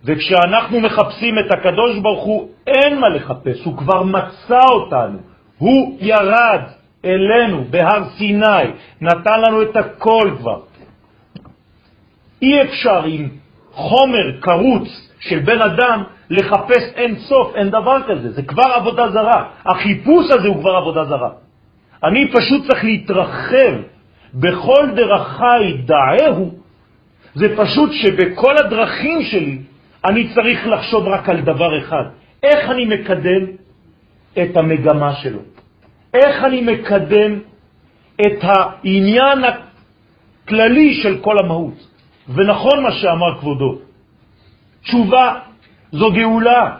וכשאנחנו 0.05 0.81
מחפשים 0.81 1.39
את 1.39 1.53
הקדוש 1.53 1.99
ברוך 1.99 2.25
הוא, 2.25 2.49
אין 2.67 3.01
מה 3.01 3.09
לחפש, 3.09 3.65
הוא 3.65 3.77
כבר 3.77 4.03
מצא 4.03 4.61
אותנו. 4.71 5.19
הוא 5.59 5.99
ירד 6.01 6.61
אלינו 7.05 7.65
בהר 7.71 8.05
סיני, 8.19 8.65
נתן 9.01 9.41
לנו 9.41 9.63
את 9.63 9.77
הכל 9.77 10.31
כבר. 10.39 10.61
אי 12.43 12.63
אפשר 12.63 13.05
עם 13.05 13.29
חומר 13.73 14.41
קרוץ 14.41 15.11
של 15.21 15.39
בן 15.39 15.63
אדם 15.63 16.03
לחפש 16.31 16.93
אין 16.95 17.17
סוף, 17.17 17.57
אין 17.57 17.71
דבר 17.71 18.03
כזה, 18.09 18.31
זה 18.31 18.43
כבר 18.43 18.73
עבודה 18.75 19.11
זרה. 19.11 19.45
החיפוש 19.65 20.31
הזה 20.31 20.49
הוא 20.49 20.61
כבר 20.61 20.77
עבודה 20.77 21.05
זרה. 21.05 21.31
אני 22.05 22.33
פשוט 22.33 22.67
צריך 22.67 22.85
להתרחב 22.85 23.75
בכל 24.35 24.87
דרכי 24.97 25.73
דעהו, 25.85 26.51
זה 27.35 27.57
פשוט 27.57 27.91
שבכל 27.93 28.57
הדרכים 28.59 29.23
שלי 29.23 29.59
אני 30.05 30.35
צריך 30.35 30.67
לחשוב 30.67 31.09
רק 31.09 31.29
על 31.29 31.41
דבר 31.41 31.79
אחד, 31.79 32.05
איך 32.43 32.71
אני 32.71 32.85
מקדם 32.85 33.47
את 34.43 34.57
המגמה 34.57 35.15
שלו, 35.15 35.41
איך 36.15 36.45
אני 36.45 36.61
מקדם 36.61 37.39
את 38.21 38.39
העניין 38.43 39.39
הכללי 39.45 40.95
של 41.03 41.21
כל 41.21 41.39
המהות. 41.39 41.91
ונכון 42.35 42.83
מה 42.83 42.93
שאמר 42.93 43.39
כבודו, 43.41 43.79
תשובה 44.83 45.35
זו 45.93 46.13
גאולה, 46.13 46.77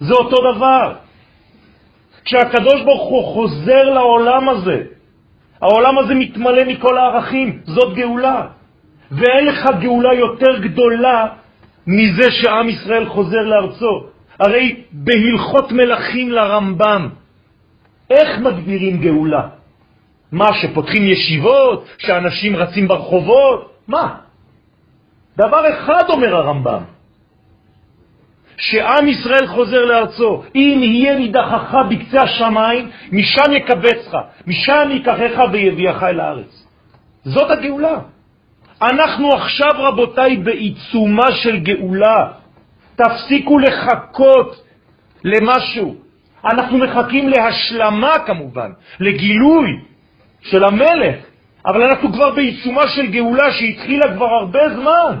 זה 0.00 0.14
אותו 0.14 0.52
דבר. 0.52 0.94
כשהקדוש 2.24 2.82
ברוך 2.82 3.08
הוא 3.08 3.24
חוזר 3.24 3.82
לעולם 3.84 4.48
הזה, 4.48 4.82
העולם 5.60 5.98
הזה 5.98 6.14
מתמלא 6.14 6.64
מכל 6.64 6.98
הערכים, 6.98 7.58
זאת 7.64 7.94
גאולה. 7.94 8.46
ואין 9.10 9.46
לך 9.46 9.66
גאולה 9.80 10.14
יותר 10.14 10.58
גדולה 10.58 11.26
מזה 11.86 12.30
שעם 12.30 12.68
ישראל 12.68 13.08
חוזר 13.08 13.42
לארצו. 13.42 14.06
הרי 14.40 14.82
בהלכות 14.92 15.72
מלכים 15.72 16.30
לרמב"ם, 16.30 17.08
איך 18.10 18.38
מגדירים 18.38 19.00
גאולה? 19.00 19.48
מה, 20.32 20.48
שפותחים 20.54 21.02
ישיבות, 21.02 21.86
שאנשים 21.98 22.56
רצים 22.56 22.88
ברחובות? 22.88 23.72
מה? 23.88 24.14
דבר 25.36 25.62
אחד 25.70 26.10
אומר 26.10 26.36
הרמב"ם, 26.36 26.82
שעם 28.56 29.08
ישראל 29.08 29.46
חוזר 29.46 29.84
לארצו, 29.84 30.42
אם 30.54 30.80
יהיה 30.82 31.18
נידחך 31.18 31.74
בקצה 31.90 32.22
השמיים, 32.22 32.90
משם 33.12 33.52
יקבצך, 33.52 34.16
משם 34.46 34.88
ייקחך 34.90 35.40
ויביאך 35.52 36.02
אל 36.02 36.20
הארץ. 36.20 36.66
זאת 37.24 37.50
הגאולה. 37.50 37.98
אנחנו 38.82 39.32
עכשיו, 39.32 39.70
רבותיי, 39.78 40.36
בעיצומה 40.36 41.32
של 41.32 41.58
גאולה. 41.58 42.32
תפסיקו 42.96 43.58
לחכות 43.58 44.62
למשהו. 45.24 45.96
אנחנו 46.44 46.78
מחכים 46.78 47.28
להשלמה 47.28 48.12
כמובן, 48.26 48.70
לגילוי 49.00 49.70
של 50.42 50.64
המלך, 50.64 51.16
אבל 51.66 51.82
אנחנו 51.82 52.12
כבר 52.12 52.30
בעיצומה 52.34 52.88
של 52.88 53.06
גאולה 53.06 53.52
שהתחילה 53.52 54.14
כבר 54.14 54.26
הרבה 54.26 54.60
זמן. 54.76 55.18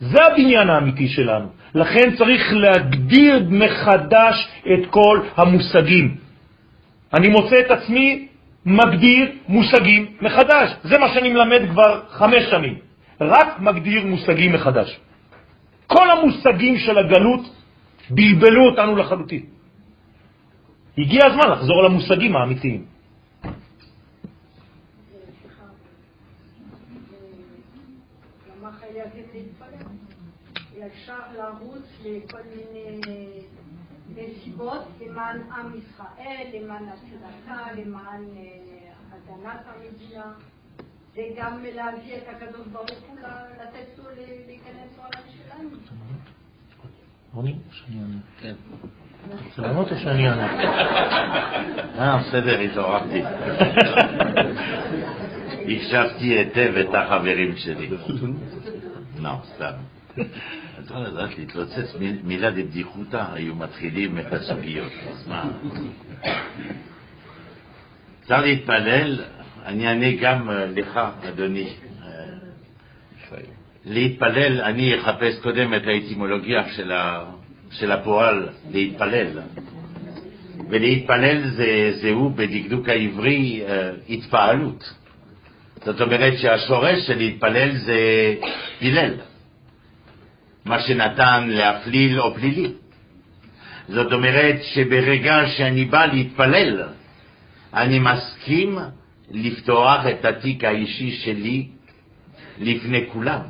זה 0.00 0.24
הבניין 0.24 0.70
האמיתי 0.70 1.08
שלנו. 1.08 1.46
לכן 1.74 2.16
צריך 2.16 2.52
להגדיר 2.52 3.46
מחדש 3.48 4.48
את 4.74 4.86
כל 4.90 5.20
המושגים. 5.36 6.16
אני 7.14 7.28
מוצא 7.28 7.56
את 7.60 7.70
עצמי 7.70 8.28
מגדיר 8.66 9.32
מושגים 9.48 10.06
מחדש. 10.20 10.70
זה 10.84 10.98
מה 10.98 11.08
שאני 11.14 11.32
מלמד 11.32 11.62
כבר 11.70 12.02
חמש 12.08 12.42
שנים. 12.50 12.78
רק 13.20 13.60
מגדיר 13.60 14.06
מושגים 14.06 14.52
מחדש. 14.52 15.00
כל 15.86 16.10
המושגים 16.10 16.78
של 16.78 16.98
הגלות 16.98 17.42
בלבלו 18.10 18.70
אותנו 18.70 18.96
לחלוטין. 18.96 19.42
הגיע 20.98 21.26
הזמן 21.26 21.50
לחזור 21.50 21.82
למושגים 21.82 22.36
האמיתיים. 22.36 22.92
לרוץ 31.36 31.86
לכל 32.04 32.38
מיני 32.56 33.41
נסיבות 34.26 34.84
למען 35.00 35.40
עם 35.52 35.72
ישראל, 35.78 36.46
למען 36.54 36.84
הצדקה, 36.88 37.72
למען 37.72 38.24
אה, 38.36 38.92
הגנת 39.12 39.60
המדינה, 39.66 40.32
וגם 41.14 41.64
להביא 41.74 42.16
את 42.16 42.22
הקדוש 42.28 42.66
ברוך 42.66 42.90
הוא 43.08 43.18
לתת 43.62 43.98
לו 43.98 44.04
להיכנס 44.46 44.98
לעולם 44.98 45.22
שלנו. 45.32 45.68
רוני, 47.34 47.54
שאני 47.70 48.00
אענה. 48.00 48.18
כן. 48.40 48.54
רוצה 49.46 49.62
לענות 49.62 49.92
או 49.92 49.96
שאני 49.96 50.28
אענה? 50.28 50.62
אה, 51.98 52.18
בסדר, 52.18 52.60
התעוררתי. 52.60 53.22
הקשבתי 55.68 56.24
היטב 56.24 56.74
את 56.76 56.94
החברים 56.94 57.56
שלי. 57.56 57.90
לא, 59.22 59.30
סתם. 59.54 59.72
אתה 60.86 60.98
לדעת 60.98 61.38
להתלוצץ 61.38 61.96
מילה 62.24 62.50
דבדיחותא, 62.50 63.24
היו 63.32 63.54
מתחילים 63.54 64.18
את 64.18 64.32
הסוגיות. 64.32 64.92
אז 65.10 65.28
מה? 65.28 65.50
צריך 68.22 68.42
להתפלל, 68.42 69.20
אני 69.64 69.88
אענה 69.88 70.12
גם 70.20 70.50
לך, 70.76 71.00
אדוני. 71.28 71.68
להתפלל, 73.84 74.60
אני 74.60 75.00
אחפש 75.00 75.38
קודם 75.42 75.74
את 75.74 75.82
האטימולוגיה 75.86 76.68
של, 76.76 76.92
ה, 76.92 77.24
של 77.70 77.92
הפועל 77.92 78.48
להתפלל. 78.70 79.40
ולהתפלל 80.70 81.48
זה, 81.48 81.92
זהו 82.02 82.30
בדקדוק 82.30 82.88
העברי 82.88 83.62
התפעלות. 84.08 84.94
זאת 85.84 86.00
אומרת 86.00 86.38
שהשורש 86.38 87.06
של 87.06 87.18
להתפלל 87.18 87.76
זה 87.76 87.98
פילל. 88.78 89.14
מה 90.64 90.80
שנתן 90.80 91.48
להפליל 91.48 92.20
או 92.20 92.34
פלילי. 92.34 92.72
זאת 93.88 94.12
אומרת 94.12 94.62
שברגע 94.62 95.46
שאני 95.46 95.84
בא 95.84 96.06
להתפלל, 96.06 96.82
אני 97.74 97.98
מסכים 97.98 98.78
לפתוח 99.30 100.06
את 100.06 100.24
התיק 100.24 100.64
האישי 100.64 101.10
שלי 101.10 101.68
לפני 102.58 103.06
כולם. 103.12 103.40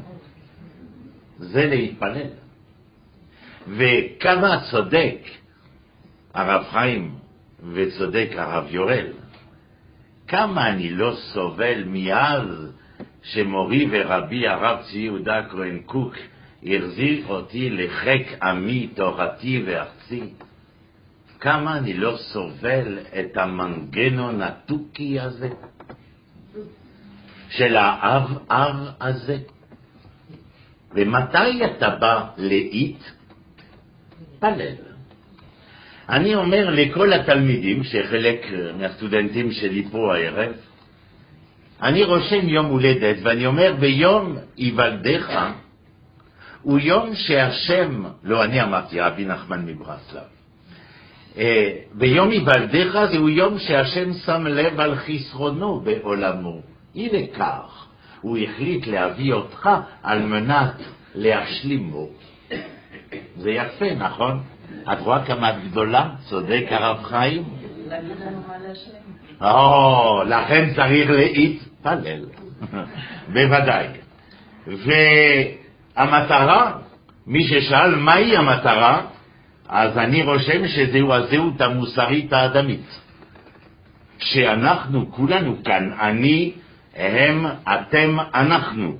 זה 1.38 1.66
להתפלל. 1.66 2.30
וכמה 3.68 4.60
צודק 4.70 5.18
הרב 6.34 6.64
חיים 6.70 7.14
וצודק 7.72 8.28
הרב 8.36 8.66
יורל, 8.70 9.06
כמה 10.28 10.68
אני 10.68 10.90
לא 10.90 11.14
סובל 11.16 11.84
מאז 11.86 12.72
שמורי 13.22 13.88
ורבי 13.90 14.48
הרב 14.48 14.78
צבי 14.82 14.98
יהודה 14.98 15.42
כהן 15.50 15.78
קוק 15.86 16.14
החזיר 16.66 17.26
אותי 17.28 17.70
לחק 17.70 18.42
עמי, 18.42 18.86
תורתי 18.94 19.62
וארצי. 19.66 20.22
כמה 21.40 21.78
אני 21.78 21.94
לא 21.94 22.16
סובל 22.16 22.98
את 23.20 23.36
המנגנון 23.36 24.42
התוכי 24.42 25.20
הזה, 25.20 25.48
של 27.48 27.76
האב-אב 27.76 28.76
הזה. 29.00 29.38
ומתי 30.94 31.64
אתה 31.64 31.90
בא 31.90 32.28
לאית? 32.38 33.12
פלל. 34.38 34.74
אני 36.08 36.34
אומר 36.34 36.70
לכל 36.70 37.12
התלמידים, 37.12 37.84
שחלק 37.84 38.46
מהסטודנטים 38.78 39.52
שלי 39.52 39.84
פה 39.90 40.14
הערב, 40.14 40.52
אני 41.82 42.04
רושם 42.04 42.48
יום 42.48 42.66
הולדת 42.66 43.16
ואני 43.22 43.46
אומר 43.46 43.76
ביום 43.80 44.36
היוולדך 44.56 45.50
הוא 46.62 46.78
יום 46.78 47.14
שהשם, 47.14 48.04
לא 48.24 48.44
אני 48.44 48.62
אמרתי, 48.62 49.00
רבי 49.00 49.24
נחמן 49.24 49.66
מברסלב, 49.66 50.22
אה, 51.38 51.70
ביום 51.92 52.30
היוולדך 52.30 53.04
זהו 53.12 53.28
יום 53.28 53.58
שהשם 53.58 54.12
שם 54.12 54.46
לב 54.46 54.80
על 54.80 54.96
חסרונו 54.96 55.80
בעולמו. 55.80 56.60
הנה 56.94 57.26
כך, 57.38 57.86
הוא 58.20 58.38
החליט 58.38 58.86
להביא 58.86 59.32
אותך 59.32 59.70
על 60.02 60.22
מנת 60.22 60.74
להשלימו. 61.14 62.08
זה 63.36 63.50
יפה, 63.50 63.94
נכון? 63.94 64.42
את 64.92 64.98
רואה 65.00 65.24
כמה 65.24 65.50
את 65.50 65.64
גדולה? 65.70 66.10
צודק 66.28 66.64
הרב 66.70 67.02
חיים? 67.02 67.44
או, 69.40 70.22
לכן 70.26 70.74
צריך 70.74 71.10
להתפלל, 71.10 72.24
בוודאי. 73.34 73.86
המטרה 75.96 76.78
מי 77.26 77.44
ששאל 77.44 77.94
מהי 77.94 78.36
המטרה, 78.36 79.06
אז 79.68 79.98
אני 79.98 80.22
רושם 80.22 80.68
שזהו 80.68 81.12
הזהות 81.12 81.60
המוסרית 81.60 82.32
האדמית. 82.32 83.00
שאנחנו 84.18 85.12
כולנו 85.12 85.56
כאן, 85.64 85.92
אני, 86.00 86.52
הם, 86.96 87.46
אתם, 87.64 88.16
אנחנו, 88.34 88.96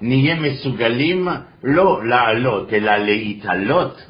נהיה 0.00 0.40
מסוגלים 0.40 1.28
לא 1.64 2.06
לעלות, 2.06 2.72
אלא 2.72 2.96
להתעלות 2.96 4.06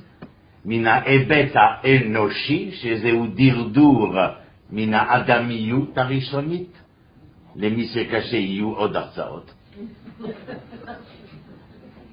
מן 0.64 0.86
ההיבט 0.86 1.52
האנושי, 1.54 2.70
שזהו 2.72 3.26
דרדור 3.34 4.16
מן 4.70 4.94
האדמיות 4.94 5.98
הראשונית. 5.98 6.78
למי 7.56 7.86
שקשה 7.86 8.36
יהיו 8.36 8.74
עוד 8.74 8.96
הרצאות. 8.96 9.54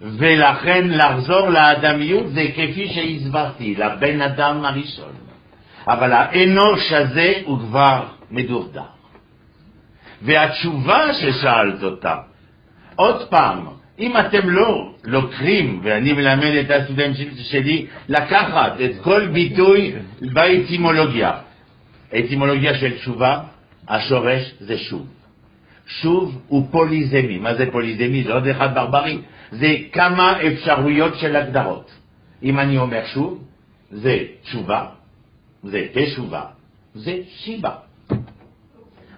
ולכן 0.01 0.87
לחזור 0.89 1.49
לאדמיות 1.49 2.27
זה 2.27 2.43
כפי 2.51 2.87
שהסברתי, 2.93 3.75
לבן 3.75 4.21
אדם 4.21 4.65
הראשון. 4.65 5.13
אבל 5.87 6.13
האנוש 6.13 6.91
הזה 6.91 7.33
הוא 7.45 7.59
כבר 7.59 8.03
מדורדר. 8.31 8.81
והתשובה 10.21 11.13
ששאלת 11.13 11.83
אותה, 11.83 12.15
עוד 12.95 13.29
פעם, 13.29 13.65
אם 13.99 14.17
אתם 14.17 14.49
לא 14.49 14.93
לוקחים, 15.03 15.79
ואני 15.83 16.13
מלמד 16.13 16.53
את 16.65 16.71
הסטודנט 16.71 17.15
שלי, 17.37 17.85
לקחת 18.09 18.71
את 18.85 18.91
כל 19.03 19.27
ביטוי 19.27 19.93
באטימולוגיה. 20.21 21.31
אטימולוגיה 22.19 22.75
של 22.75 22.97
תשובה, 22.97 23.39
השורש 23.87 24.53
זה 24.59 24.77
שוב. 24.77 25.07
שוב 25.87 26.41
הוא 26.47 26.67
פוליזמי. 26.71 27.37
מה 27.37 27.53
זה 27.53 27.71
פוליזמי? 27.71 28.23
זה 28.23 28.33
עוד 28.33 28.47
אחד 28.47 28.75
ברברי. 28.75 29.17
זה 29.51 29.75
כמה 29.91 30.41
אפשרויות 30.47 31.15
של 31.19 31.35
הגדרות. 31.35 31.91
אם 32.43 32.59
אני 32.59 32.77
אומר 32.77 33.05
שוב, 33.05 33.43
זה 33.91 34.17
תשובה, 34.43 34.85
זה 35.63 35.85
תשובה, 35.93 36.43
זה 36.95 37.17
שיבה. 37.27 37.71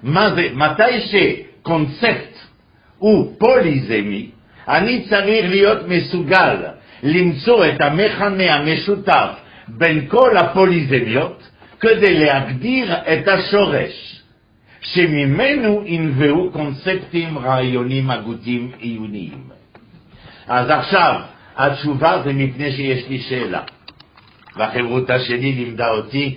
מה 0.04 0.36
זה? 0.36 0.50
מתי 0.54 1.02
שקונספט 1.02 2.38
הוא 2.98 3.36
פוליזמי, 3.38 4.30
אני 4.68 5.06
צריך 5.10 5.46
להיות 5.50 5.88
מסוגל 5.88 6.56
למצוא 7.04 7.66
את 7.66 7.82
המכנה 7.82 8.56
המשותף 8.56 9.30
בין 9.68 10.08
כל 10.08 10.38
הפוליזמיות 10.38 11.50
כדי 11.80 12.20
להגדיר 12.20 12.94
את 12.94 13.28
השורש, 13.28 14.22
שממנו 14.82 15.84
ינבעו 15.86 16.52
קונספטים, 16.52 17.38
רעיונים, 17.38 18.12
הגותים 18.12 18.72
עיוניים. 18.80 19.63
אז 20.48 20.70
עכשיו, 20.70 21.22
התשובה 21.58 22.22
זה 22.24 22.34
מפני 22.34 22.72
שיש 22.72 23.08
לי 23.10 23.20
שאלה. 23.20 23.62
והחברותה 24.56 25.20
שלי 25.20 25.52
לימדה 25.52 25.90
אותי, 25.90 26.36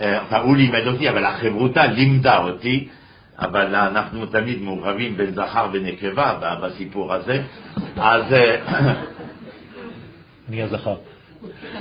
אה, 0.00 0.38
הוא 0.38 0.56
לימד 0.56 0.86
אותי, 0.86 1.10
אבל 1.10 1.24
החברותה 1.24 1.86
לימדה 1.86 2.38
אותי 2.38 2.88
אבל 3.38 3.74
אנחנו 3.74 4.26
תמיד 4.26 4.62
מעורבים 4.62 5.16
בין 5.16 5.30
זכר 5.34 5.68
ונקבה 5.72 6.56
בסיפור 6.62 7.14
הזה, 7.14 7.42
אז... 7.96 8.32
אה, 8.32 8.56
מי 10.48 10.62
הזכר? 10.62 10.94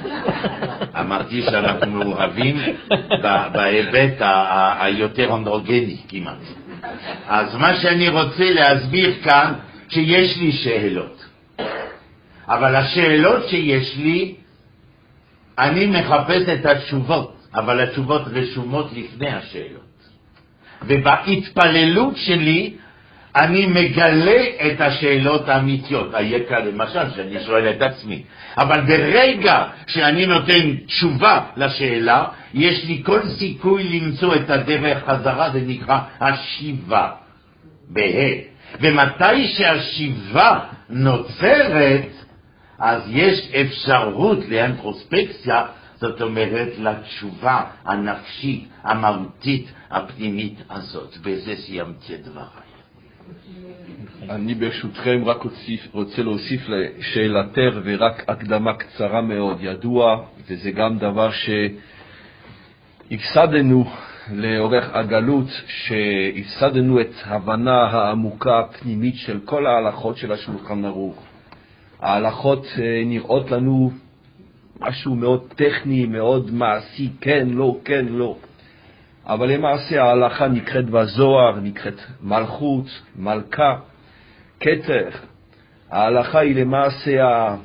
אמרתי 1.02 1.42
שאנחנו 1.42 1.92
מעורבים 2.04 2.58
בהיבט 3.54 4.22
היותר 4.80 5.36
אנדרוגני 5.36 5.98
כמעט. 6.08 6.38
אז 7.28 7.56
מה 7.56 7.76
שאני 7.76 8.10
רוצה 8.10 8.54
להסביר 8.54 9.14
כאן, 9.24 9.54
שיש 9.90 10.38
לי 10.38 10.52
שאלות. 10.52 11.15
אבל 12.48 12.76
השאלות 12.76 13.50
שיש 13.50 13.98
לי, 13.98 14.36
אני 15.60 15.86
מחפש 15.86 16.50
את 16.50 16.66
התשובות, 16.66 17.36
אבל 17.54 17.80
התשובות 17.80 18.22
רשומות 18.26 18.90
לפני 18.94 19.30
השאלות. 19.30 19.86
ובהתפללות 20.82 22.18
שלי 22.18 22.74
אני 23.36 23.66
מגלה 23.66 24.44
את 24.68 24.82
השאלות 24.82 25.50
האמיתיות. 25.50 26.14
היקר 26.14 26.60
למשל, 26.60 27.12
שאני 27.16 27.44
שואל 27.44 27.70
את 27.70 27.82
עצמי. 27.82 28.24
אבל 28.58 28.82
ברגע 28.82 29.64
שאני 29.88 30.26
נותן 30.26 30.76
תשובה 30.86 31.40
לשאלה, 31.58 32.26
יש 32.54 32.86
לי 32.86 33.02
כל 33.06 33.20
סיכוי 33.40 33.84
למצוא 33.84 34.36
את 34.36 34.50
הדרך 34.50 35.04
חזרה, 35.06 35.50
זה 35.50 35.62
נקרא 35.68 36.00
השיבה, 36.20 37.10
בה. 37.90 38.02
ומתי 38.82 39.48
שהשיבה 39.48 40.60
נוצרת, 40.90 42.08
אז 42.80 43.02
יש 43.08 43.52
אפשרות 43.56 44.40
לאנטרוספקציה 44.50 45.66
זאת 45.98 46.22
אומרת 46.22 46.70
לתשובה 46.78 47.62
הנפשית, 47.86 48.68
המהותית, 48.84 49.72
הפנימית 49.92 50.62
הזאת. 50.70 51.18
בזה 51.18 51.56
סיימתי 51.56 52.16
את 52.16 52.24
דבריי. 52.24 52.66
אני 54.30 54.56
ברשותכם 54.56 55.22
רק 55.26 55.46
אוסיף, 55.46 55.88
רוצה 55.92 56.24
להוסיף 56.24 56.62
לשאלתך 56.68 57.76
ורק 57.84 58.24
הקדמה 58.28 58.74
קצרה 58.74 59.22
מאוד. 59.22 59.58
ידוע, 59.62 60.24
וזה 60.48 60.72
גם 60.72 60.98
דבר 60.98 61.30
שהפסדנו 63.12 63.92
לאורך 64.32 64.90
הגלות, 64.94 65.48
שהפסדנו 65.68 67.02
את 67.02 67.12
ההבנה 67.24 67.84
העמוקה 67.84 68.60
הפנימית 68.60 69.16
של 69.16 69.40
כל 69.46 69.68
ההלכות 69.68 70.18
של 70.18 70.32
השולחן 70.32 70.86
ערוך. 70.86 71.24
ההלכות 72.00 72.66
אה, 72.78 73.04
נראות 73.06 73.52
לנו 73.52 73.92
משהו 74.80 75.16
מאוד 75.16 75.54
טכני, 75.56 76.06
מאוד 76.06 76.52
מעשי, 76.52 77.10
כן, 77.22 77.48
לא, 77.50 77.78
כן, 77.86 78.06
לא. 78.10 78.36
אבל 79.26 79.52
למעשה 79.52 80.04
ההלכה 80.04 80.48
נקראת 80.48 80.90
בזוהר, 80.90 81.60
נקראת 81.60 82.02
מלכות, 82.22 82.86
מלכה, 83.16 83.76
כתר. 84.60 85.10
ההלכה 85.90 86.40
היא 86.40 86.56
למעשה 86.56 87.56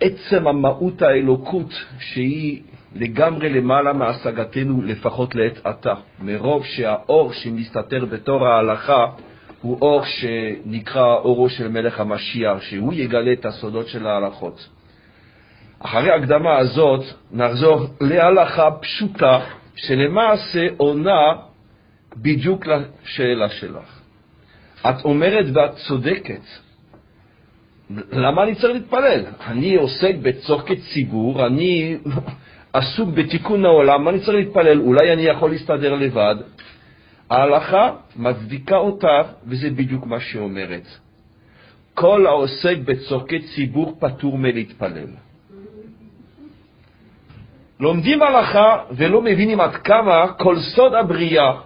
עצם 0.00 0.46
המהות 0.46 1.02
האלוקות 1.02 1.70
שהיא 1.98 2.62
לגמרי 2.94 3.48
למעלה 3.48 3.92
מהשגתנו, 3.92 4.82
לפחות 4.82 5.34
לעת 5.34 5.66
עתה, 5.66 5.94
מרוב 6.20 6.64
שהאור 6.64 7.32
שמסתתר 7.32 8.04
בתור 8.04 8.46
ההלכה 8.46 9.06
הוא 9.62 9.78
אור 9.80 10.04
שנקרא 10.04 11.14
אורו 11.14 11.48
של 11.48 11.68
מלך 11.68 12.00
המשיח, 12.00 12.60
שהוא 12.60 12.92
יגלה 12.92 13.32
את 13.32 13.46
הסודות 13.46 13.88
של 13.88 14.06
ההלכות. 14.06 14.68
אחרי 15.80 16.10
ההקדמה 16.10 16.58
הזאת 16.58 17.04
נחזור 17.32 17.86
להלכה 18.00 18.70
פשוטה 18.70 19.40
שלמעשה 19.76 20.66
עונה 20.76 21.32
בדיוק 22.16 22.66
לשאלה 22.66 23.48
שלך. 23.48 24.00
את 24.80 25.04
אומרת 25.04 25.46
ואת 25.54 25.70
צודקת. 25.88 26.67
למה 27.90 28.42
אני 28.42 28.54
צריך 28.54 28.74
להתפלל? 28.74 29.24
אני 29.46 29.74
עוסק 29.74 30.14
בצורכי 30.22 30.76
ציבור, 30.76 31.46
אני 31.46 31.96
עסוק 32.72 33.08
בתיקון 33.08 33.64
העולם, 33.64 34.04
מה 34.04 34.10
אני 34.10 34.18
צריך 34.18 34.36
להתפלל? 34.36 34.80
אולי 34.80 35.12
אני 35.12 35.22
יכול 35.22 35.50
להסתדר 35.50 35.94
לבד? 35.94 36.36
ההלכה 37.30 37.90
מצדיקה 38.16 38.76
אותך, 38.76 39.32
וזה 39.46 39.70
בדיוק 39.70 40.06
מה 40.06 40.20
שהיא 40.20 40.42
אומרת. 40.42 40.86
כל 41.94 42.26
העוסק 42.26 42.76
בצורכי 42.84 43.38
ציבור 43.38 43.96
פטור 44.00 44.38
מלהתפלל. 44.38 45.08
לומדים 47.80 48.22
הלכה 48.22 48.76
ולא 48.90 49.22
מבינים 49.22 49.60
עד 49.60 49.74
כמה 49.74 50.32
כל 50.38 50.56
סוד 50.58 50.94
הבריאה 50.94 51.60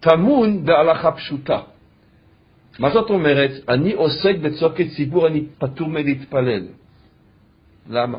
טמון 0.00 0.64
בהלכה 0.64 1.12
פשוטה. 1.12 1.58
מה 2.80 2.90
זאת 2.90 3.10
אומרת? 3.10 3.50
אני 3.68 3.92
עוסק 3.92 4.36
בצורכי 4.42 4.88
ציבור, 4.88 5.26
אני 5.26 5.44
פטור 5.58 5.88
מלהתפלל. 5.88 6.66
למה? 7.90 8.18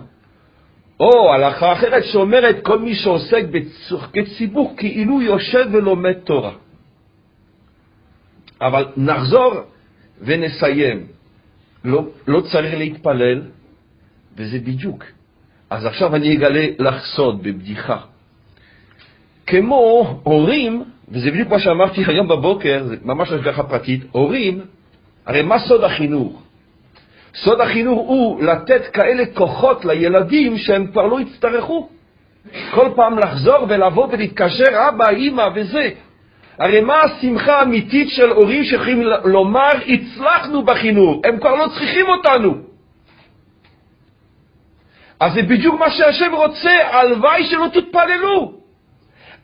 או 0.99 1.33
הלכה 1.33 1.73
אחרת 1.73 2.03
שאומרת 2.03 2.55
כל 2.65 2.79
מי 2.79 2.95
שעוסק 2.95 3.43
בצורכי 3.51 4.23
ציבור 4.37 4.73
כאילו 4.77 5.21
יושב 5.21 5.65
ולומד 5.71 6.13
תורה. 6.13 6.53
אבל 8.61 8.85
נחזור 8.97 9.53
ונסיים. 10.21 11.07
לא, 11.85 12.05
לא 12.27 12.41
צריך 12.41 12.73
להתפלל, 12.77 13.41
וזה 14.37 14.59
בדיוק. 14.59 15.05
אז 15.69 15.85
עכשיו 15.85 16.15
אני 16.15 16.37
אגלה 16.37 16.65
לך 16.79 16.95
סוד 17.17 17.43
בבדיחה. 17.43 17.97
כמו 19.47 20.21
הורים, 20.23 20.83
וזה 21.11 21.31
בדיוק 21.31 21.49
מה 21.49 21.59
שאמרתי 21.59 22.03
היום 22.07 22.27
בבוקר, 22.27 22.83
זה 22.83 22.95
ממש 23.03 23.31
השגחה 23.31 23.63
פרטית, 23.63 24.01
הורים, 24.11 24.61
הרי 25.25 25.41
מה 25.41 25.59
סוד 25.59 25.83
החינוך? 25.83 26.41
סוד 27.35 27.61
החינוך 27.61 27.99
הוא 27.99 28.43
לתת 28.43 28.87
כאלה 28.87 29.23
כוחות 29.33 29.85
לילדים 29.85 30.57
שהם 30.57 30.87
כבר 30.87 31.07
לא 31.07 31.21
יצטרכו. 31.21 31.89
כל 32.71 32.89
פעם 32.95 33.19
לחזור 33.19 33.65
ולבוא 33.69 34.07
ולהתקשר, 34.11 34.87
אבא, 34.89 35.09
אמא 35.09 35.47
וזה. 35.55 35.89
הרי 36.57 36.81
מה 36.81 37.01
השמחה 37.01 37.59
האמיתית 37.59 38.09
של 38.09 38.29
הורים 38.29 38.63
שיכולים 38.63 39.03
לומר, 39.23 39.71
הצלחנו 39.87 40.63
בחינוך, 40.63 41.21
הם 41.25 41.39
כבר 41.39 41.55
לא 41.55 41.67
צריכים 41.67 42.05
אותנו. 42.07 42.55
אז 45.19 45.33
זה 45.33 45.41
בדיוק 45.41 45.79
מה 45.79 45.91
שהשם 45.91 46.31
רוצה, 46.33 46.71
הלוואי 46.91 47.43
שלא 47.43 47.67
תתפללו. 47.73 48.60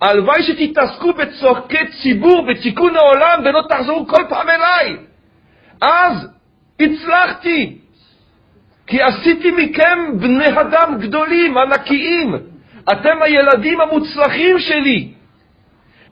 הלוואי 0.02 0.44
שתתעסקו 0.44 1.14
בצורכי 1.14 1.88
ציבור, 2.02 2.46
בתיקון 2.48 2.96
העולם, 2.98 3.42
ולא 3.46 3.62
תחזרו 3.70 4.08
כל 4.08 4.24
פעם 4.30 4.50
אליי. 4.50 4.98
אז 5.82 6.28
הצלחתי, 6.80 7.78
כי 8.88 9.02
עשיתי 9.02 9.52
מכם 9.52 10.20
בני 10.20 10.48
אדם 10.62 10.98
גדולים, 11.00 11.58
ענקיים. 11.58 12.36
אתם 12.92 13.22
הילדים 13.22 13.82
המוצלחים 13.82 14.60
שלי. 14.60 15.08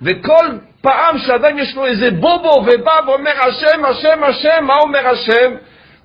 וכל 0.01 0.45
פעם 0.81 1.17
שאדם 1.17 1.57
יש 1.57 1.75
לו 1.75 1.85
איזה 1.85 2.11
בובו 2.11 2.65
ובא 2.67 2.99
ואומר 3.05 3.31
השם, 3.31 3.85
השם, 3.85 4.23
השם, 4.23 4.65
מה 4.65 4.73
אומר 4.77 5.07
השם? 5.07 5.51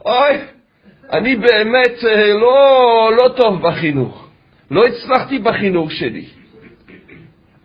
אוי, 0.05 0.39
אני 1.13 1.37
באמת 1.37 2.05
אה, 2.05 2.33
לא, 2.35 3.11
לא 3.17 3.29
טוב 3.29 3.63
בחינוך. 3.63 4.29
לא 4.71 4.87
הצלחתי 4.87 5.39
בחינוך 5.39 5.93
שלי. 5.93 6.40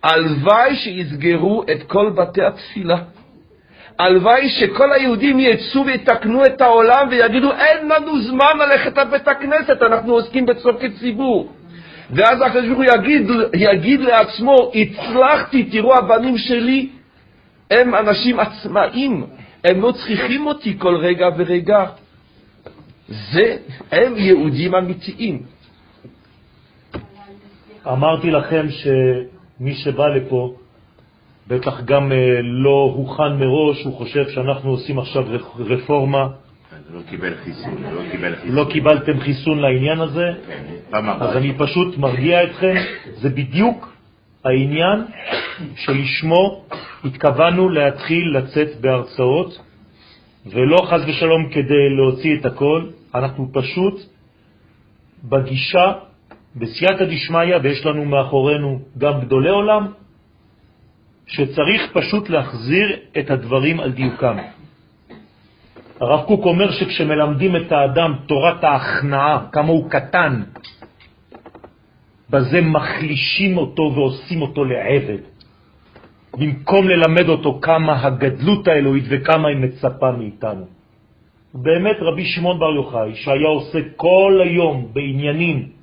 הלוואי 0.02 0.76
שיסגרו 0.76 1.62
את 1.62 1.82
כל 1.82 2.10
בתי 2.10 2.42
התפילה. 2.42 2.98
הלוואי 3.98 4.48
שכל 4.48 4.92
היהודים 4.92 5.40
יצאו 5.40 5.86
ויתקנו 5.86 6.44
את 6.44 6.60
העולם 6.60 7.08
ויגידו 7.10 7.52
אין 7.52 7.88
לנו 7.88 8.22
זמן 8.22 8.58
ללכת 8.58 8.98
לבית 8.98 9.28
הכנסת, 9.28 9.82
אנחנו 9.82 10.12
עוסקים 10.12 10.46
בצורכי 10.46 10.90
ציבור. 10.90 11.52
ואז 12.10 12.42
הקדוש 12.42 12.66
ברוך 12.66 12.78
הוא 12.78 12.84
יגיד, 12.84 13.30
יגיד 13.54 14.00
לעצמו, 14.00 14.72
הצלחתי, 14.74 15.64
תראו 15.64 15.96
הבנים 15.96 16.38
שלי, 16.38 16.88
הם 17.70 17.94
אנשים 17.94 18.40
עצמאים, 18.40 19.26
הם 19.64 19.80
לא 19.80 19.92
צריכים 19.92 20.46
אותי 20.46 20.76
כל 20.78 20.96
רגע 20.96 21.28
ורגע. 21.36 21.84
זה, 23.08 23.56
הם 23.92 24.16
יהודים 24.16 24.74
אמיתיים. 24.74 25.42
אמרתי 27.86 28.30
לכם 28.30 28.66
שמי 29.58 29.74
שבא 29.74 30.06
לפה 30.06 30.54
בטח 31.48 31.80
גם 31.84 32.12
אה, 32.12 32.16
לא 32.42 32.92
הוכן 32.94 33.32
מראש, 33.38 33.84
הוא 33.84 33.94
חושב 33.94 34.28
שאנחנו 34.28 34.70
עושים 34.70 34.98
עכשיו 34.98 35.24
רפורמה. 35.58 36.28
לא 36.94 37.00
קיבל 37.10 37.34
חיסון, 37.44 37.82
לא 37.82 38.10
קיבל 38.10 38.36
חיסון. 38.36 38.54
לא 38.54 38.66
קיבלתם 38.72 39.20
חיסון 39.20 39.58
לעניין 39.58 40.00
הזה, 40.00 40.32
כן, 40.46 41.08
אז 41.20 41.36
אני 41.36 41.52
פשוט 41.58 41.98
מרגיע 41.98 42.44
אתכם, 42.44 42.74
זה 43.14 43.28
בדיוק 43.28 43.92
העניין 44.44 45.04
שלשמו 45.76 46.64
התכוונו 47.04 47.68
להתחיל 47.68 48.36
לצאת 48.36 48.80
בהרצאות, 48.80 49.58
ולא 50.46 50.86
חז 50.90 51.00
ושלום 51.08 51.48
כדי 51.50 51.88
להוציא 51.96 52.36
את 52.40 52.46
הכל, 52.46 52.86
אנחנו 53.14 53.48
פשוט 53.52 54.00
בגישה, 55.24 55.92
בסייעתא 56.56 57.04
דשמיא, 57.04 57.56
ויש 57.62 57.86
לנו 57.86 58.04
מאחורינו 58.04 58.78
גם 58.98 59.20
גדולי 59.20 59.50
עולם, 59.50 59.86
שצריך 61.26 61.92
פשוט 61.92 62.28
להחזיר 62.28 62.96
את 63.18 63.30
הדברים 63.30 63.80
על 63.80 63.92
דיוקם. 63.92 64.36
הרב 66.00 66.26
קוק 66.26 66.44
אומר 66.44 66.70
שכשמלמדים 66.72 67.56
את 67.56 67.72
האדם 67.72 68.14
תורת 68.26 68.64
ההכנעה, 68.64 69.46
כמה 69.52 69.68
הוא 69.68 69.90
קטן, 69.90 70.42
בזה 72.30 72.60
מחלישים 72.60 73.56
אותו 73.56 73.82
ועושים 73.94 74.42
אותו 74.42 74.64
לעבד, 74.64 75.22
במקום 76.38 76.88
ללמד 76.88 77.28
אותו 77.28 77.58
כמה 77.62 78.06
הגדלות 78.06 78.68
האלוהית 78.68 79.04
וכמה 79.08 79.48
היא 79.48 79.56
מצפה 79.56 80.12
מאיתנו. 80.12 80.64
באמת 81.54 81.96
רבי 82.00 82.24
שמעון 82.24 82.58
בר 82.58 82.74
יוחאי, 82.74 83.14
שהיה 83.14 83.48
עושה 83.48 83.78
כל 83.96 84.40
היום 84.44 84.88
בעניינים 84.92 85.75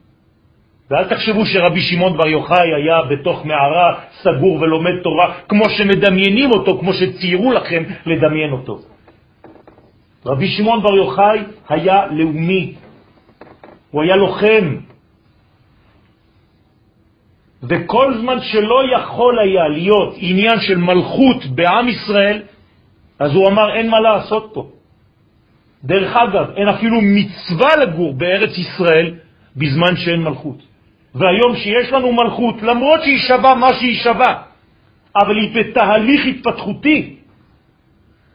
ואל 0.93 1.09
תחשבו 1.09 1.45
שרבי 1.45 1.81
שמעון 1.81 2.17
בר 2.17 2.27
יוחאי 2.27 2.73
היה 2.75 3.01
בתוך 3.01 3.45
מערה 3.45 3.99
סגור 4.21 4.61
ולומד 4.61 5.01
תורה 5.03 5.33
כמו 5.49 5.69
שמדמיינים 5.69 6.51
אותו, 6.51 6.79
כמו 6.79 6.93
שציירו 6.93 7.51
לכם 7.51 7.83
לדמיין 8.05 8.51
אותו. 8.51 8.79
רבי 10.25 10.47
שמעון 10.47 10.81
בר 10.83 10.95
יוחאי 10.95 11.39
היה 11.69 12.05
לאומי, 12.11 12.73
הוא 13.91 14.03
היה 14.03 14.15
לוחם. 14.15 14.75
וכל 17.63 18.13
זמן 18.21 18.37
שלא 18.41 18.81
יכול 18.95 19.39
היה 19.39 19.67
להיות 19.67 20.13
עניין 20.17 20.59
של 20.59 20.77
מלכות 20.77 21.45
בעם 21.55 21.89
ישראל, 21.89 22.41
אז 23.19 23.31
הוא 23.33 23.47
אמר 23.47 23.75
אין 23.75 23.89
מה 23.89 23.99
לעשות 23.99 24.51
פה. 24.53 24.69
דרך 25.83 26.15
אגב, 26.15 26.45
אין 26.55 26.67
אפילו 26.67 27.01
מצווה 27.01 27.75
לגור 27.75 28.13
בארץ 28.13 28.57
ישראל 28.57 29.13
בזמן 29.57 29.95
שאין 29.95 30.21
מלכות. 30.21 30.72
והיום 31.15 31.55
שיש 31.55 31.91
לנו 31.91 32.13
מלכות, 32.13 32.61
למרות 32.61 33.01
שהיא 33.03 33.19
שווה 33.19 33.55
מה 33.55 33.73
שהיא 33.73 34.03
שווה, 34.03 34.43
אבל 35.15 35.37
היא 35.37 35.49
בתהליך 35.55 36.21
התפתחותי, 36.25 37.19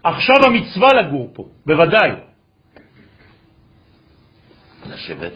עכשיו 0.02 0.36
המצווה 0.46 0.88
לגור 0.92 1.30
פה, 1.34 1.48
בוודאי. 1.66 2.10
לשבת. 4.86 5.32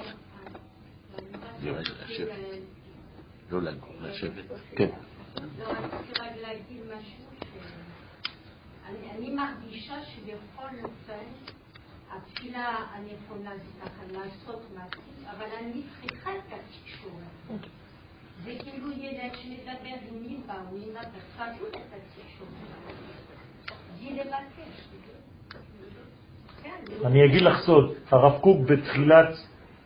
לא 3.50 3.62
לגור, 3.62 3.94
לשבת. 4.02 4.44
כן. 4.76 4.88
אני 9.16 9.30
מרגישה 9.30 9.94
שבכל 10.04 10.74
אופן 10.82 11.24
התפילה 12.16 12.76
הנכונה 12.94 13.50
זה 13.56 13.80
ככה 13.84 14.02
לעשות 14.12 14.62
מעשית, 14.74 15.28
אבל 15.30 15.46
אני 15.60 15.82
צריכה 16.00 16.30
את 16.30 16.52
התקשורת. 16.52 17.60
זה 18.44 18.52
כאילו 18.58 18.92
ילד 18.92 19.30
שמדבר 19.34 19.96
עם 20.08 20.24
אמא 20.24 20.54
או 20.70 20.76
אמא 20.76 21.00
בחזות 21.00 21.70
את 21.70 21.92
התקשורת. 21.92 22.48
בלי 23.98 24.16
לבקש. 24.16 24.88
אני 27.04 27.24
אגיד 27.24 27.42
לך 27.42 27.58
סוד, 27.66 27.94
הרב 28.10 28.40
קוק 28.40 28.60
בתחילת 28.60 29.28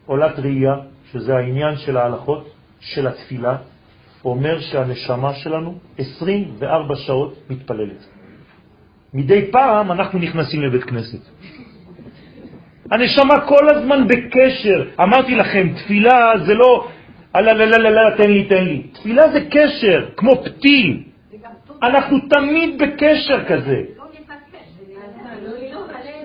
עולת 0.06 0.38
ראייה, 0.38 0.74
שזה 1.12 1.36
העניין 1.36 1.76
של 1.76 1.96
ההלכות, 1.96 2.48
של 2.80 3.06
התפילה, 3.06 3.56
אומר 4.24 4.60
שהנשמה 4.60 5.34
שלנו 5.34 5.78
24 5.98 6.96
שעות 6.96 7.34
מתפללת. 7.50 8.06
מדי 9.14 9.52
פעם 9.52 9.92
אנחנו 9.92 10.18
נכנסים 10.18 10.62
לבית 10.62 10.84
כנסת. 10.84 11.20
הנשמה 12.90 13.40
כל 13.40 13.68
הזמן 13.68 14.06
בקשר. 14.08 14.84
אמרתי 15.00 15.34
לכם, 15.34 15.68
תפילה 15.76 16.32
זה 16.46 16.54
לא, 16.54 16.88
לא, 17.34 17.52
לא, 17.52 17.90
לא, 17.90 18.16
תן 18.16 18.30
לי, 18.30 18.44
תן 18.44 18.64
לי. 18.64 18.82
תפילה 18.92 19.32
זה 19.32 19.40
קשר, 19.50 20.06
כמו 20.16 20.44
פתיל. 20.44 21.02
אנחנו 21.82 22.18
תמיד 22.30 22.82
בקשר 22.82 23.44
כזה. 23.44 23.76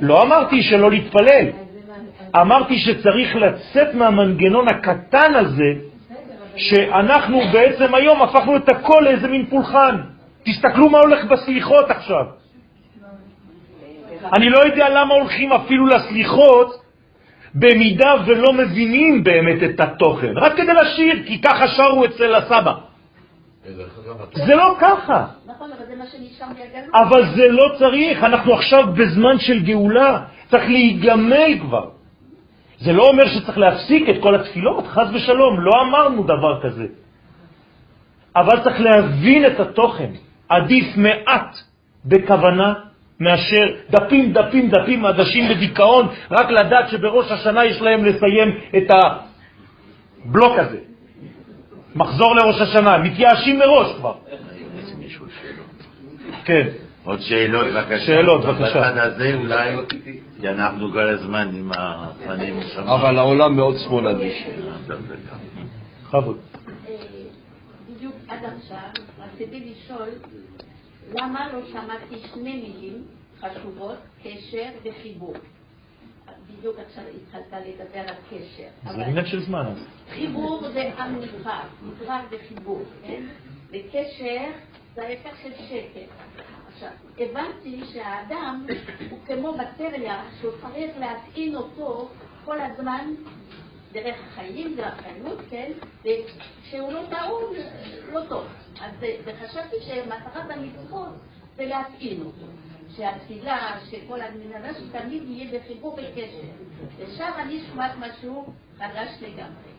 לא 0.02 0.24
אמרתי 0.24 0.64
שלא 0.64 0.92
להתפלל, 0.92 1.48
אמרתי 2.36 2.78
שצריך 2.80 3.36
לצאת 3.36 3.94
מהמנגנון 3.94 4.68
הקטן 4.68 5.36
הזה, 5.36 5.74
שאנחנו 6.56 7.42
בעצם 7.54 7.96
היום 7.96 8.22
הפכנו 8.22 8.56
את 8.56 8.70
הכל 8.70 9.02
לאיזה 9.06 9.28
מין 9.28 9.46
פולחן. 9.46 9.96
תסתכלו 10.44 10.90
מה 10.90 10.98
הולך 10.98 11.26
בסליחות 11.26 11.90
עכשיו. 11.90 12.41
אני 14.34 14.50
לא 14.50 14.60
יודע 14.66 14.90
למה 14.90 15.14
הולכים 15.14 15.54
אפילו 15.54 15.86
לסליחות 15.88 16.82
במידה 17.56 18.14
ולא 18.26 18.54
מבינים 18.54 19.24
באמת 19.24 19.64
את 19.64 19.80
התוכן, 19.80 20.38
רק 20.38 20.54
כדי 20.58 20.74
לשיר, 20.74 21.24
כי 21.26 21.42
ככה 21.42 21.68
שרו 21.68 22.06
אצל 22.06 22.36
הסבא. 22.36 22.74
זה 24.34 24.56
לא 24.56 24.76
ככה. 24.80 25.26
נכון, 25.46 25.70
אבל 25.78 25.86
זה 25.88 25.96
מה 25.96 26.06
שנשאר 26.06 26.48
מהגלות. 26.48 26.96
אבל 26.96 27.36
זה 27.36 27.48
לא 27.48 27.66
צריך, 27.80 28.24
אנחנו 28.24 28.54
עכשיו 28.54 28.94
בזמן 28.94 29.40
של 29.40 29.64
גאולה, 29.64 30.24
צריך 30.50 30.64
להיגמל 30.64 31.60
כבר. 31.62 31.90
זה 32.80 32.94
לא 32.94 33.04
אומר 33.10 33.28
שצריך 33.28 33.58
להפסיק 33.58 34.10
את 34.10 34.16
כל 34.22 34.36
התפילות, 34.36 34.88
חז 34.88 35.08
ושלום, 35.14 35.60
לא 35.60 35.72
אמרנו 35.82 36.24
דבר 36.24 36.62
כזה. 36.62 36.86
אבל 38.36 38.64
צריך 38.64 38.80
להבין 38.80 39.46
את 39.46 39.60
התוכן. 39.60 40.12
עדיף 40.50 40.98
מעט 40.98 41.58
בכוונה 42.06 42.74
מאשר 43.22 43.66
דפים, 43.90 44.34
דפים, 44.34 44.70
דפים, 44.70 45.06
עדשים 45.06 45.50
בדיכאון, 45.50 46.08
רק 46.32 46.50
לדעת 46.52 46.90
שבראש 46.90 47.32
השנה 47.32 47.66
יש 47.66 47.82
להם 47.82 48.06
לסיים 48.06 48.58
את 48.78 48.92
הבלוק 50.26 50.60
הזה. 50.60 50.78
מחזור 51.96 52.36
לראש 52.36 52.62
השנה, 52.62 52.98
מתייאשים 52.98 53.60
מראש 53.60 53.96
כבר. 53.98 54.14
כן. 56.46 56.68
עוד 57.04 57.20
שאלות, 57.22 57.68
בבקשה. 57.68 58.06
שאלות, 58.06 58.46
בבקשה. 58.46 58.80
בצד 58.80 58.98
הזה 58.98 59.34
אולי, 59.36 59.76
כי 60.42 60.50
אנחנו 60.50 60.92
כל 60.92 61.10
הזמן 61.10 61.50
עם 61.54 61.72
הפנים 61.78 62.60
שם. 62.74 62.82
אבל 62.82 63.18
העולם 63.18 63.56
מאוד 63.56 63.76
שמאלני. 63.78 64.32
בכבוד. 66.08 66.38
בדיוק 67.90 68.16
עד 68.28 68.40
עכשיו 68.58 69.06
רציתי 69.20 69.72
לשאול 69.72 70.10
למה 71.14 71.54
לא 71.54 71.60
שמעתי 71.72 72.28
שני 72.34 72.62
מילים 72.62 73.04
חשובות, 73.40 73.98
קשר 74.24 74.70
וחיבור. 74.84 75.34
בדיוק 76.48 76.76
עכשיו 76.80 77.04
התחלת 77.16 77.62
לדבר 77.68 78.00
על 78.00 78.16
קשר. 78.30 78.94
זה 78.96 79.06
עניין 79.06 79.26
של 79.26 79.40
זמן. 79.40 79.74
חיבור 80.10 80.62
זה 80.74 80.92
המדרג, 80.98 81.66
מדרג 81.84 82.22
זה 82.30 82.36
חיבור, 82.48 82.84
כן? 83.08 83.24
וקשר 83.70 84.52
זה 84.96 85.08
ההפך 85.08 85.38
של 85.44 85.52
שקר. 85.54 86.06
עכשיו, 86.74 86.90
הבנתי 87.20 87.82
שהאדם 87.94 88.66
הוא 89.10 89.20
כמו 89.28 89.58
מטריה 89.58 90.24
שהוא 90.42 90.52
צריך 90.62 90.92
להטעין 91.00 91.56
אותו 91.56 92.10
כל 92.46 92.62
הזמן 92.62 93.14
דרך 93.92 94.16
החיים 94.28 94.76
והחיות, 94.78 95.40
כן? 95.50 95.72
וכשהוא 96.00 96.94
לא 96.94 97.02
טעון, 97.10 97.44
לא 98.14 98.22
טוב. 98.30 98.46
אז 98.82 98.92
חשבתי 99.42 99.76
שמטרת 99.82 100.52
המצוות 100.52 101.10
זה 101.58 101.66
להטעין 101.66 102.22
אותו. 102.22 102.46
שהתפילה, 102.96 103.80
שכל 103.90 104.22
המנהלה 104.22 104.74
שתמיד 104.74 105.24
יהיה 105.26 105.60
בחיבור 105.60 105.96
בקשר. 105.96 106.48
ושם 106.98 107.32
אני 107.40 107.60
שומעת 107.70 107.92
משהו 108.00 108.54
חדש 108.78 109.10
לגמרי. 109.22 109.72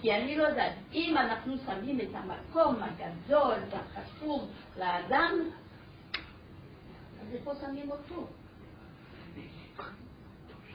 כי 0.00 0.14
אני 0.14 0.36
לא 0.36 0.42
יודעת, 0.42 0.72
אם 0.92 1.16
אנחנו 1.16 1.54
שמים 1.66 2.00
את 2.00 2.14
המקום 2.14 2.76
הגדול 2.82 3.54
והחשוב 3.70 4.50
לאדם, 4.78 5.34
אז 7.20 7.34
איפה 7.34 7.52
שמים 7.60 7.90
אותו? 7.90 8.26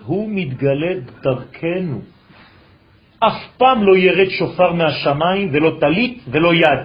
הוא 0.05 0.29
מתגלה 0.31 0.99
דרכנו. 1.21 2.01
אף 3.19 3.57
פעם 3.57 3.83
לא 3.83 3.97
ירד 3.97 4.29
שופר 4.29 4.73
מהשמיים 4.73 5.49
ולא 5.51 5.71
טלית 5.79 6.19
ולא 6.27 6.53
יד. 6.53 6.79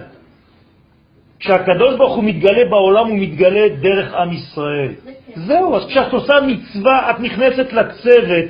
כשהקדוש 1.39 1.95
ברוך 1.97 2.15
הוא 2.15 2.23
מתגלה 2.23 2.65
בעולם, 2.69 3.07
הוא 3.07 3.17
מתגלה 3.17 3.69
דרך 3.81 4.13
עם 4.13 4.31
ישראל. 4.31 4.93
זהו, 5.35 5.75
אז 5.75 5.87
כשאת 5.87 6.13
עושה 6.13 6.33
מצווה, 6.47 7.11
את 7.11 7.19
נכנסת 7.19 7.73
לצוות 7.73 8.49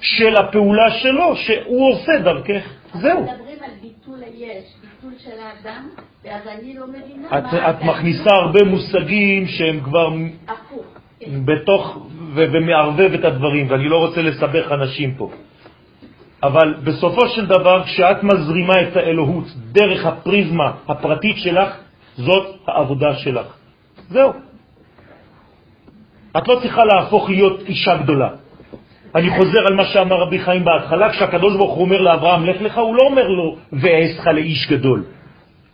של 0.00 0.36
הפעולה 0.36 0.90
שלו, 0.90 1.36
שהוא 1.36 1.92
עושה 1.92 2.12
דרכך. 2.24 2.62
זהו. 2.94 3.22
מדברים 3.22 3.58
על 3.64 3.70
ביטול 3.82 4.18
היש, 4.22 4.64
ביטול 4.82 5.12
של 5.18 5.38
האדם, 5.40 5.88
ואז 6.24 6.42
אני 6.46 6.74
לא 6.74 6.86
מבינה 6.86 7.38
את, 7.38 7.52
מה... 7.52 7.70
את 7.70 7.82
מכניסה 7.82 8.30
הרבה 8.30 8.64
מושגים 8.64 9.46
שהם 9.46 9.80
כבר 9.80 10.08
הפוך. 10.48 10.84
בתוך, 11.44 12.06
ו- 12.34 12.44
ומערבב 12.52 13.14
את 13.14 13.24
הדברים, 13.24 13.70
ואני 13.70 13.88
לא 13.88 13.96
רוצה 13.96 14.22
לסבך 14.22 14.72
אנשים 14.72 15.14
פה. 15.14 15.30
אבל 16.42 16.74
בסופו 16.84 17.28
של 17.28 17.46
דבר, 17.46 17.84
כשאת 17.84 18.22
מזרימה 18.22 18.82
את 18.82 18.96
האלוהות 18.96 19.44
דרך 19.72 20.06
הפריזמה 20.06 20.72
הפרטית 20.88 21.36
שלך, 21.36 21.76
זאת 22.16 22.56
העבודה 22.68 23.14
שלך. 23.14 23.46
זהו. 24.08 24.32
את 26.36 26.48
לא 26.48 26.58
צריכה 26.62 26.84
להפוך 26.84 27.30
להיות 27.30 27.60
אישה 27.60 27.96
גדולה. 27.96 28.28
אני 29.14 29.30
חוזר 29.30 29.58
על 29.66 29.74
מה 29.74 29.84
שאמר 29.84 30.16
רבי 30.16 30.38
חיים 30.38 30.64
בהתחלה, 30.64 31.10
כשהקדוש 31.10 31.56
ברוך 31.56 31.74
הוא 31.74 31.84
אומר 31.84 32.00
לאברהם, 32.00 32.44
לך 32.44 32.62
לך, 32.62 32.78
הוא 32.78 32.96
לא 32.96 33.02
אומר 33.06 33.28
לו, 33.28 33.56
ואעשך 33.72 34.26
לאיש 34.26 34.70
גדול, 34.70 35.04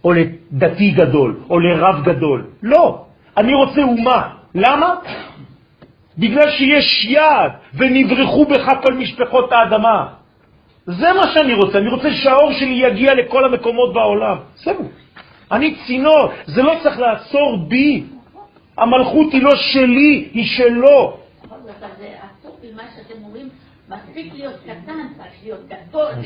או 0.05 0.13
לדתי 0.13 0.91
גדול, 0.91 1.41
או 1.51 1.61
לרב 1.61 2.05
גדול. 2.05 2.47
לא, 2.63 3.05
אני 3.37 3.55
רוצה 3.55 3.83
אומה. 3.83 4.29
למה? 4.55 4.95
בגלל 6.19 6.51
שיש 6.51 7.05
יד, 7.05 7.53
ונברחו 7.75 8.45
בך 8.45 8.67
כל 8.83 8.95
משפחות 8.95 9.53
האדמה. 9.53 10.18
זה 10.89 11.13
מה 11.13 11.29
שאני 11.35 11.55
רוצה, 11.55 11.79
אני 11.79 11.89
רוצה 11.89 12.09
שהאור 12.13 12.53
שלי 12.53 12.75
יגיע 12.75 13.15
לכל 13.15 13.45
המקומות 13.45 13.93
בעולם. 13.93 14.37
זהו. 14.65 14.89
אני 15.53 15.75
צינור, 15.87 16.33
זה 16.47 16.63
לא 16.63 16.75
צריך 16.83 16.99
לעצור 16.99 17.57
בי. 17.69 18.05
המלכות 18.79 19.33
היא 19.33 19.43
לא 19.43 19.57
שלי, 19.57 20.29
היא 20.33 20.47
שלו. 20.47 21.17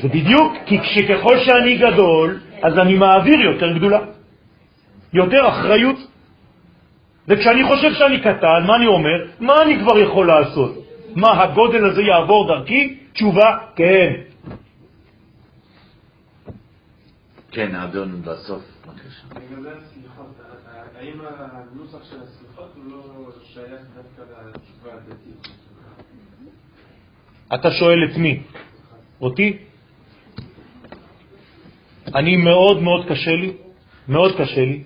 זה 0.03 0.09
בדיוק, 0.09 0.53
כי 0.67 1.07
ככל 1.09 1.39
שאני 1.39 1.79
גדול, 1.79 2.41
אז 2.63 2.79
אני 2.79 2.95
מעביר 2.95 3.41
יותר 3.41 3.73
גדולה, 3.73 4.01
יותר 5.13 5.49
אחריות. 5.49 5.97
וכשאני 7.29 7.65
חושב 7.65 7.93
שאני 7.93 8.21
קטן, 8.21 8.63
מה 8.67 8.77
אני 8.77 8.87
אומר? 8.87 9.27
מה 9.41 9.63
אני 9.63 9.79
כבר 9.79 9.99
יכול 9.99 10.27
לעשות? 10.27 10.73
מה, 11.15 11.43
הגודל 11.43 11.85
הזה 11.85 12.03
יעבור 12.03 12.49
דרכי? 12.49 12.99
תשובה, 13.13 13.57
כן. 13.77 14.32
כן, 17.53 17.75
אדון, 17.75 18.23
בסוף, 18.23 18.63
בבקשה. 18.87 19.27
לגבי 19.31 19.69
הסליחות, 19.69 20.41
האם 20.97 21.21
הנוסח 21.21 22.05
של 22.11 22.17
הסליחות 22.23 22.73
הוא 22.77 22.85
לא 22.91 23.33
שייך 23.45 23.81
דווקא 23.95 24.23
לתשובה 24.49 24.93
הדתית? 24.95 25.49
אתה 27.55 27.71
שואל 27.71 27.99
את 28.11 28.17
מי? 28.17 28.43
אותי? 29.21 29.59
אני 32.15 32.37
מאוד 32.37 32.83
מאוד 32.83 33.07
קשה 33.09 33.31
לי, 33.31 33.53
מאוד 34.09 34.33
קשה 34.39 34.65
לי, 34.65 34.83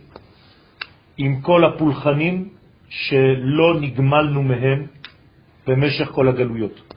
עם 1.18 1.40
כל 1.40 1.64
הפולחנים 1.64 2.48
שלא 2.88 3.80
נגמלנו 3.80 4.42
מהם 4.42 4.86
במשך 5.66 6.08
כל 6.08 6.28
הגלויות. 6.28 6.94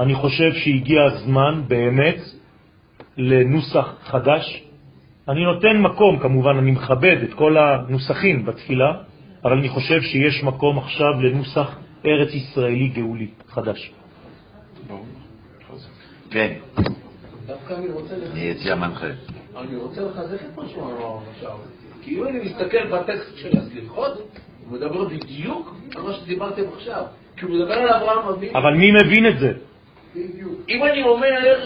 אני 0.00 0.14
חושב 0.14 0.52
שהגיע 0.54 1.04
הזמן 1.04 1.62
באמת 1.68 2.37
לנוסח 3.18 3.94
חדש. 4.02 4.62
אני 5.28 5.44
נותן 5.44 5.80
מקום, 5.80 6.18
כמובן 6.18 6.56
אני 6.58 6.70
מכבד 6.70 7.16
את 7.22 7.34
כל 7.34 7.56
הנוסחים 7.56 8.44
בתפילה, 8.44 8.92
אבל 9.44 9.58
אני 9.58 9.68
חושב 9.68 10.00
שיש 10.02 10.44
מקום 10.44 10.78
עכשיו 10.78 11.22
לנוסח 11.22 11.78
ארץ 12.06 12.34
ישראלי 12.34 12.88
גאולי 12.88 13.28
חדש. 13.48 13.92
כן, 16.30 16.52
דווקא 17.46 17.74
אני 17.74 17.88
רוצה 17.88 18.14
אני 18.32 18.52
אצא 18.52 18.72
המנחה. 18.72 19.06
אני 19.56 19.76
רוצה 19.76 20.00
לחזק 20.00 20.42
את 20.42 20.56
מה 20.56 20.68
שהוא 20.68 20.82
אמר 20.82 21.18
עכשיו. 21.30 21.56
כי 22.02 22.18
אם 22.18 22.28
אני 22.28 22.38
מסתכל 22.38 22.86
בטקסט 22.92 23.36
של 23.36 23.58
הסליחות, 23.58 24.12
הוא 24.64 24.78
מדבר 24.78 25.08
בדיוק 25.08 25.76
על 25.96 26.02
מה 26.02 26.12
שדיברתם 26.12 26.62
עכשיו. 26.76 27.04
כי 27.36 27.44
הוא 27.44 27.54
מדבר 27.54 27.74
על 27.74 27.88
אברהם 27.88 28.28
אבינו. 28.28 28.58
אבל 28.58 28.74
מי 28.74 28.92
מבין 28.92 29.26
את 29.26 29.38
זה? 29.38 29.52
אם 30.68 30.84
אני 30.84 31.02
אומר, 31.02 31.60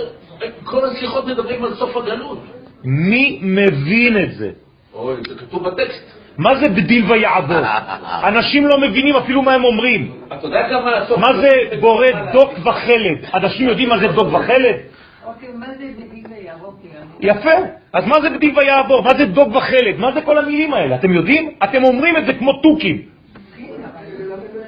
כל 0.65 0.85
הסליחות 0.85 1.27
מדברים 1.27 1.65
על 1.65 1.75
סוף 1.75 1.97
הגלות. 1.97 2.39
מי 2.85 3.39
מבין 3.43 4.25
את 4.25 4.35
זה? 4.35 4.51
אוי, 4.95 5.15
זה 5.29 5.35
כתוב 5.35 5.69
בטקסט. 5.69 6.03
מה 6.39 6.55
זה 6.61 6.69
בדיל 6.69 7.13
ויעבור? 7.13 7.57
אנשים 8.25 8.67
לא 8.67 8.81
מבינים 8.81 9.17
אפילו 9.17 9.43
מה 9.43 9.55
הם 9.55 9.65
אומרים. 9.65 10.13
אתה 10.27 10.47
יודע 10.47 10.69
כמה 10.69 10.97
הסוף... 10.97 11.19
מה 11.19 11.33
זה 11.41 11.49
בורא 11.81 12.07
דוק 12.33 12.51
וחלד? 12.65 13.19
אנשים 13.35 13.69
יודעים 13.69 13.89
מה 13.89 13.99
זה 13.99 14.09
דוק 14.09 14.29
וחלד? 14.33 14.77
אוקיי, 15.27 15.49
מה 15.55 15.67
זה 15.79 15.85
בדיל 15.99 16.25
ויעבור? 16.31 16.75
יפה. 17.21 17.51
אז 17.93 18.05
מה 18.07 18.21
זה 18.21 18.31
בדיל 18.31 18.59
ויעבור? 18.59 19.03
מה 19.03 19.11
זה 19.19 19.27
דוק 19.27 19.49
וחלד? 19.57 19.99
מה 19.99 20.13
זה 20.13 20.21
כל 20.21 20.39
המילים 20.39 20.75
האלה? 20.75 20.97
אתם 20.97 21.13
יודעים? 21.13 21.51
אתם 21.65 21.85
אומרים 21.85 22.17
את 22.17 22.27
זה 22.27 22.33
כמו 22.33 22.53
תוכים. 22.53 23.03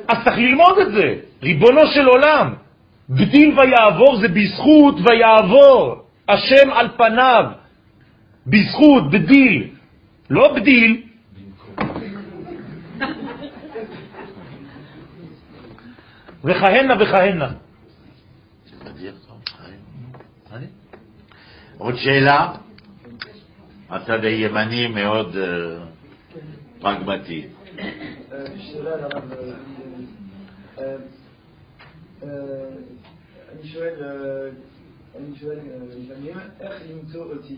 אז 0.09 0.17
צריך 0.25 0.39
ללמוד 0.39 0.79
את 0.79 0.93
זה. 0.93 1.15
ריבונו 1.43 1.87
של 1.87 2.07
עולם. 2.07 2.64
בדיל 3.09 3.59
ויעבור 3.59 4.17
זה 4.21 4.29
בזכות 4.29 4.95
ויעבור. 5.05 6.05
השם 6.29 6.71
על 6.73 6.89
פניו. 6.97 7.45
בזכות, 8.47 9.11
בדיל. 9.11 9.71
לא 10.31 10.55
בדיל. 10.55 11.03
וכהנה 16.45 16.95
וכהנה. 17.01 17.53
עוד 21.79 21.95
שאלה? 21.97 22.53
הצד 23.91 24.25
הימני 24.25 24.87
מאוד 24.87 25.37
אה, 25.37 25.79
פרגמטי. 26.81 27.47
שאלה 28.59 28.91
אה, 28.91 29.21
אה, 30.79 30.97
אני 32.23 33.65
שואל, 33.65 33.95
אה, 34.03 34.49
אני 35.17 35.37
שואל 35.37 35.59
אה, 35.59 35.77
לפעמים 35.99 36.35
איך 36.61 36.83
למצוא 36.91 37.25
אותי, 37.25 37.57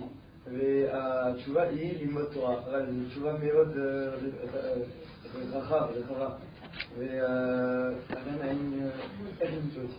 והתשובה 0.53 1.63
היא 1.63 1.93
ללמוד 2.01 2.25
תורה, 2.33 2.55
זו 2.71 3.09
תשובה 3.11 3.33
מאוד 3.33 3.69
אה, 3.79 3.85
אה, 4.55 5.59
רחבה, 5.59 6.29
ולכן 6.99 7.19
אה, 8.43 8.91
איך 9.41 9.51
למצוא 9.55 9.83
אותי? 9.83 9.95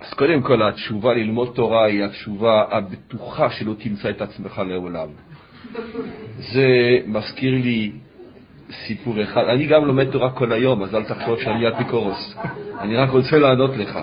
אז 0.00 0.14
קודם 0.14 0.42
כל, 0.42 0.68
התשובה 0.68 1.14
ללמוד 1.14 1.52
תורה 1.54 1.86
היא 1.86 2.04
התשובה 2.04 2.64
הבטוחה 2.70 3.50
שלא 3.50 3.74
תמצא 3.78 4.10
את 4.10 4.20
עצמך 4.20 4.58
לעולם. 4.68 5.08
זה 6.54 6.68
מזכיר 7.06 7.52
לי 7.52 7.92
סיפור 8.86 9.22
אחד. 9.22 9.44
אני 9.48 9.66
גם 9.66 9.84
לומד 9.84 10.10
תורה 10.10 10.30
כל 10.30 10.52
היום, 10.52 10.82
אז 10.82 10.94
אל 10.94 11.04
תחשוב 11.04 11.40
שאני 11.40 11.68
אפיקורוס. 11.68 12.36
אני 12.80 12.96
רק 12.96 13.10
רוצה 13.10 13.38
לענות 13.38 13.76
לך. 13.76 13.98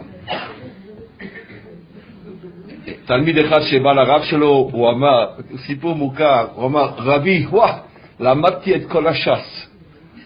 תלמיד 3.05 3.37
אחד 3.37 3.59
שבא 3.61 3.93
לרב 3.93 4.23
שלו, 4.23 4.69
הוא 4.71 4.89
אמר, 4.89 5.25
סיפור 5.57 5.95
מוכר, 5.95 6.47
הוא 6.55 6.65
אמר, 6.65 6.93
רבי, 6.97 7.45
וואה, 7.49 7.77
למדתי 8.19 8.75
את 8.75 8.81
כל 8.89 9.07
הש"ס. 9.07 9.67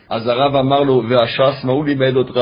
אז 0.10 0.28
הרב 0.28 0.56
אמר 0.56 0.84
לו, 0.84 1.04
והש"ס, 1.10 1.64
מה 1.64 1.72
הוא 1.72 1.86
לימד 1.86 2.16
אותך? 2.16 2.40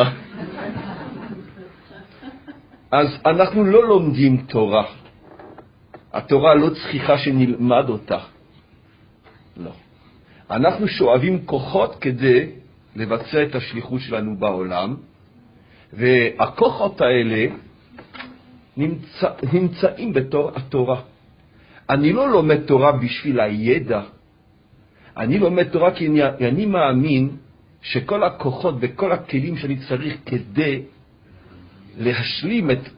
אז 2.91 3.07
אנחנו 3.25 3.63
לא 3.63 3.87
לומדים 3.87 4.37
תורה. 4.37 4.83
התורה 6.13 6.55
לא 6.55 6.69
צריכה 6.69 7.17
שנלמד 7.17 7.89
אותה. 7.89 8.17
לא. 9.57 9.71
אנחנו 10.51 10.87
שואבים 10.87 11.45
כוחות 11.45 11.95
כדי 12.01 12.49
לבצע 12.95 13.43
את 13.43 13.55
השליחות 13.55 14.01
שלנו 14.01 14.37
בעולם, 14.37 14.95
והכוחות 15.93 17.01
האלה 17.01 17.45
נמצא, 18.77 19.29
נמצאים 19.53 20.13
בתור 20.13 20.51
התורה. 20.55 21.01
אני 21.89 22.13
לא 22.13 22.31
לומד 22.31 22.61
תורה 22.65 22.91
בשביל 22.91 23.39
הידע, 23.39 24.01
אני 25.17 25.39
לומד 25.39 25.69
תורה 25.69 25.91
כי 25.91 26.07
אני, 26.07 26.23
אני 26.23 26.65
מאמין 26.65 27.29
שכל 27.81 28.23
הכוחות 28.23 28.75
וכל 28.79 29.11
הכלים 29.11 29.57
שאני 29.57 29.77
צריך 29.87 30.17
כדי 30.25 30.81
להשלים 31.97 32.71
את 32.71 32.89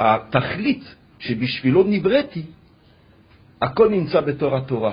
התכלית 0.00 0.84
שבשבילו 1.18 1.82
נבראתי, 1.82 2.42
הכל 3.62 3.88
נמצא 3.88 4.20
בתור 4.20 4.56
התורה. 4.56 4.92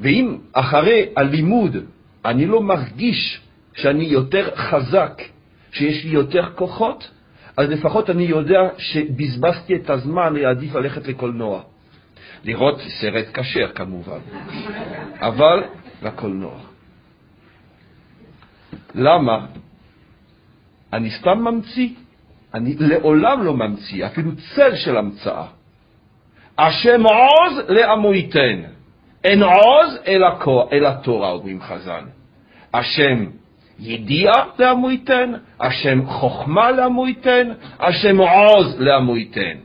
ואם 0.00 0.36
אחרי 0.52 1.06
הלימוד 1.16 1.76
אני 2.24 2.46
לא 2.46 2.62
מרגיש 2.62 3.40
שאני 3.74 4.04
יותר 4.04 4.56
חזק, 4.56 5.22
שיש 5.72 6.04
לי 6.04 6.10
יותר 6.10 6.50
כוחות, 6.54 7.10
אז 7.56 7.68
לפחות 7.68 8.10
אני 8.10 8.22
יודע 8.22 8.60
שבזבזתי 8.78 9.76
את 9.76 9.90
הזמן, 9.90 10.36
עדיף 10.36 10.74
ללכת 10.74 11.08
לקולנוע. 11.08 11.62
לראות 12.44 12.80
סרט 13.00 13.26
כשר 13.34 13.68
כמובן, 13.74 14.18
אבל 15.20 15.64
לקולנוע. 16.02 16.58
למה? 18.94 19.46
אני 20.92 21.10
סתם 21.10 21.38
ממציא? 21.38 21.88
אני 22.54 22.74
לעולם 22.78 23.42
לא 23.42 23.54
ממציא, 23.54 24.06
אפילו 24.06 24.30
צל 24.36 24.76
של 24.76 24.96
המצאה. 24.96 25.46
השם 26.58 27.02
עוז 27.02 27.58
לעמו 27.68 28.14
ייתן, 28.14 28.62
אין 29.28 29.42
עוז 29.42 29.98
אלא 30.72 30.90
תורה, 31.02 31.30
אומרים 31.30 31.60
חז"ל. 31.60 32.04
השם 32.74 33.24
ידיע 33.80 34.32
לעמו 34.58 34.90
ייתן, 34.90 35.32
השם 35.60 36.06
חוכמה 36.06 36.70
לעמו 36.70 37.06
ייתן, 37.06 37.48
השם 37.80 38.20
עוז 38.20 38.80
לעמו 38.80 39.16
ייתן. 39.16 39.56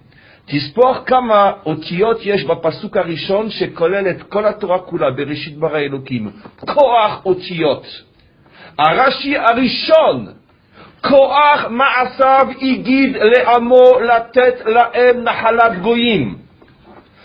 תספור 0.45 0.93
כמה 1.05 1.51
אותיות 1.65 2.17
יש 2.23 2.43
בפסוק 2.43 2.97
הראשון 2.97 3.49
שכולל 3.49 4.09
את 4.09 4.23
כל 4.23 4.45
התורה 4.45 4.79
כולה, 4.79 5.11
בראשית 5.11 5.57
ברא 5.57 5.79
אלוקים. 5.79 6.31
כוח 6.59 7.25
אותיות. 7.25 7.85
הרש"י 8.77 9.37
הראשון, 9.37 10.27
כוח 11.01 11.65
מעשיו 11.69 12.47
הגיד 12.61 13.17
לעמו 13.17 13.99
לתת 13.99 14.55
להם 14.65 15.23
נחלת 15.23 15.81
גויים. 15.81 16.35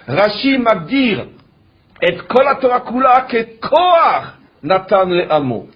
רש"י 0.09 0.57
מגדיר 0.57 1.25
את 2.05 2.21
כל 2.21 2.49
התורה 2.49 2.81
כולה 2.81 3.25
ככוח 3.29 4.37
נתן 4.63 5.09
לעמו. 5.09 5.67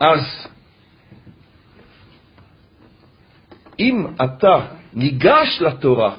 אז 0.00 0.48
אם 3.78 4.06
אתה 4.24 4.66
ניגש 4.94 5.60
לתורה 5.60 6.14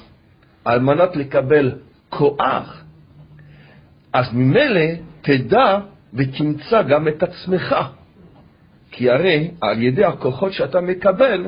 על 0.66 0.80
מנת 0.80 1.16
לקבל 1.16 1.72
כוח, 2.10 2.84
אז 4.14 4.34
ממילא 4.34 4.86
תדע 5.22 5.80
ותמצא 6.14 6.82
גם 6.82 7.07
את 7.07 7.24
עצמך. 7.24 7.76
כי 8.91 9.10
הרי 9.10 9.52
על 9.62 9.82
ידי 9.82 10.06
הכוחות 10.06 10.53
שאתה 10.53 10.82
מקבל, 10.82 11.45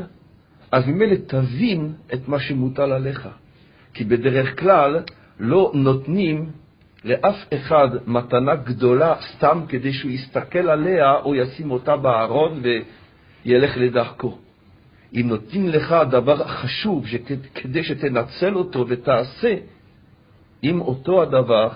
אז 0.72 0.88
ממילא 0.88 1.16
תבין 1.28 1.94
את 2.14 2.28
מה 2.28 2.40
שמוטל 2.40 2.92
עליך. 2.92 3.30
כי 3.94 4.04
בדרך 4.04 4.60
כלל 4.60 5.04
לא 5.40 5.72
נותנים 5.74 6.52
לאף 7.04 7.36
אחד 7.54 7.88
מתנה 8.08 8.56
גדולה 8.56 9.16
סתם 9.22 9.62
כדי 9.70 9.94
שהוא 9.94 10.12
יסתכל 10.12 10.70
עליה 10.70 11.14
או 11.14 11.36
ישים 11.36 11.72
אותה 11.72 11.98
בארון 11.98 12.62
וילך 13.46 13.78
לדרכו. 13.78 14.38
אם 15.14 15.26
נותנים 15.28 15.70
לך 15.70 15.96
דבר 16.12 16.48
חשוב 16.48 17.06
כדי 17.56 17.84
שתנצל 17.84 18.56
אותו 18.56 18.86
ותעשה 18.88 19.56
עם 20.62 20.82
אותו 20.82 21.22
הדבר 21.22 21.70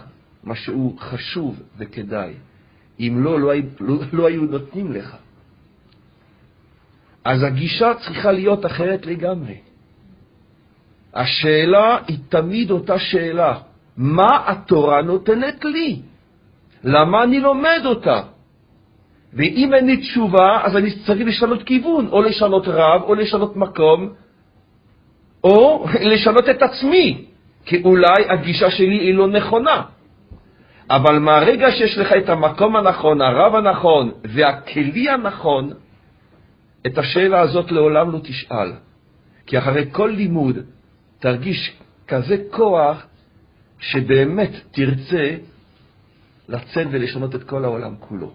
מה 0.44 0.56
שהוא 0.56 1.00
חשוב 1.00 1.62
וכדאי. 1.78 2.34
אם 3.00 3.18
לא, 3.24 3.40
לא, 3.40 3.54
לא, 3.80 3.96
לא 4.14 4.28
היו 4.28 4.42
נותנים 4.42 4.92
לך. 4.92 5.16
אז 7.24 7.44
הגישה 7.44 7.94
צריכה 7.94 8.32
להיות 8.32 8.66
אחרת 8.66 9.06
לגמרי. 9.06 9.56
השאלה 11.14 11.98
היא 12.08 12.18
תמיד 12.30 12.72
אותה 12.72 13.00
שאלה, 13.00 13.58
מה 13.98 14.44
התורה 14.48 15.02
נותנת 15.02 15.66
לי? 15.66 16.02
למה 16.84 17.24
אני 17.24 17.40
לומד 17.40 17.82
אותה? 17.86 18.22
ואם 19.34 19.74
אין 19.74 19.86
לי 19.86 19.98
תשובה, 19.98 20.62
אז 20.64 20.78
אני 20.78 20.90
צריך 21.06 21.28
לשנות 21.28 21.64
כיוון, 21.64 22.08
או 22.08 22.22
לשנות 22.22 22.68
רב, 22.68 23.02
או 23.02 23.16
לשנות 23.16 23.56
מקום, 23.56 24.10
או 25.44 25.86
לשנות 26.02 26.50
את 26.50 26.62
עצמי, 26.62 27.26
כי 27.66 27.82
אולי 27.84 28.30
הגישה 28.30 28.72
שלי 28.72 29.00
היא 29.00 29.14
לא 29.14 29.28
נכונה. 29.28 29.82
אבל 30.90 31.20
מהרגע 31.20 31.72
שיש 31.72 31.98
לך 31.98 32.14
את 32.14 32.30
המקום 32.30 32.76
הנכון, 32.76 33.22
הרב 33.22 33.56
הנכון 33.56 34.12
והכלי 34.24 35.10
הנכון, 35.10 35.70
את 36.88 36.98
השאלה 36.98 37.40
הזאת 37.40 37.72
לעולם 37.72 38.12
לא 38.12 38.20
תשאל. 38.24 38.72
כי 39.46 39.58
אחרי 39.58 39.86
כל 39.92 40.14
לימוד 40.16 40.58
תרגיש 41.22 41.78
כזה 42.08 42.38
כוח 42.50 43.06
שבאמת 43.80 44.52
תרצה 44.72 45.36
לצאת 46.50 46.88
ולשנות 46.92 47.36
את 47.36 47.44
כל 47.44 47.64
העולם 47.66 47.96
כולו. 48.00 48.32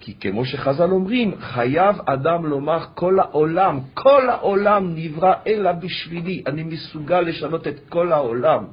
כי 0.00 0.14
כמו 0.20 0.44
שחז"ל 0.44 0.90
אומרים, 0.90 1.34
חייב 1.40 1.96
אדם 2.06 2.46
לומר 2.46 2.84
כל 2.94 3.20
העולם, 3.20 3.80
כל 3.94 4.30
העולם 4.30 4.94
נברא 4.94 5.34
אלא 5.46 5.72
בשבילי, 5.72 6.42
אני 6.46 6.62
מסוגל 6.62 7.20
לשנות 7.20 7.66
את 7.66 7.80
כל 7.88 8.12
העולם. 8.12 8.64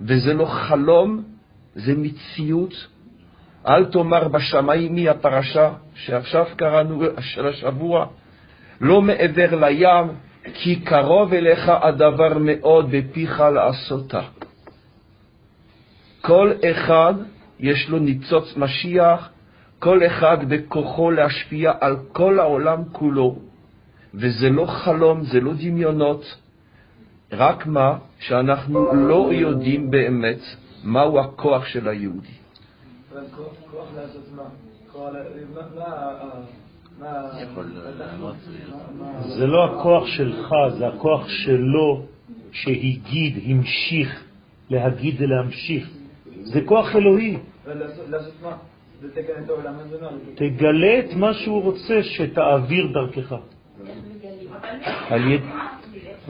וזה 0.00 0.34
לא 0.34 0.44
חלום, 0.44 1.22
זה 1.74 1.94
מציאות. 1.96 2.86
אל 3.66 3.84
תאמר 3.84 4.28
בשמיים 4.28 4.94
מי 4.94 5.08
הפרשה 5.08 5.72
שעכשיו 5.94 6.46
קראנו 6.56 7.02
של 7.20 7.46
השבוע, 7.46 8.06
לא 8.80 9.02
מעבר 9.02 9.66
לים, 9.66 10.06
כי 10.54 10.80
קרוב 10.80 11.32
אליך 11.32 11.68
הדבר 11.68 12.38
מאוד 12.38 12.90
בפיך 12.90 13.40
לעשותה. 13.40 14.20
כל 16.20 16.52
אחד 16.70 17.14
יש 17.60 17.88
לו 17.88 17.98
ניצוץ 17.98 18.56
משיח, 18.56 19.30
כל 19.78 20.06
אחד 20.06 20.48
בכוחו 20.48 21.10
להשפיע 21.10 21.72
על 21.80 21.96
כל 22.12 22.40
העולם 22.40 22.84
כולו, 22.92 23.36
וזה 24.14 24.48
לא 24.50 24.66
חלום, 24.66 25.22
זה 25.24 25.40
לא 25.40 25.52
דמיונות, 25.54 26.24
רק 27.32 27.66
מה 27.66 27.98
שאנחנו 28.18 28.94
לא 28.94 29.32
יודעים 29.32 29.90
באמת 29.90 30.40
מהו 30.84 31.20
הכוח 31.20 31.64
של 31.64 31.88
היהודי. 31.88 32.38
זה 39.26 39.46
לא 39.46 39.64
הכוח 39.64 40.06
שלך, 40.06 40.54
זה 40.78 40.88
הכוח 40.88 41.28
שלו 41.28 42.02
שהגיד, 42.52 43.38
המשיך, 43.46 44.24
להגיד 44.70 45.14
ולהמשיך. 45.18 45.90
זה 46.42 46.60
כוח 46.64 46.96
אלוהי. 46.96 47.36
תגלה 50.34 50.98
את 50.98 51.14
מה 51.14 51.34
שהוא 51.34 51.62
רוצה 51.62 52.02
שתעביר 52.02 52.86
דרכך. 52.92 53.34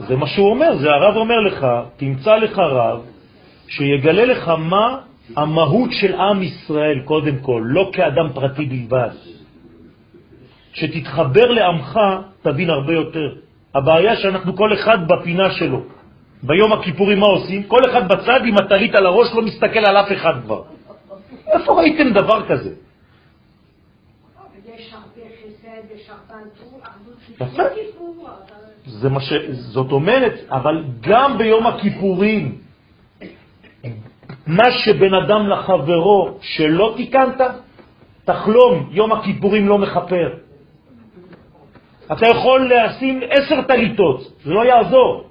זה 0.07 0.15
מה 0.15 0.27
שהוא 0.27 0.49
אומר, 0.49 0.77
זה 0.77 0.89
הרב 0.89 1.15
אומר 1.15 1.39
לך, 1.39 1.67
תמצא 1.97 2.35
לך 2.35 2.57
רב 2.57 3.01
שיגלה 3.67 4.25
לך 4.25 4.47
מה 4.47 5.01
המהות 5.35 5.89
של 5.91 6.13
עם 6.13 6.43
ישראל 6.43 7.01
קודם 7.05 7.37
כל, 7.41 7.63
לא 7.65 7.89
כאדם 7.93 8.29
פרטי 8.33 8.65
בלבד. 8.65 9.09
שתתחבר 10.73 11.51
לעמך, 11.51 11.99
תבין 12.41 12.69
הרבה 12.69 12.93
יותר. 12.93 13.35
הבעיה 13.75 14.15
שאנחנו 14.15 14.55
כל 14.55 14.73
אחד 14.73 15.07
בפינה 15.07 15.51
שלו. 15.51 15.81
ביום 16.43 16.73
הכיפורים 16.73 17.19
מה 17.19 17.25
עושים? 17.25 17.63
כל 17.63 17.81
אחד 17.91 18.07
בצד 18.07 18.39
עם 18.45 18.57
הטלית 18.57 18.95
על 18.95 19.05
הראש 19.05 19.27
לא 19.35 19.41
מסתכל 19.41 19.79
על 19.79 19.97
אף 19.97 20.11
אחד 20.11 20.33
כבר. 20.43 20.61
איפה 21.47 21.73
ראיתם 21.73 22.13
דבר 22.13 22.47
כזה? 22.47 22.73
זה 28.85 29.09
מה 29.09 29.21
ש... 29.21 29.33
זאת 29.51 29.91
אומרת, 29.91 30.33
אבל 30.49 30.83
גם 31.01 31.37
ביום 31.37 31.67
הכיפורים, 31.67 32.57
מה 34.47 34.71
שבן 34.71 35.13
אדם 35.13 35.49
לחברו 35.49 36.37
שלא 36.41 36.93
תיקנת, 36.97 37.41
תחלום, 38.25 38.89
יום 38.91 39.11
הכיפורים 39.11 39.67
לא 39.67 39.77
מחפר. 39.77 40.48
אתה 42.11 42.27
יכול 42.27 42.71
לשים 42.73 43.19
עשר 43.29 43.61
טליתות, 43.61 44.21
זה 44.43 44.51
לא 44.53 44.65
יעזור. 44.65 45.29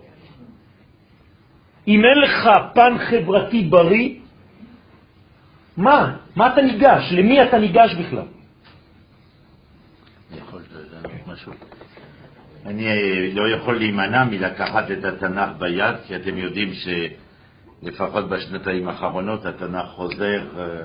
אם 1.88 2.00
אין 2.05 2.18
לך 2.20 2.48
פן 2.74 2.98
חברתי 2.98 3.64
בריא, 3.64 4.14
מה? 5.76 6.16
מה 6.36 6.52
אתה 6.52 6.62
ניגש? 6.62 7.12
למי 7.12 7.42
אתה 7.42 7.59
ניגש 7.59 7.94
בכלל? 7.94 8.26
אני 12.66 13.34
לא 13.34 13.48
יכול 13.48 13.78
להימנע 13.78 14.24
מלקחת 14.24 14.90
את 14.90 15.05
התנ"ך 15.05 15.48
ביד, 15.59 15.96
כי 16.06 16.16
אתם 16.16 16.38
יודעים 16.38 16.70
שלפחות 17.82 18.28
בשנתיים 18.28 18.88
האחרונות 18.88 19.46
התנ"ך 19.46 19.86
חוזר 19.86 20.42
אה, 20.59 20.82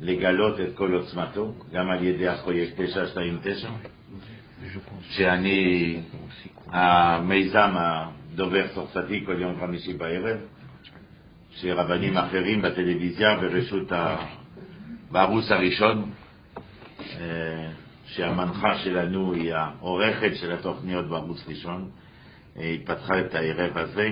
לגלות 0.00 0.60
את 0.60 0.74
כל 0.74 0.92
עוצמתו, 0.92 1.52
גם 1.72 1.90
על 1.90 2.04
ידי 2.04 2.28
הפרויקט 2.28 2.80
929, 2.80 3.68
שאני 5.10 6.00
המיזם 6.66 7.70
הדובר 7.74 8.66
צרפתי 8.74 9.24
כל 9.26 9.40
יום 9.40 9.60
חמישי 9.60 9.92
בערב, 9.92 10.38
שרבנים 11.50 12.16
אחרים 12.16 12.62
בטלוויזיה 12.62 13.36
ברשות 13.36 13.92
ה... 13.92 14.16
בערוץ 15.10 15.50
הראשון, 15.50 16.10
אה, 17.20 17.70
שהמנחה 18.06 18.78
שלנו 18.78 19.32
היא 19.32 19.54
העורכת 19.54 20.30
של 20.34 20.52
התוכניות 20.52 21.08
בערוץ 21.08 21.44
ראשון, 21.48 21.90
אה, 22.56 22.70
התפתחה 22.70 23.20
את 23.20 23.34
הערב 23.34 23.78
הזה. 23.78 24.08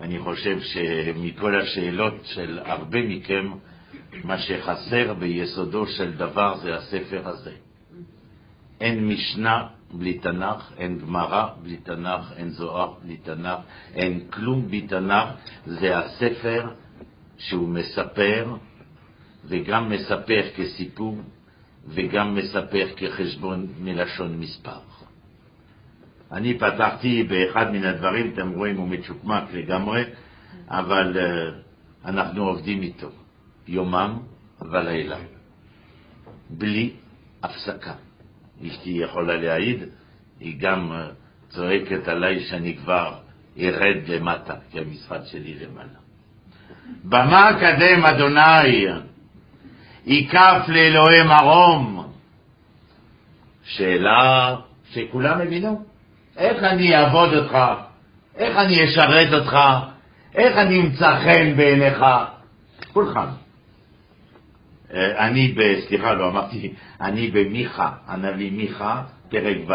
אני 0.00 0.18
חושב 0.18 0.60
שמכל 0.60 1.60
השאלות 1.60 2.14
של 2.24 2.58
הרבה 2.64 2.98
מכם, 3.02 3.52
מה 4.24 4.38
שחסר 4.38 5.14
ביסודו 5.14 5.86
של 5.86 6.12
דבר 6.12 6.56
זה 6.56 6.74
הספר 6.76 7.28
הזה. 7.28 7.52
אין 8.80 9.08
משנה 9.08 9.66
בלי 9.92 10.18
תנ"ך, 10.18 10.72
אין 10.76 10.98
גמרא 10.98 11.48
בלי 11.62 11.76
תנ"ך, 11.76 12.32
אין 12.36 12.50
זוהר 12.50 12.94
בלי 13.02 13.16
תנ"ך, 13.16 13.58
אין 13.94 14.20
כלום 14.30 14.66
בלי 14.66 14.80
תנ"ך. 14.80 15.28
זה 15.66 15.98
הספר 15.98 16.70
שהוא 17.38 17.68
מספר, 17.68 18.56
וגם 19.44 19.90
מספר 19.90 20.42
כסיפור, 20.56 21.18
וגם 21.88 22.34
מספר 22.34 22.86
כחשבון 22.96 23.66
מלשון 23.80 24.40
מספר. 24.40 24.78
אני 26.32 26.58
פתחתי 26.58 27.22
באחד 27.22 27.70
מן 27.70 27.84
הדברים, 27.84 28.30
אתם 28.34 28.50
רואים, 28.50 28.76
הוא 28.76 28.88
מצ'וקמק 28.88 29.44
לגמרי, 29.52 30.04
אבל 30.68 31.16
uh, 31.16 32.08
אנחנו 32.08 32.48
עובדים 32.48 32.82
איתו 32.82 33.10
יומם 33.68 34.18
ולילה, 34.60 35.18
בלי 36.50 36.92
הפסקה. 37.42 38.07
אשתי 38.66 38.90
יכולה 38.90 39.36
להעיד, 39.36 39.82
היא 40.40 40.60
גם 40.60 40.92
uh, 40.92 40.94
צועקת 41.48 42.08
עליי 42.08 42.40
שאני 42.40 42.76
כבר 42.76 43.12
ארד 43.58 44.08
למטה, 44.08 44.54
כי 44.70 44.78
המשרד 44.78 45.26
שלי 45.26 45.54
למעלה. 45.54 45.98
במה 47.04 47.50
קדם 47.60 48.04
אדוני, 48.04 48.86
ייקף 50.06 50.68
לאלוהי 50.68 51.22
מרום. 51.22 52.12
שאלה 53.64 54.56
שכולם 54.90 55.40
הבינו. 55.40 55.84
איך 56.36 56.62
אני 56.62 56.96
אעבוד 56.96 57.34
אותך? 57.34 57.58
איך 58.36 58.56
אני 58.56 58.84
אשרת 58.84 59.32
אותך? 59.32 59.58
איך 60.34 60.56
אני 60.56 60.80
אמצא 60.80 61.18
חן 61.24 61.56
בעיניך? 61.56 62.04
כולכם. 62.92 63.47
אה, 64.94 65.26
אני 65.26 65.54
ב... 65.56 65.80
סליחה, 65.88 66.14
לא 66.14 66.28
אמרתי, 66.28 66.72
אני 67.00 67.30
במיכה, 67.30 67.90
הנביא 68.06 68.52
מיכה, 68.52 69.02
פרק 69.28 69.56
ו'. 69.68 69.72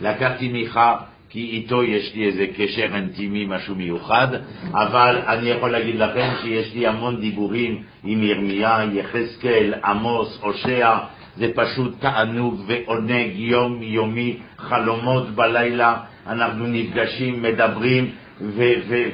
לקחתי 0.00 0.48
מיכה 0.48 0.96
כי 1.30 1.40
איתו 1.40 1.84
יש 1.84 2.14
לי 2.14 2.26
איזה 2.26 2.46
קשר 2.56 2.86
אינטימי, 2.94 3.46
משהו 3.48 3.74
מיוחד, 3.74 4.28
אבל 4.72 5.22
אני 5.26 5.48
יכול 5.48 5.70
להגיד 5.70 5.96
לכם 5.96 6.30
שיש 6.42 6.74
לי 6.74 6.86
המון 6.86 7.20
דיבורים 7.20 7.82
עם 8.04 8.22
ירמיה, 8.22 8.78
יחזקאל, 8.92 9.74
עמוס, 9.84 10.38
הושע, 10.42 10.98
זה 11.36 11.46
פשוט 11.54 12.00
תענוג 12.00 12.60
ועונג 12.66 13.30
יום-יומי, 13.34 14.36
חלומות 14.58 15.30
בלילה, 15.30 15.96
אנחנו 16.26 16.66
נפגשים, 16.66 17.42
מדברים, 17.42 18.10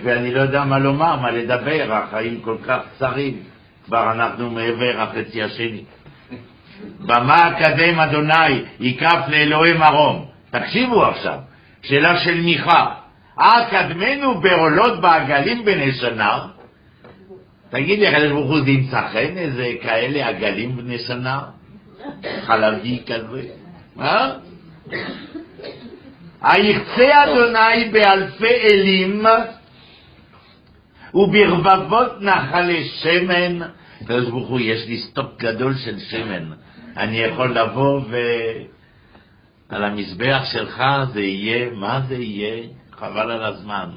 ואני 0.04 0.34
לא 0.34 0.40
יודע 0.40 0.64
מה 0.64 0.78
לומר, 0.78 1.20
מה 1.20 1.30
לדבר, 1.30 1.92
החיים 1.92 2.40
כל 2.40 2.56
כך 2.66 2.78
קצרים, 2.94 3.36
כבר 3.86 4.12
אנחנו 4.12 4.50
מעבר 4.50 5.00
החצי 5.00 5.42
השני. 5.42 5.84
במה 7.00 7.48
אקדם 7.48 8.00
אדוני, 8.00 8.62
יקף 8.80 9.20
לאלוהי 9.28 9.72
מרום. 9.72 10.26
תקשיבו 10.50 11.04
עכשיו. 11.04 11.38
שאלה 11.82 12.20
של 12.20 12.40
מיכה, 12.40 12.94
אה 13.40 13.66
קדמנו 13.70 14.40
בעולות 14.40 15.00
בעגלים 15.00 15.64
בני 15.64 15.92
שנה? 15.92 16.46
תגיד 17.70 17.98
לי, 17.98 18.06
הקדוש 18.06 18.32
ברוך 18.32 18.50
הוא 18.50 18.60
זה 18.60 18.70
ימצא 18.70 19.08
חן 19.12 19.36
איזה 19.36 19.72
כאלה 19.82 20.28
עגלים 20.28 20.76
בני 20.76 20.98
שנה? 20.98 21.40
חלבי 22.46 23.02
כזה, 23.06 23.42
אה? 24.00 24.30
היחצה 26.42 27.24
אדוני 27.24 27.88
באלפי 27.92 28.54
אלים 28.64 29.24
וברבבות 31.16 32.12
נחלי 32.20 32.84
שמן. 32.84 33.58
הקדוש 34.00 34.28
ברוך 34.28 34.48
הוא, 34.48 34.60
יש 34.60 34.86
לי 34.88 34.98
סטוק 34.98 35.30
גדול 35.38 35.74
של 35.74 35.98
שמן. 35.98 36.50
אני 36.96 37.18
יכול 37.18 37.58
לבוא 37.58 38.00
ו... 38.10 38.16
על 39.68 39.84
המזבח 39.84 40.42
שלך 40.52 40.82
זה 41.12 41.20
יהיה, 41.20 41.70
מה 41.74 42.00
זה 42.08 42.14
יהיה? 42.14 42.62
חבל 42.92 43.30
על 43.30 43.44
הזמן. 43.44 43.88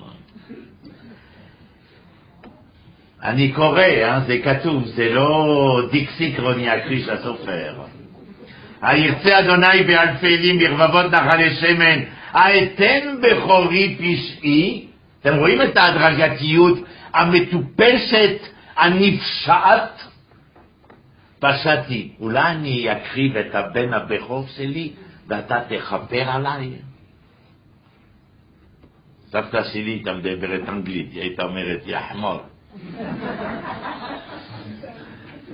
אני 3.24 3.52
קורא, 3.52 3.82
אה? 3.82 4.20
זה 4.28 4.38
כתוב, 4.44 4.86
זה 4.86 5.10
לא 5.10 5.82
דיקסיקרוני 5.92 6.70
הקריש 6.70 7.08
הסופר. 7.08 7.74
הירצה 8.82 9.40
אדוני 9.40 9.84
באלפי 9.88 10.28
אלים 10.28 10.60
ברבבות 10.60 11.12
נחלי 11.12 11.50
שמן, 11.50 12.00
האתן 12.32 13.16
בכורי 13.22 13.96
פשעי? 13.96 14.86
אתם 15.22 15.36
רואים 15.36 15.62
את 15.62 15.78
ההדרגתיות 15.78 16.80
המטופשת, 17.14 18.38
הנפשעת? 18.76 20.04
פשעתי, 21.40 22.12
אולי 22.20 22.52
אני 22.52 22.92
אקריב 22.92 23.38
את 23.38 23.56
הבן 23.56 23.94
הבכור 23.94 24.48
שלי 24.48 24.92
ואתה 25.28 25.60
תכפר 25.70 26.30
עליי? 26.30 26.72
סבתא 29.30 29.64
שלי 29.64 29.92
הייתה 29.92 30.14
מדברת 30.14 30.70
אנגלית, 30.70 31.12
היא 31.12 31.22
הייתה 31.22 31.44
אומרת, 31.44 31.82
יא 31.86 32.00
חמור. 32.10 32.40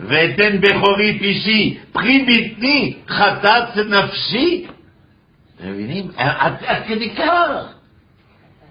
ואתן 0.07 0.61
בכורי 0.61 1.19
פישי, 1.19 1.77
פרי 1.91 2.25
בטני, 2.25 2.97
חטאת 3.07 3.77
נפשי. 3.77 4.67
אתם 5.55 5.71
מבינים? 5.71 6.07
עד 6.17 6.83
כדי 6.87 7.15
כך. 7.15 7.73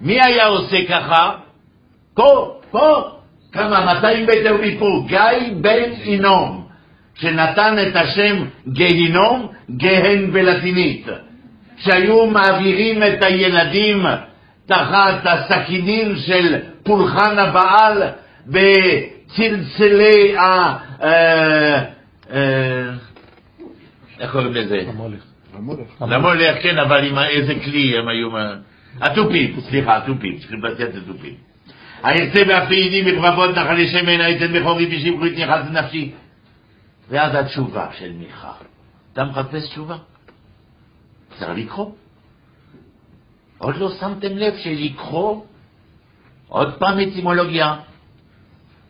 מי 0.01 0.21
היה 0.23 0.47
עושה 0.47 0.77
ככה? 0.89 1.37
פה, 2.15 2.61
פה, 2.75 3.11
כמה, 3.53 3.95
200 3.95 4.27
מטר 4.27 4.57
מפה, 4.63 5.05
גיא 5.07 5.55
בן 5.61 5.91
אינום. 6.05 6.65
שנתן 7.15 7.77
את 7.89 7.97
השם 7.97 8.45
גיהינום, 8.69 9.49
גהן 9.77 10.31
בלטינית, 10.31 11.07
שהיו 11.77 12.27
מעבירים 12.27 13.03
את 13.03 13.23
הילדים 13.23 14.07
תחת 14.67 15.21
הסכינים 15.25 16.17
של 16.17 16.57
פולחן 16.83 17.39
הבעל 17.39 18.03
בצלצלי 18.47 20.37
ה... 20.39 20.77
אה, 21.03 21.85
אה, 22.33 22.91
איך 24.21 24.33
קוראים 24.33 24.53
לזה? 24.53 24.77
למולך, 26.01 26.63
כן, 26.63 26.79
אבל 26.79 27.05
עם 27.05 27.19
איזה 27.19 27.55
כלי 27.65 27.99
הם 27.99 28.09
היו... 28.09 28.29
התופים, 29.01 29.61
סליחה, 29.61 29.97
התופים, 29.97 30.39
צריכים 30.39 30.65
לתת 30.65 30.95
התופים. 30.95 31.54
הירצה 32.05 32.43
והפעילים 32.49 33.05
מרבבות 33.05 33.51
נחלי 33.51 33.89
שמן, 33.89 34.21
הייתן 34.21 34.53
בכורי 34.53 34.87
בשבחו 34.87 35.27
את 35.27 35.33
נכנס 35.33 35.71
נפשי. 35.71 36.13
ואז 37.09 37.35
התשובה 37.35 37.89
של 37.99 38.13
מיכה. 38.13 38.53
אתה 39.13 39.25
מחפש 39.25 39.69
תשובה? 39.69 39.97
צריך 41.39 41.51
לקרוא. 41.57 41.91
עוד 43.59 43.77
לא 43.77 43.91
שמתם 44.01 44.37
לב 44.37 44.55
שלקרוא, 44.57 45.45
עוד 46.49 46.75
פעם 46.79 47.01
אטימולוגיה, 47.01 47.77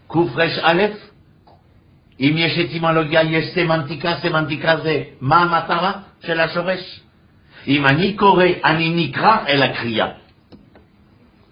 קר"א, 0.08 0.72
אם 2.20 2.34
יש 2.36 2.58
אטימולוגיה 2.58 3.22
יש 3.22 3.54
סמנטיקה, 3.54 4.14
סמנטיקה 4.22 4.76
זה 4.76 5.02
מה 5.20 5.42
המטרה 5.42 5.92
של 6.26 6.40
השורש. 6.40 7.00
אם 7.66 7.86
אני 7.86 8.16
קורא, 8.16 8.44
אני 8.64 9.06
נקרא 9.06 9.36
אל 9.48 9.62
הקריאה. 9.62 10.23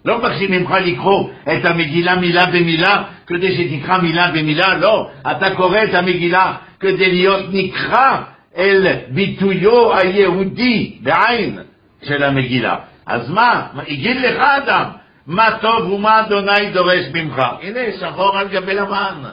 לא 0.05 0.17
מבקשים 0.17 0.51
ממך 0.51 0.71
לקרוא 0.71 1.29
את 1.43 1.65
המגילה 1.65 2.15
מילה 2.15 2.45
במילה 2.45 3.03
כדי 3.27 3.55
שתקרא 3.55 3.97
מילה 3.97 4.31
במילה, 4.31 4.77
לא. 4.77 5.09
אתה 5.31 5.55
קורא 5.55 5.83
את 5.83 5.93
המגילה 5.93 6.55
כדי 6.79 7.11
להיות 7.11 7.45
נקרא 7.51 8.21
אל 8.57 8.87
ביטויו 9.09 9.97
היהודי, 9.97 10.97
בעין, 11.01 11.59
של 12.03 12.23
המגילה. 12.23 12.75
אז 13.05 13.29
מה? 13.29 13.67
הגיד 13.87 14.17
לך 14.17 14.37
אדם, 14.39 14.89
מה 15.27 15.57
טוב 15.61 15.91
ומה 15.91 16.19
אדוני 16.19 16.69
דורש 16.73 17.05
ממך. 17.13 17.41
הנה, 17.61 17.79
שחור 17.99 18.37
על 18.37 18.47
גבי 18.47 18.73
לבן. 18.73 19.23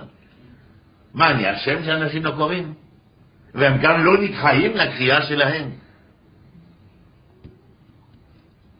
מה, 1.14 1.30
אני 1.30 1.52
אשם 1.52 1.84
שאנשים 1.84 2.24
לא 2.24 2.30
קוראים? 2.30 2.72
והם 3.54 3.78
גם 3.82 4.04
לא 4.04 4.22
נדחיים 4.22 4.76
לקריאה 4.76 5.22
שלהם. 5.22 5.70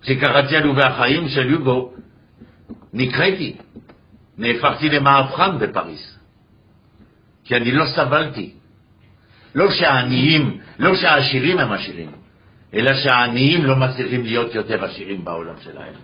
כשקראתי 0.03 0.57
על 0.57 0.69
ובחיים 0.69 1.29
של 1.29 1.51
יוגו, 1.51 1.93
נקראתי, 2.93 3.57
נהפכתי 4.39 4.89
למהפכן 4.89 5.59
בפריס, 5.59 6.19
כי 7.45 7.57
אני 7.57 7.73
לא 7.73 7.85
סבלתי. 7.97 8.53
לא 9.55 9.71
שהעניים, 9.71 10.59
לא 10.79 10.97
שהעשירים 10.97 11.59
הם 11.59 11.73
עשירים, 11.73 12.11
אלא 12.75 12.95
שהעניים 12.95 13.65
לא 13.65 13.77
מצליחים 13.77 14.25
להיות 14.25 14.55
יותר 14.55 14.85
עשירים 14.85 15.25
בעולם 15.25 15.55
שלהם. 15.65 15.95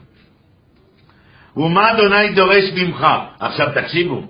ומה 1.57 1.93
אדוני 1.93 2.35
דורש 2.35 2.65
ממך? 2.77 3.07
עכשיו 3.41 3.69
תקשיבו, 3.75 4.23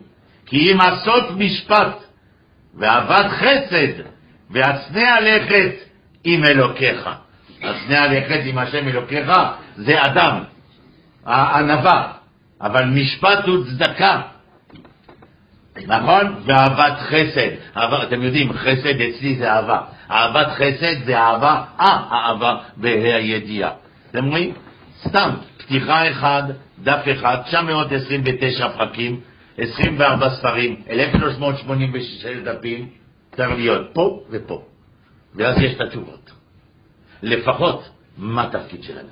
כי 0.47 0.73
אם 0.73 0.81
עשות 0.81 1.25
משפט 1.39 2.05
ואהבת 2.75 3.31
חסד 3.31 4.03
והצנע 4.51 5.21
לכת 5.21 5.75
עם 6.25 6.45
אלוקיך. 6.45 7.09
הצנע 7.69 8.07
לכת 8.07 8.41
עם 8.45 8.59
השם 8.59 8.89
אלוקיך 8.89 9.33
זה 9.77 10.05
אדם, 10.05 10.41
הענווה, 11.27 12.13
אבל 12.61 12.85
משפט 12.85 13.47
הוא 13.47 13.65
צדקה. 13.65 14.23
נכון? 15.87 16.43
ואהבת 16.45 16.99
חסד. 16.99 17.51
אהבה, 17.77 18.03
אתם 18.03 18.23
יודעים, 18.23 18.53
חסד 18.53 19.01
אצלי 19.01 19.37
זה 19.37 19.53
אהבה. 19.53 19.81
אהבת 20.11 20.47
חסד 20.47 21.05
זה 21.05 21.19
אהבה, 21.19 21.65
האהבה 21.79 22.57
והידיעה. 22.77 23.71
אתם 24.11 24.25
רואים? 24.25 24.55
סתם, 25.09 25.31
פתיחה 25.59 26.11
אחד, 26.11 26.43
דף 26.83 27.03
אחד, 27.13 27.37
929 27.45 28.69
פרקים, 28.69 29.21
24 29.59 30.31
ספרים, 30.31 30.77
1386 30.91 32.27
דפים, 32.45 32.89
צריך 33.37 33.51
להיות 33.51 33.87
פה 33.93 34.21
ופה. 34.31 34.63
ואז 35.35 35.59
יש 35.59 35.75
את 35.75 35.81
התשובות. 35.81 36.26
לפחות, 37.27 37.91
מה 38.19 38.45
התפקיד 38.47 38.83
שלנו? 38.83 39.09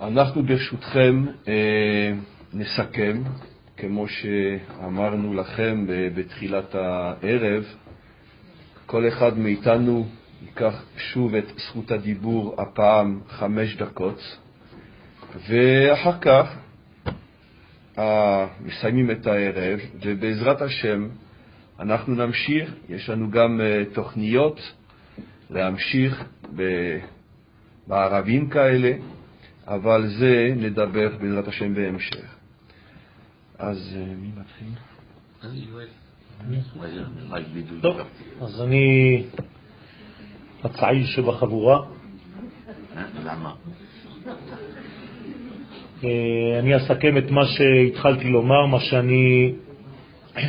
אנחנו 0.00 0.42
ברשותכם 0.42 1.24
אה, 1.48 2.12
נסכם, 2.52 3.22
כמו 3.76 4.08
שאמרנו 4.08 5.34
לכם 5.34 5.84
בתחילת 6.14 6.74
הערב, 6.74 7.64
כל 8.86 9.08
אחד 9.08 9.38
מאיתנו 9.38 10.06
ייקח 10.42 10.84
שוב 10.96 11.34
את 11.34 11.44
זכות 11.58 11.90
הדיבור 11.90 12.54
הפעם 12.58 13.20
חמש 13.28 13.76
דקות, 13.76 14.38
ואחר 15.48 16.18
כך 16.20 16.56
אה, 17.98 18.46
מסיימים 18.60 19.10
את 19.10 19.26
הערב, 19.26 19.80
ובעזרת 20.02 20.62
השם 20.62 21.08
אנחנו 21.80 22.14
נמשיך, 22.14 22.74
יש 22.88 23.08
לנו 23.08 23.30
גם 23.30 23.60
אה, 23.60 23.82
תוכניות 23.92 24.60
להמשיך 25.52 26.24
בערבים 27.86 28.48
כאלה, 28.48 28.92
אבל 29.66 30.06
זה 30.18 30.54
נדבר 30.56 31.16
בעזרת 31.20 31.48
השם 31.48 31.74
בהמשך. 31.74 32.36
אז 33.58 33.96
אה, 33.96 34.14
מי 34.14 34.30
מתחיל? 34.40 34.68
טוב, 37.80 37.96
אז 38.40 38.62
אני 38.62 39.24
הצעיר 40.64 41.06
שבחבורה. 41.06 41.78
למה? 43.24 43.54
אה, 46.04 46.58
אני 46.58 46.76
אסכם 46.76 47.18
את 47.18 47.30
מה 47.30 47.42
שהתחלתי 47.46 48.24
לומר, 48.24 48.66
מה 48.66 48.80
שאני 48.80 49.52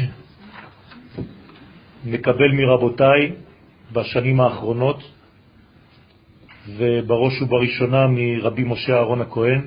מקבל 2.06 2.52
מרבותיי 2.52 3.32
בשנים 3.94 4.41
האחרונות, 4.41 5.03
ובראש 6.68 7.41
ובראשונה 7.41 8.07
מרבי 8.07 8.64
משה 8.64 8.94
אהרון 8.94 9.22
הכהן. 9.22 9.61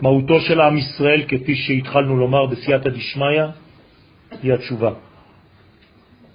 מהותו 0.00 0.40
של 0.40 0.60
עם 0.60 0.76
ישראל, 0.76 1.22
כפי 1.28 1.54
שהתחלנו 1.54 2.16
לומר 2.16 2.46
בסייעתא 2.46 2.88
דשמיא, 2.88 3.42
היא 4.42 4.52
התשובה. 4.52 4.90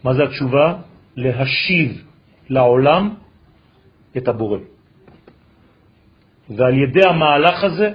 מה 0.03 0.13
זה 0.13 0.23
התשובה? 0.23 0.76
להשיב 1.15 2.03
לעולם 2.49 3.13
את 4.17 4.27
הבורא. 4.27 4.59
ועל 6.49 6.73
ידי 6.77 7.05
המהלך 7.09 7.63
הזה 7.63 7.93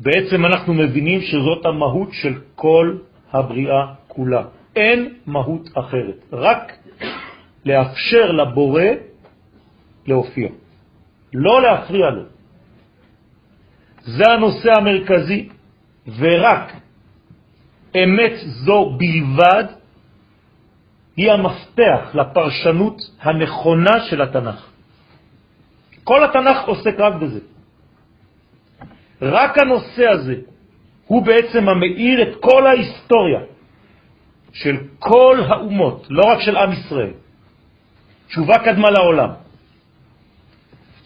בעצם 0.00 0.46
אנחנו 0.46 0.74
מבינים 0.74 1.20
שזאת 1.20 1.66
המהות 1.66 2.08
של 2.12 2.34
כל 2.54 2.96
הבריאה 3.32 3.99
כולה. 4.14 4.42
אין 4.76 5.14
מהות 5.26 5.68
אחרת, 5.74 6.18
רק 6.32 6.72
לאפשר 7.64 8.32
לבורא 8.32 8.84
להופיע, 10.06 10.48
לא 11.34 11.62
להפריע 11.62 12.10
לו. 12.10 12.22
זה 14.02 14.24
הנושא 14.32 14.72
המרכזי, 14.72 15.48
ורק 16.18 16.72
אמת 17.94 18.32
זו 18.64 18.96
בלבד 18.98 19.64
היא 21.16 21.32
המפתח 21.32 22.14
לפרשנות 22.14 22.96
הנכונה 23.20 24.00
של 24.00 24.22
התנ"ך. 24.22 24.70
כל 26.04 26.24
התנ"ך 26.24 26.58
עוסק 26.66 26.94
רק 26.98 27.14
בזה. 27.14 27.40
רק 29.22 29.58
הנושא 29.58 30.06
הזה 30.06 30.34
הוא 31.06 31.22
בעצם 31.26 31.68
המאיר 31.68 32.22
את 32.22 32.36
כל 32.40 32.66
ההיסטוריה 32.66 33.40
של 34.52 34.76
כל 34.98 35.40
האומות, 35.48 36.06
לא 36.10 36.22
רק 36.32 36.40
של 36.40 36.56
עם 36.56 36.72
ישראל. 36.72 37.12
תשובה 38.28 38.58
קדמה 38.58 38.90
לעולם. 38.90 39.30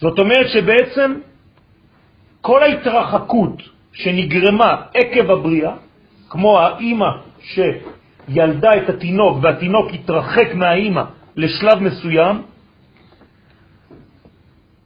זאת 0.00 0.18
אומרת 0.18 0.48
שבעצם 0.48 1.14
כל 2.40 2.62
ההתרחקות 2.62 3.62
שנגרמה 3.92 4.82
עקב 4.94 5.30
הבריאה, 5.30 5.74
כמו 6.28 6.60
האימא 6.60 7.10
שילדה 7.40 8.70
את 8.76 8.88
התינוק 8.88 9.38
והתינוק 9.42 9.90
התרחק 9.92 10.54
מהאימא 10.54 11.02
לשלב 11.36 11.78
מסוים, 11.80 12.42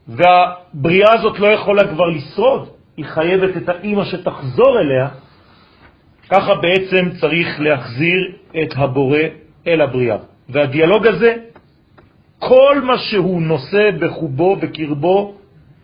והבריאה 0.09 1.13
הזאת 1.15 1.39
לא 1.39 1.47
יכולה 1.47 1.89
כבר 1.89 2.07
לשרוד, 2.07 2.69
היא 2.97 3.05
חייבת 3.05 3.57
את 3.57 3.69
האימא 3.69 4.05
שתחזור 4.05 4.81
אליה, 4.81 5.09
ככה 6.31 6.55
בעצם 6.55 7.11
צריך 7.21 7.61
להחזיר 7.61 8.33
את 8.63 8.69
הבורא 8.77 9.19
אל 9.67 9.81
הבריאה. 9.81 10.17
והדיאלוג 10.49 11.07
הזה, 11.07 11.35
כל 12.39 12.81
מה 12.85 12.99
שהוא 12.99 13.43
נושא 13.43 13.91
בחובו, 14.01 14.57
בקרבו, 14.57 15.35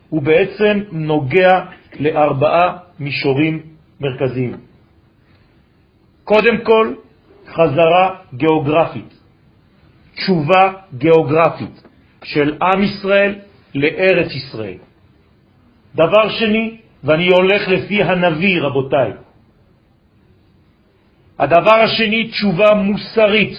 הוא 0.09 0.23
בעצם 0.23 0.81
נוגע 0.93 1.61
לארבעה 2.01 2.77
מישורים 3.01 3.63
מרכזיים. 4.01 4.57
קודם 6.25 6.57
כל, 6.63 6.95
חזרה 7.49 8.17
גיאוגרפית, 8.35 9.15
תשובה 10.15 10.73
גיאוגרפית 10.99 11.83
של 12.25 12.57
עם 12.63 12.83
ישראל 12.83 13.35
לארץ 13.75 14.31
ישראל. 14.33 14.79
דבר 15.95 16.29
שני, 16.29 16.77
ואני 17.05 17.29
הולך 17.29 17.69
לפי 17.69 18.03
הנביא, 18.03 18.63
רבותיי, 18.63 19.13
הדבר 21.39 21.75
השני, 21.75 22.29
תשובה 22.29 22.75
מוסרית, 22.75 23.57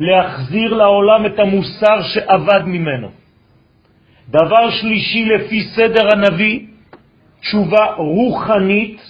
להחזיר 0.00 0.74
לעולם 0.74 1.26
את 1.26 1.38
המוסר 1.38 2.02
שאבד 2.02 2.62
ממנו. 2.66 3.08
דבר 4.28 4.70
שלישי, 4.70 5.24
לפי 5.24 5.60
סדר 5.76 6.08
הנביא, 6.12 6.60
תשובה 7.40 7.84
רוחנית, 7.96 9.00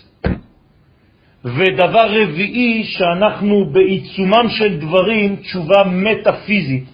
ודבר 1.45 2.23
רביעי, 2.23 2.85
שאנחנו 2.85 3.65
בעיצומם 3.65 4.49
של 4.49 4.81
דברים, 4.81 5.36
תשובה 5.36 5.85
מטאפיזית. 5.85 6.85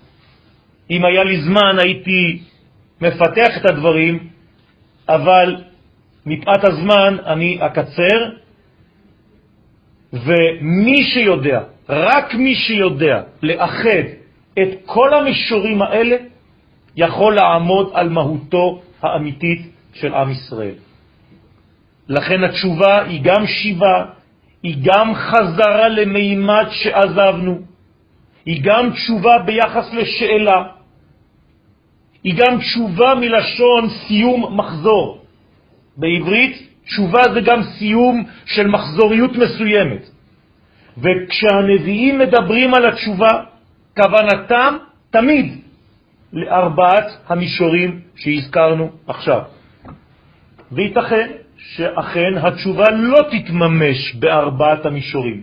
אם 0.91 1.05
היה 1.05 1.25
לי 1.25 1.41
זמן 1.41 1.79
הייתי 1.79 2.43
מפתח 3.01 3.57
את 3.57 3.71
הדברים, 3.71 4.29
אבל 5.09 5.57
מפאת 6.27 6.65
הזמן 6.65 7.17
אני 7.27 7.59
אקצר, 7.61 8.31
ומי 10.13 11.03
שיודע, 11.05 11.61
רק 11.89 12.35
מי 12.35 12.55
שיודע 12.55 13.23
לאחד 13.43 14.05
את 14.63 14.69
כל 14.87 15.15
המישורים 15.15 15.83
האלה, 15.83 16.17
יכול 16.97 17.35
לעמוד 17.35 17.91
על 17.95 18.09
מהותו 18.09 18.83
האמיתית 19.03 19.61
של 19.95 20.15
עם 20.15 20.31
ישראל. 20.31 20.75
לכן 22.09 22.45
התשובה 22.45 23.03
היא 23.03 23.21
גם 23.23 23.47
שיבה, 23.47 24.05
היא 24.63 24.77
גם 24.83 25.15
חזרה 25.15 25.89
למימד 25.89 26.67
שעזבנו, 26.71 27.59
היא 28.47 28.61
גם 28.63 28.91
תשובה 28.91 29.39
ביחס 29.39 29.95
לשאלה, 29.95 30.63
היא 32.25 32.35
גם 32.37 32.59
תשובה 32.59 33.15
מלשון 33.15 33.89
סיום 33.89 34.57
מחזור. 34.57 35.21
בעברית 35.97 36.70
תשובה 36.91 37.23
זה 37.35 37.41
גם 37.41 37.63
סיום 37.63 38.25
של 38.47 38.67
מחזוריות 38.67 39.31
מסוימת. 39.37 40.11
וכשהנביאים 40.99 42.19
מדברים 42.19 42.75
על 42.75 42.87
התשובה, 42.87 43.31
כוונתם 43.97 44.77
תמיד 45.11 45.47
לארבעת 46.33 47.07
המישורים 47.29 48.01
שהזכרנו 48.17 48.91
עכשיו. 49.07 49.43
וייתכן 50.73 51.31
שאכן 51.57 52.33
התשובה 52.43 52.91
לא 52.91 53.19
תתממש 53.31 54.15
בארבעת 54.15 54.87
המישורים. 54.87 55.43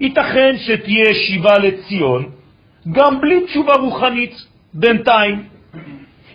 ייתכן 0.00 0.54
שתהיה 0.58 1.14
שיבה 1.14 1.58
לציון 1.58 2.30
גם 2.92 3.20
בלי 3.20 3.44
תשובה 3.44 3.74
רוחנית 3.74 4.34
בינתיים. 4.74 5.44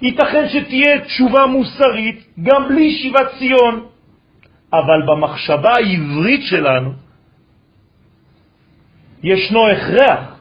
ייתכן 0.01 0.45
שתהיה 0.49 0.99
תשובה 0.99 1.45
מוסרית 1.45 2.25
גם 2.43 2.67
בלי 2.69 2.91
שיבת 2.91 3.31
ציון, 3.39 3.85
אבל 4.74 5.02
במחשבה 5.06 5.74
העברית 5.74 6.41
שלנו 6.44 6.91
ישנו 9.24 9.68
הכרח 9.68 10.40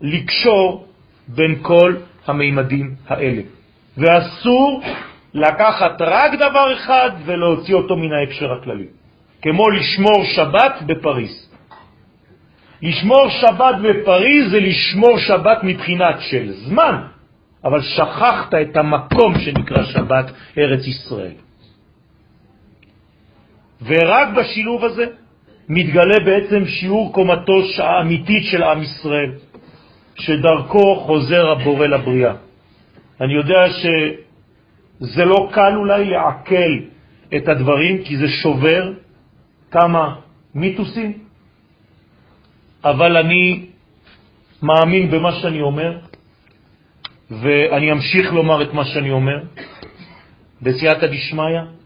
לקשור 0.00 0.86
בין 1.28 1.58
כל 1.62 1.94
המימדים 2.26 2.94
האלה, 3.08 3.42
ואסור 3.96 4.82
לקחת 5.34 6.00
רק 6.00 6.32
דבר 6.34 6.72
אחד 6.74 7.10
ולהוציא 7.24 7.74
אותו 7.74 7.96
מן 7.96 8.12
ההקשר 8.12 8.52
הכללי, 8.52 8.86
כמו 9.42 9.70
לשמור 9.70 10.24
שבת 10.24 10.82
בפריס. 10.86 11.50
לשמור 12.82 13.28
שבת 13.28 13.74
בפריז 13.82 14.50
זה 14.50 14.60
לשמור 14.60 15.18
שבת 15.18 15.58
מבחינת 15.62 16.16
של 16.20 16.50
זמן, 16.52 17.02
אבל 17.64 17.80
שכחת 17.80 18.54
את 18.54 18.76
המקום 18.76 19.38
שנקרא 19.38 19.82
שבת 19.82 20.30
ארץ 20.58 20.86
ישראל. 20.86 21.49
ורק 23.82 24.28
בשילוב 24.36 24.84
הזה 24.84 25.04
מתגלה 25.68 26.20
בעצם 26.24 26.66
שיעור 26.66 27.12
קומתו 27.12 27.62
האמיתית 27.78 28.44
של 28.44 28.62
עם 28.62 28.82
ישראל, 28.82 29.32
שדרכו 30.14 30.96
חוזר 30.96 31.50
הבורא 31.50 31.86
לבריאה. 31.86 32.34
אני 33.20 33.34
יודע 33.34 33.66
שזה 33.70 35.24
לא 35.24 35.48
קל 35.52 35.72
אולי 35.76 36.04
לעכל 36.04 36.72
את 37.36 37.48
הדברים, 37.48 38.04
כי 38.04 38.16
זה 38.16 38.28
שובר 38.28 38.92
כמה 39.70 40.14
מיתוסים, 40.54 41.12
אבל 42.84 43.16
אני 43.16 43.66
מאמין 44.62 45.10
במה 45.10 45.32
שאני 45.32 45.60
אומר, 45.60 45.98
ואני 47.30 47.92
אמשיך 47.92 48.32
לומר 48.32 48.62
את 48.62 48.74
מה 48.74 48.84
שאני 48.84 49.10
אומר, 49.10 49.38
בסייעתא 50.62 51.06
דשמיא, 51.06 51.79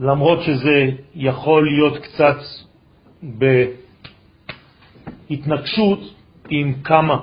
למרות 0.00 0.42
שזה 0.42 0.90
יכול 1.14 1.66
להיות 1.66 2.02
קצת 2.02 2.36
בהתנגשות 5.28 6.00
עם 6.48 6.74
כמה 6.84 7.16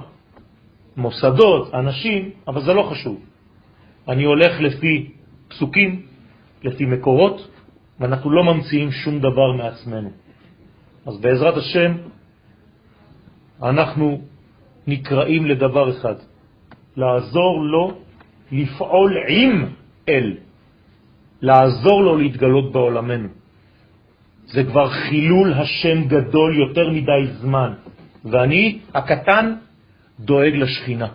מוסדות, 0.98 1.74
אנשים, 1.74 2.30
אבל 2.48 2.62
זה 2.62 2.74
לא 2.74 2.84
חשוב. 2.84 3.20
אני 4.08 4.24
הולך 4.24 4.60
לפי 4.60 5.12
פסוקים, 5.48 6.02
לפי 6.64 6.86
מקורות, 6.86 7.48
ואנחנו 8.00 8.32
לא 8.32 8.44
ממציאים 8.44 8.92
שום 8.92 9.20
דבר 9.20 9.52
מעצמנו. 9.58 10.12
אז 11.06 11.18
בעזרת 11.18 11.58
השם 11.58 11.92
אנחנו 13.64 14.22
נקראים 14.88 15.46
לדבר 15.46 15.90
אחד, 15.90 16.16
לעזור 16.98 17.64
לו 17.64 17.92
לפעול 18.52 19.18
עם 19.28 19.66
אל, 20.10 20.38
לעזור 21.44 22.04
לו 22.04 22.18
להתגלות 22.18 22.72
בעולמנו. 22.72 23.28
זה 24.46 24.64
כבר 24.64 24.90
חילול 24.90 25.54
השם 25.54 26.08
גדול 26.08 26.52
יותר 26.58 26.90
מדי 26.90 27.24
זמן, 27.44 27.74
ואני, 28.26 28.80
הקטן, 28.94 29.56
דואג 30.20 30.54
לשכינה. 30.56 31.08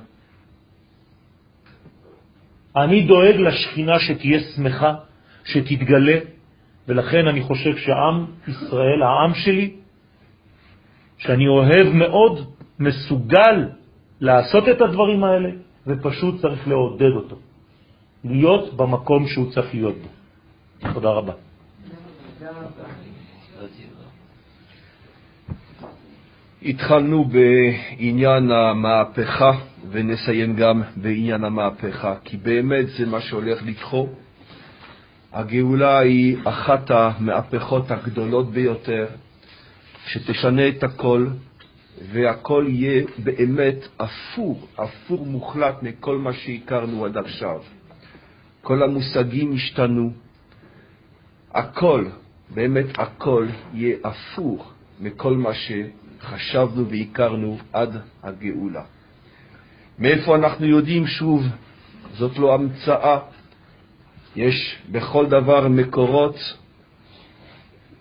אני 2.77 3.03
דואג 3.03 3.37
לשכינה 3.37 3.97
שתהיה 4.01 4.41
שמחה, 4.41 4.95
שתתגלה, 5.45 6.19
ולכן 6.89 7.27
אני 7.27 7.43
חושב 7.43 7.77
שעם 7.77 8.27
ישראל, 8.49 9.03
העם 9.03 9.35
שלי, 9.35 9.67
שאני 11.19 11.49
אוהב 11.49 11.87
מאוד, 11.93 12.35
מסוגל 12.79 13.69
לעשות 14.21 14.69
את 14.69 14.81
הדברים 14.81 15.25
האלה, 15.25 15.51
ופשוט 15.87 16.41
צריך 16.41 16.69
לעודד 16.69 17.13
אותו, 17.17 17.37
להיות 18.25 18.75
במקום 18.77 19.27
שהוא 19.27 19.51
צריך 19.51 19.75
להיות 19.75 19.97
בו. 19.97 20.18
תודה 20.81 21.09
רבה. 21.09 21.33
התחלנו 26.63 27.25
בעניין 27.25 28.51
המהפכה 28.51 29.53
ונסיים 29.91 30.57
גם 30.57 30.83
בעניין 30.97 31.45
המהפכה, 31.45 32.15
כי 32.25 32.37
באמת 32.37 32.87
זה 32.89 33.07
מה 33.07 33.21
שהולך 33.21 33.63
לקחו. 33.67 34.09
הגאולה 35.33 35.99
היא 35.99 36.37
אחת 36.45 36.91
המהפכות 36.91 37.91
הגדולות 37.91 38.51
ביותר, 38.51 39.07
שתשנה 40.07 40.69
את 40.69 40.83
הכל, 40.83 41.27
והכל 42.13 42.65
יהיה 42.69 43.05
באמת 43.19 43.89
אפור, 43.97 44.69
אפור 44.75 45.27
מוחלט 45.27 45.83
מכל 45.83 46.19
מה 46.19 46.33
שהכרנו 46.33 47.05
עד 47.05 47.17
עכשיו. 47.17 47.61
כל 48.63 48.83
המושגים 48.83 49.53
השתנו, 49.55 50.11
הכל, 51.55 52.05
באמת 52.55 52.99
הכל, 52.99 53.47
יהיה 53.75 53.97
הפוך 54.05 54.73
מכל 55.01 55.35
מה 55.35 55.51
שחשבנו 55.55 56.89
והכרנו 56.89 57.59
עד 57.73 57.97
הגאולה. 58.23 58.85
מאיפה 59.99 60.37
אנחנו 60.37 60.67
יודעים 60.67 61.07
שוב? 61.07 61.43
זאת 62.13 62.39
לא 62.39 62.55
המצאה. 62.55 63.19
יש 64.37 64.79
בכל 64.91 65.27
דבר 65.27 65.69
מקורות, 65.69 66.37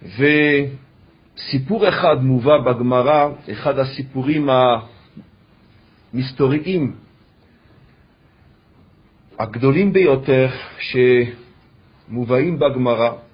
וסיפור 0.03 1.89
אחד 1.89 2.23
מובא 2.23 2.57
בגמרא, 2.57 3.29
אחד 3.51 3.79
הסיפורים 3.79 4.49
המסתוריים 6.13 6.95
הגדולים 9.39 9.93
ביותר 9.93 10.47
שמובאים 10.79 12.59
בגמרא. 12.59 13.26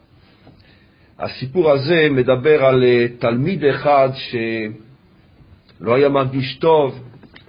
הסיפור 1.20 1.72
הזה 1.72 2.08
מדבר 2.12 2.66
על 2.66 2.84
אה, 2.84 3.06
תלמיד 3.20 3.66
אחד 3.66 4.10
שלא 4.14 5.96
היה 5.96 6.10
מרגיש 6.10 6.56
טוב, 6.56 7.00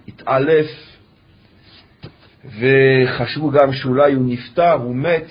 התעלף, 0.08 0.66
וחשבו 2.58 3.50
גם 3.50 3.72
שאולי 3.72 4.12
הוא 4.12 4.24
נפטר, 4.32 4.72
הוא 4.72 4.96
מת, 4.96 5.28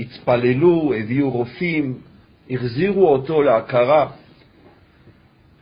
התפללו, 0.00 0.92
הביאו 0.94 1.30
רופאים, 1.30 1.94
החזירו 2.50 3.08
אותו 3.08 3.42
להכרה, 3.42 4.10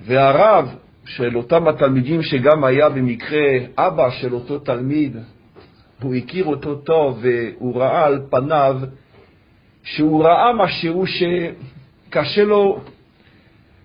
והרב 0.00 0.74
של 1.04 1.36
אותם 1.36 1.68
התלמידים 1.68 2.22
שגם 2.22 2.64
היה 2.64 2.88
במקרה 2.88 3.46
אבא 3.78 4.10
של 4.10 4.34
אותו 4.34 4.58
תלמיד, 4.58 5.16
הוא 6.02 6.14
הכיר 6.14 6.44
אותו 6.44 6.74
טוב 6.74 7.18
והוא 7.22 7.76
ראה 7.76 8.06
על 8.06 8.20
פניו 8.30 8.80
שהוא 9.82 10.24
ראה 10.24 10.52
משהו 10.52 11.04
שקשה 12.16 12.44
לו 12.44 12.80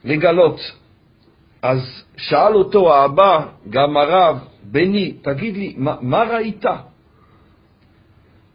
לגלות. 0.03 0.60
אז 1.62 2.03
שאל 2.18 2.53
אותו 2.53 2.94
האבא, 2.94 3.45
גם 3.70 3.98
הרב, 3.98 4.40
בני, 4.64 5.14
תגיד 5.22 5.58
לי, 5.58 5.74
מה, 5.78 5.95
מה 6.02 6.24
ראית? 6.24 6.66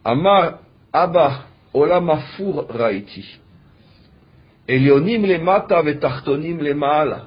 אמר, 0.07 0.49
אבא, 0.93 1.39
עולם 1.71 2.11
אפור 2.11 2.65
ראיתי. 2.69 3.21
עליונים 4.69 5.25
למטה 5.25 5.79
ותחתונים 5.85 6.59
למעלה. 6.59 7.19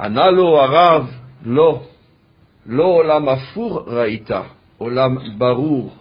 ענה 0.00 0.30
לו 0.30 0.60
הרב, 0.60 1.10
לא, 1.44 1.82
לא 2.66 2.84
עולם 2.84 3.28
אפור 3.28 3.84
ראית, 3.86 4.30
עולם 4.78 5.38
ברור, 5.38 5.94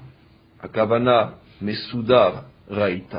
הכוונה 0.62 1.30
מסודר 1.62 2.32
ראית. 2.70 3.16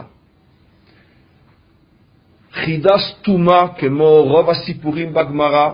חידה 2.55 2.99
סתומה, 2.99 3.69
כמו 3.79 4.23
רוב 4.23 4.51
הסיפורים 4.51 5.15
בגמרא, 5.15 5.71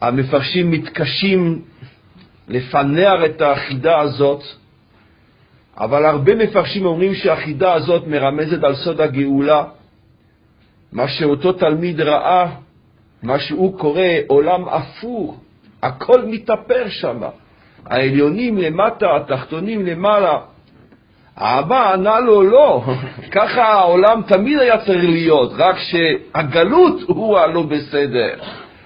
המפרשים 0.00 0.70
מתקשים 0.70 1.62
לפנח 2.48 3.20
את 3.24 3.42
החידה 3.42 4.00
הזאת, 4.00 4.42
אבל 5.76 6.04
הרבה 6.04 6.34
מפרשים 6.34 6.86
אומרים 6.86 7.14
שהחידה 7.14 7.72
הזאת 7.72 8.06
מרמזת 8.06 8.64
על 8.64 8.74
סוד 8.74 9.00
הגאולה, 9.00 9.64
מה 10.92 11.08
שאותו 11.08 11.52
תלמיד 11.52 12.00
ראה, 12.00 12.46
מה 13.22 13.38
שהוא 13.38 13.78
קורא 13.78 14.02
עולם 14.26 14.68
אפור, 14.68 15.38
הכל 15.82 16.24
מתאפר 16.26 16.88
שם. 16.88 17.20
העליונים 17.86 18.58
למטה, 18.58 19.16
התחתונים 19.16 19.86
למעלה. 19.86 20.38
האבא 21.40 21.92
ענה 21.92 22.20
לו, 22.20 22.42
לא, 22.42 22.84
ככה 23.34 23.62
העולם 23.62 24.22
תמיד 24.22 24.58
היה 24.58 24.78
צריך 24.78 25.04
להיות, 25.04 25.52
רק 25.56 25.76
שהגלות 25.78 27.00
הוא 27.06 27.38
הלא 27.38 27.62
בסדר, 27.62 28.34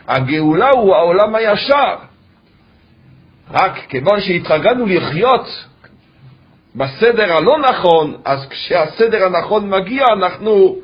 הגאולה 0.08 0.70
הוא 0.70 0.94
העולם 0.94 1.34
הישר. 1.34 1.96
רק 3.50 3.78
כיוון 3.88 4.20
שהתרגלנו 4.20 4.86
לחיות 4.86 5.46
בסדר 6.74 7.32
הלא 7.32 7.58
נכון, 7.58 8.16
אז 8.24 8.48
כשהסדר 8.48 9.24
הנכון 9.24 9.70
מגיע 9.70 10.04
אנחנו 10.12 10.76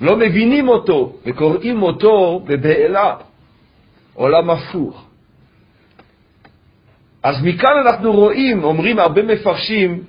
לא 0.00 0.16
מבינים 0.16 0.68
אותו 0.68 1.12
וקוראים 1.26 1.82
אותו 1.82 2.40
בבהלה, 2.46 3.14
עולם 4.14 4.50
הפוך. 4.50 5.04
אז 7.22 7.36
מכאן 7.42 7.76
אנחנו 7.86 8.12
רואים, 8.12 8.64
אומרים 8.64 8.98
הרבה 8.98 9.22
מפרשים, 9.22 10.02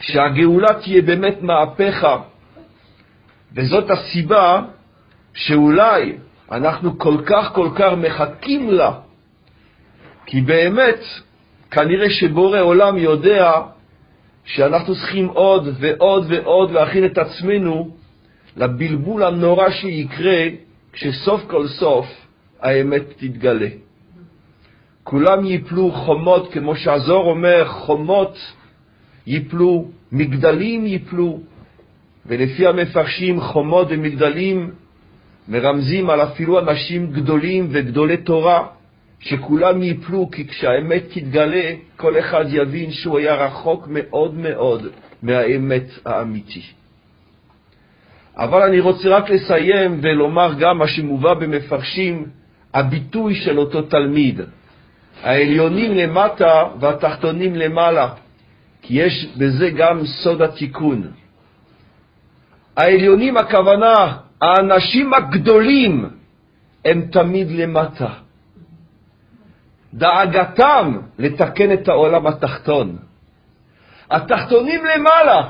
שהגאולה 0.00 0.74
תהיה 0.74 1.02
באמת 1.02 1.42
מהפכה, 1.42 2.18
וזאת 3.54 3.90
הסיבה 3.90 4.62
שאולי 5.34 6.12
אנחנו 6.52 6.98
כל 6.98 7.16
כך 7.26 7.52
כל 7.54 7.68
כך 7.74 7.92
מחכים 7.92 8.70
לה, 8.70 8.92
כי 10.26 10.40
באמת, 10.40 11.00
כנראה 11.70 12.10
שבורא 12.10 12.60
עולם 12.60 12.98
יודע 12.98 13.52
שאנחנו 14.44 14.94
צריכים 14.94 15.28
עוד 15.28 15.68
ועוד 15.80 16.26
ועוד 16.28 16.70
להכין 16.70 17.04
את 17.04 17.18
עצמנו 17.18 17.96
לבלבול 18.56 19.22
הנורא 19.22 19.70
שיקרה 19.70 20.44
כשסוף 20.92 21.40
כל 21.46 21.66
סוף 21.68 22.06
האמת 22.60 23.02
תתגלה. 23.16 23.68
כולם 25.04 25.44
ייפלו 25.44 25.92
חומות, 25.92 26.52
כמו 26.52 26.76
שהזוהר 26.76 27.24
אומר, 27.24 27.68
חומות 27.68 28.38
ייפלו, 29.26 29.88
מגדלים 30.12 30.86
ייפלו, 30.86 31.40
ולפי 32.26 32.66
המפרשים 32.66 33.40
חומות 33.40 33.86
ומגדלים 33.90 34.70
מרמזים 35.48 36.10
על 36.10 36.22
אפילו 36.22 36.58
אנשים 36.58 37.06
גדולים 37.12 37.68
וגדולי 37.70 38.16
תורה, 38.16 38.66
שכולם 39.20 39.82
ייפלו, 39.82 40.30
כי 40.30 40.48
כשהאמת 40.48 41.02
תתגלה, 41.12 41.72
כל 41.96 42.18
אחד 42.18 42.44
יבין 42.48 42.90
שהוא 42.90 43.18
היה 43.18 43.34
רחוק 43.34 43.86
מאוד 43.90 44.34
מאוד 44.34 44.86
מהאמת 45.22 45.84
האמיתי. 46.06 46.62
אבל 48.36 48.62
אני 48.62 48.80
רוצה 48.80 49.08
רק 49.08 49.30
לסיים 49.30 49.98
ולומר 50.02 50.54
גם 50.58 50.78
מה 50.78 50.88
שמובא 50.88 51.34
במפרשים, 51.34 52.26
הביטוי 52.74 53.34
של 53.34 53.58
אותו 53.58 53.82
תלמיד. 53.82 54.40
העליונים 55.22 55.92
למטה 55.92 56.64
והתחתונים 56.80 57.54
למעלה, 57.54 58.08
כי 58.86 58.94
יש 58.94 59.26
בזה 59.36 59.70
גם 59.70 60.06
סוד 60.06 60.42
התיקון. 60.42 61.02
העליונים 62.76 63.36
הכוונה, 63.36 64.16
האנשים 64.40 65.14
הגדולים, 65.14 66.10
הם 66.84 67.06
תמיד 67.12 67.50
למטה. 67.50 68.08
דאגתם 69.94 70.98
לתקן 71.18 71.72
את 71.72 71.88
העולם 71.88 72.26
התחתון. 72.26 72.96
התחתונים 74.10 74.80
למעלה, 74.84 75.42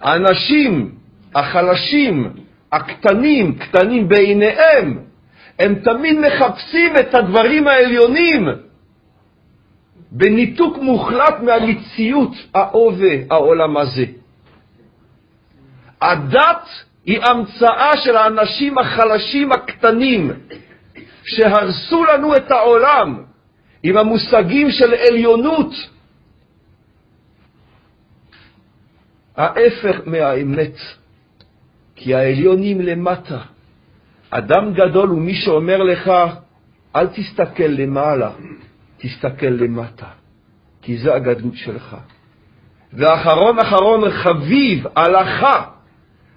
האנשים 0.00 0.94
החלשים, 1.34 2.32
הקטנים, 2.72 3.58
קטנים 3.58 4.08
בעיניהם, 4.08 4.98
הם 5.58 5.74
תמיד 5.74 6.16
מחפשים 6.18 6.96
את 6.96 7.14
הדברים 7.14 7.68
העליונים 7.68 8.48
בניתוק 10.12 10.76
מוחלט 10.78 11.40
מהמציאות 11.42 12.32
ההווה, 12.54 13.14
העולם 13.30 13.76
הזה. 13.76 14.04
הדת 16.00 16.68
היא 17.04 17.20
המצאה 17.22 17.96
של 17.96 18.16
האנשים 18.16 18.78
החלשים 18.78 19.52
הקטנים 19.52 20.30
שהרסו 21.24 22.04
לנו 22.04 22.36
את 22.36 22.50
העולם 22.50 23.22
עם 23.82 23.96
המושגים 23.96 24.70
של 24.70 24.94
עליונות. 24.94 25.72
ההפך 29.36 30.00
מהאמת, 30.06 30.76
כי 31.96 32.14
העליונים 32.14 32.80
למטה. 32.80 33.38
אדם 34.30 34.72
גדול 34.74 35.08
הוא 35.08 35.20
מי 35.20 35.34
שאומר 35.34 35.82
לך, 35.82 36.10
אל 36.96 37.06
תסתכל 37.06 37.62
למעלה, 37.62 38.30
תסתכל 38.98 39.46
למטה, 39.46 40.06
כי 40.82 40.98
זה 40.98 41.14
הגדלות 41.14 41.56
שלך. 41.56 41.96
ואחרון 42.92 43.58
אחרון 43.58 44.10
חביב, 44.10 44.86
הלכה. 44.96 45.64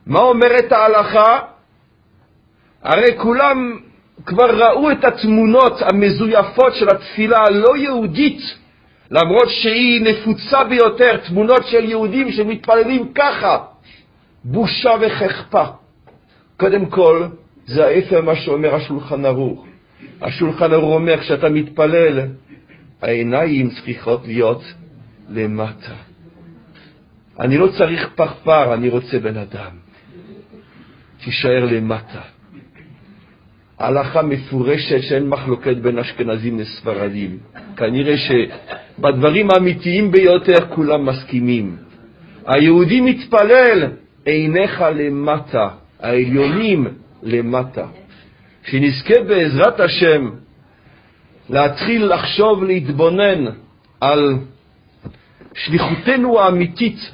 מה 0.05 0.19
אומרת 0.19 0.71
ההלכה? 0.71 1.39
הרי 2.83 3.17
כולם 3.17 3.79
כבר 4.25 4.55
ראו 4.57 4.91
את 4.91 5.03
התמונות 5.03 5.81
המזויפות 5.81 6.75
של 6.75 6.89
התפילה 6.89 7.37
הלא 7.47 7.77
יהודית, 7.77 8.41
למרות 9.11 9.49
שהיא 9.49 10.01
נפוצה 10.01 10.63
ביותר, 10.63 11.17
תמונות 11.17 11.67
של 11.67 11.89
יהודים 11.89 12.31
שמתפללים 12.31 13.13
ככה, 13.13 13.57
בושה 14.43 14.91
וחכפה. 15.01 15.63
קודם 16.57 16.85
כל, 16.85 17.25
זה 17.65 17.85
ההפך 17.85 18.13
מה 18.13 18.35
שאומר 18.35 18.75
השולחן 18.75 19.25
ערוך. 19.25 19.65
השולחן 20.21 20.73
ערוך 20.73 20.93
אומר, 20.93 21.17
כשאתה 21.17 21.49
מתפלל, 21.49 22.19
העיניים 23.01 23.69
צריכות 23.69 24.21
להיות 24.27 24.63
למטה. 25.29 25.93
אני 27.39 27.57
לא 27.57 27.67
צריך 27.77 28.09
פרפר, 28.15 28.73
אני 28.73 28.89
רוצה 28.89 29.19
בן 29.19 29.37
אדם. 29.37 29.71
תישאר 31.23 31.65
למטה. 31.65 32.21
הלכה 33.79 34.21
מפורשת 34.21 35.01
שאין 35.01 35.29
מחלוקת 35.29 35.77
בין 35.77 35.99
אשכנזים 35.99 36.59
לספרדים. 36.59 37.37
כנראה 37.77 38.15
שבדברים 38.17 39.51
האמיתיים 39.51 40.11
ביותר 40.11 40.67
כולם 40.69 41.05
מסכימים. 41.05 41.75
היהודי 42.45 43.01
מתפלל, 43.01 43.91
עיניך 44.25 44.83
למטה, 44.95 45.67
העליונים 45.99 46.87
למטה. 47.23 47.85
שנזכה 48.65 49.23
בעזרת 49.27 49.79
השם 49.79 50.29
להתחיל 51.51 52.05
לחשוב, 52.13 52.63
להתבונן 52.63 53.45
על 54.01 54.33
שליחותנו 55.53 56.39
האמיתית, 56.39 57.11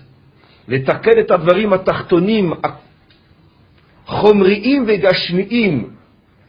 לתקן 0.68 1.20
את 1.20 1.32
הדברים 1.32 1.74
התחתונים, 1.74 2.54
חומריים 4.06 4.84
וגשמיים, 4.88 5.90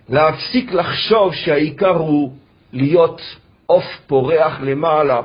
להפסיק 0.09 0.73
לחשוב 0.73 1.35
שהעיקר 1.35 1.97
הוא 1.97 2.33
להיות 2.73 3.21
עוף 3.67 3.85
פורח 4.07 4.61
למעלה, 4.61 5.21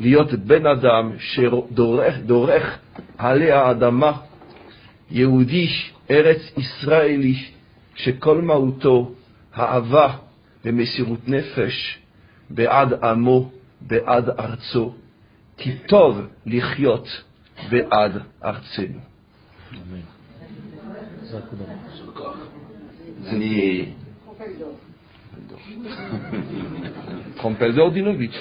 להיות 0.00 0.32
בן 0.32 0.66
אדם 0.66 1.12
שדורך 1.18 2.78
עלי 3.18 3.52
האדמה, 3.52 4.12
יהודי 5.10 5.68
ארץ 6.10 6.40
ישראלי, 6.56 7.34
שכל 7.94 8.42
מהותו 8.42 9.10
אהבה 9.58 10.25
ומסירות 10.66 11.28
נפש 11.28 11.98
בעד 12.50 13.04
עמו, 13.04 13.50
בעד 13.80 14.28
ארצו, 14.28 14.94
כי 15.56 15.78
טוב 15.88 16.20
לחיות 16.46 17.22
בעד 17.70 18.12
ארצנו. 18.44 18.98
אני... 23.26 23.86
טרומפלדור 27.36 27.90
דינוביץ'. 27.90 28.36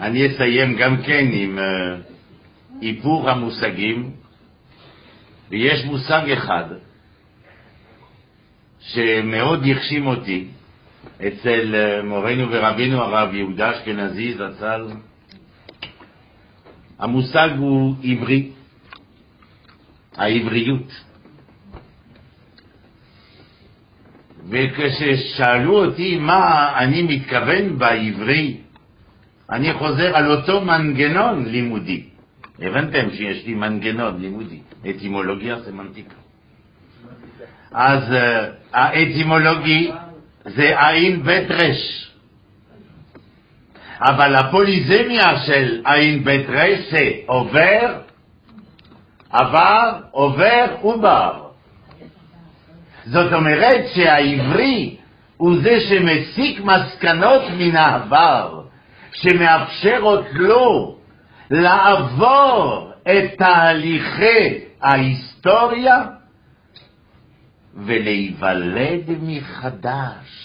אני 0.00 0.26
אסיים 0.26 0.76
גם 0.76 1.02
כן 1.02 1.28
עם 1.32 1.58
איפור 2.82 3.30
המושגים, 3.30 4.10
ויש 5.50 5.84
מושג 5.84 6.30
אחד 6.30 6.64
שמאוד 8.86 9.64
החשים 9.70 10.06
אותי 10.06 10.44
אצל 11.26 11.74
מורנו 12.04 12.50
ורבינו 12.50 13.02
הרב 13.02 13.34
יהודה 13.34 13.70
אשכנזי 13.70 14.34
זצ"ל. 14.34 14.86
המושג 16.98 17.48
הוא 17.58 17.94
עברי, 18.04 18.50
העבריות. 20.16 20.92
וכששאלו 24.48 25.84
אותי 25.84 26.18
מה 26.18 26.72
אני 26.78 27.02
מתכוון 27.02 27.78
בעברי, 27.78 28.56
אני 29.50 29.72
חוזר 29.72 30.16
על 30.16 30.30
אותו 30.30 30.60
מנגנון 30.60 31.46
לימודי. 31.46 32.04
הבנתם 32.58 33.10
שיש 33.10 33.46
לי 33.46 33.54
מנגנון 33.54 34.20
לימודי, 34.20 34.58
אטימולוגיה 34.90 35.62
סמנטיקה. 35.64 36.23
אז 37.74 38.12
אה, 38.12 38.46
האטימולוגי 38.72 39.90
זה 40.44 40.88
עין 40.88 41.22
בית 41.22 41.50
רש. 41.50 42.10
אבל 44.00 44.34
הפוליזמיה 44.36 45.38
של 45.46 45.80
עין 45.84 46.24
בית 46.24 46.46
רש 46.48 46.78
זה 46.90 47.10
עובר, 47.26 47.94
עבר, 49.30 49.92
עובר 50.10 50.64
ובר. 50.84 51.44
זאת 53.04 53.32
אומרת 53.32 53.84
שהעברי 53.94 54.96
הוא 55.36 55.56
זה 55.62 55.80
שמסיק 55.88 56.60
מסקנות 56.60 57.42
מן 57.58 57.76
העבר, 57.76 58.60
שמאפשרות 59.12 60.24
לו 60.32 60.96
לעבור 61.50 62.90
את 63.02 63.38
תהליכי 63.38 64.58
ההיסטוריה 64.82 66.02
ולהיוולד 67.76 69.10
מחדש 69.22 70.44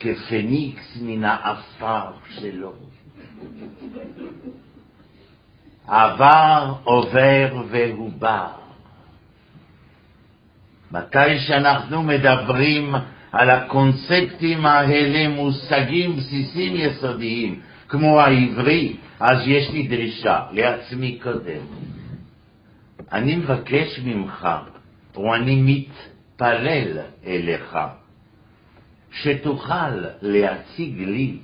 כפניקס 0.00 0.98
מן 1.02 1.24
האפר 1.24 2.10
שלו. 2.28 2.72
עבר, 5.86 6.74
עובר 6.84 7.62
והובא. 7.70 8.48
מתי 10.92 11.38
שאנחנו 11.38 12.02
מדברים 12.02 12.94
על 13.32 13.50
הקונספטים 13.50 14.66
האלה, 14.66 15.28
מושגים 15.28 16.16
בסיסים 16.16 16.72
יסודיים, 16.76 17.60
כמו 17.88 18.20
העברי, 18.20 18.96
אז 19.20 19.38
יש 19.46 19.70
לי 19.70 19.86
דרישה 19.86 20.40
לעצמי 20.52 21.18
קודם. 21.22 21.60
אני 23.12 23.36
מבקש 23.36 24.00
ממך, 24.04 24.48
או 25.16 25.34
אני 25.34 25.62
מתפלל 25.62 26.98
אליך, 27.26 27.78
שתוכל 29.12 29.90
להציג 30.22 31.00
לי, 31.00 31.38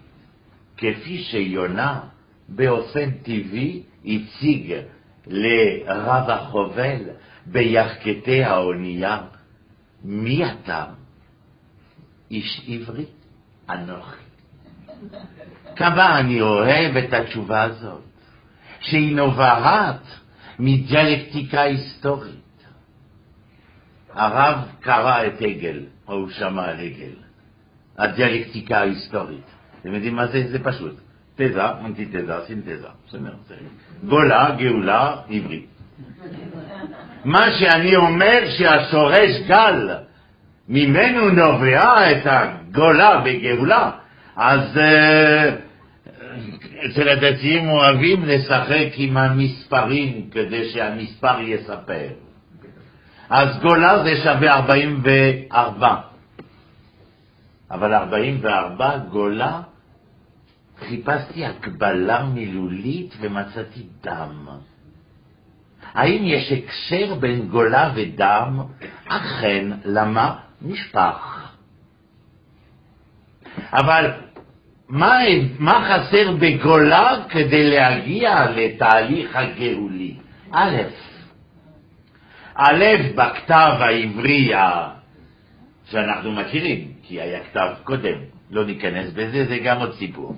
כפי 0.77 1.19
שיונה 1.19 2.01
באופן 2.49 3.11
טבעי 3.11 3.83
הציג 4.05 4.75
לרב 5.27 6.31
החובל 6.31 7.01
ביחקתי 7.47 8.45
האונייה, 8.45 9.19
מי 10.05 10.45
אתה? 10.51 10.85
איש 12.31 12.63
עברי, 12.69 13.05
אנוכי. 13.71 14.17
כמה 15.77 16.21
אני 16.21 16.41
אוהב 16.41 16.97
את 16.97 17.13
התשובה 17.13 17.63
הזאת, 17.63 18.03
שהיא 18.81 19.17
נובעת 19.17 20.03
מדיאלקטיקה 20.59 21.61
היסטורית. 21.61 22.52
הרב 24.15 24.59
קרא 24.81 25.27
את 25.27 25.41
הגל, 25.41 25.81
או 26.09 26.15
הוא 26.15 26.31
שמע 26.31 26.65
על 26.65 26.81
הגל, 26.81 27.15
הדיאלקטיקה 27.99 28.79
ההיסטורית. 28.79 29.51
אתם 29.81 29.95
יודעים 29.95 30.17
מה 30.17 30.27
זה? 30.27 30.45
זה 30.51 30.59
פשוט. 30.59 30.95
תזה, 31.37 31.67
אנטיתזה, 31.85 32.35
סינתזה. 32.47 32.89
גולה, 34.05 34.51
גאולה, 34.59 35.17
עברית. 35.31 35.67
מה 37.25 37.53
שאני 37.53 37.97
אומר 37.97 38.51
שהשורש 38.59 39.41
גל, 39.47 39.89
ממנו 40.69 41.31
נובע 41.31 42.11
את 42.11 42.23
הגולה 42.25 43.23
וגאולה, 43.25 43.91
אז 44.37 44.79
אה, 44.79 45.51
אצל 46.87 47.09
הדתיים 47.09 47.69
אוהבים 47.69 48.25
לשחק 48.25 48.89
עם 48.97 49.17
המספרים 49.17 50.31
כדי 50.31 50.71
שהמספר 50.71 51.41
יספר. 51.41 52.09
אז 53.35 53.61
גולה 53.63 54.05
זה 54.05 54.17
שווה 54.17 54.53
44. 54.55 55.97
אבל 57.71 57.95
44 57.95 58.99
גולה, 58.99 59.61
חיפשתי 60.79 61.47
הקבלה 61.47 62.25
מילולית 62.25 63.15
ומצאתי 63.21 63.83
דם. 64.03 64.49
האם 65.95 66.23
יש 66.25 66.53
הקשר 66.53 67.15
בין 67.15 67.49
גולה 67.49 67.93
ודם? 67.95 68.61
אכן, 69.09 69.65
למה? 69.85 70.37
נשפך. 70.63 71.49
אבל 73.73 74.11
מה, 74.89 75.19
מה 75.59 75.89
חסר 75.89 76.33
בגולה 76.33 77.17
כדי 77.29 77.71
להגיע 77.71 78.51
לתהליך 78.51 79.37
הגאולי? 79.37 80.17
א', 80.53 80.77
א', 82.65 82.85
בכתב 83.15 83.77
העברי 83.81 84.53
שאנחנו 85.91 86.33
מכירים, 86.33 86.93
כי 87.03 87.21
היה 87.21 87.41
כתב 87.45 87.69
קודם, 87.85 88.15
לא 88.51 88.65
ניכנס 88.65 89.13
בזה, 89.13 89.45
זה 89.45 89.59
גם 89.59 89.79
עוד 89.79 89.95
סיפור. 89.95 90.37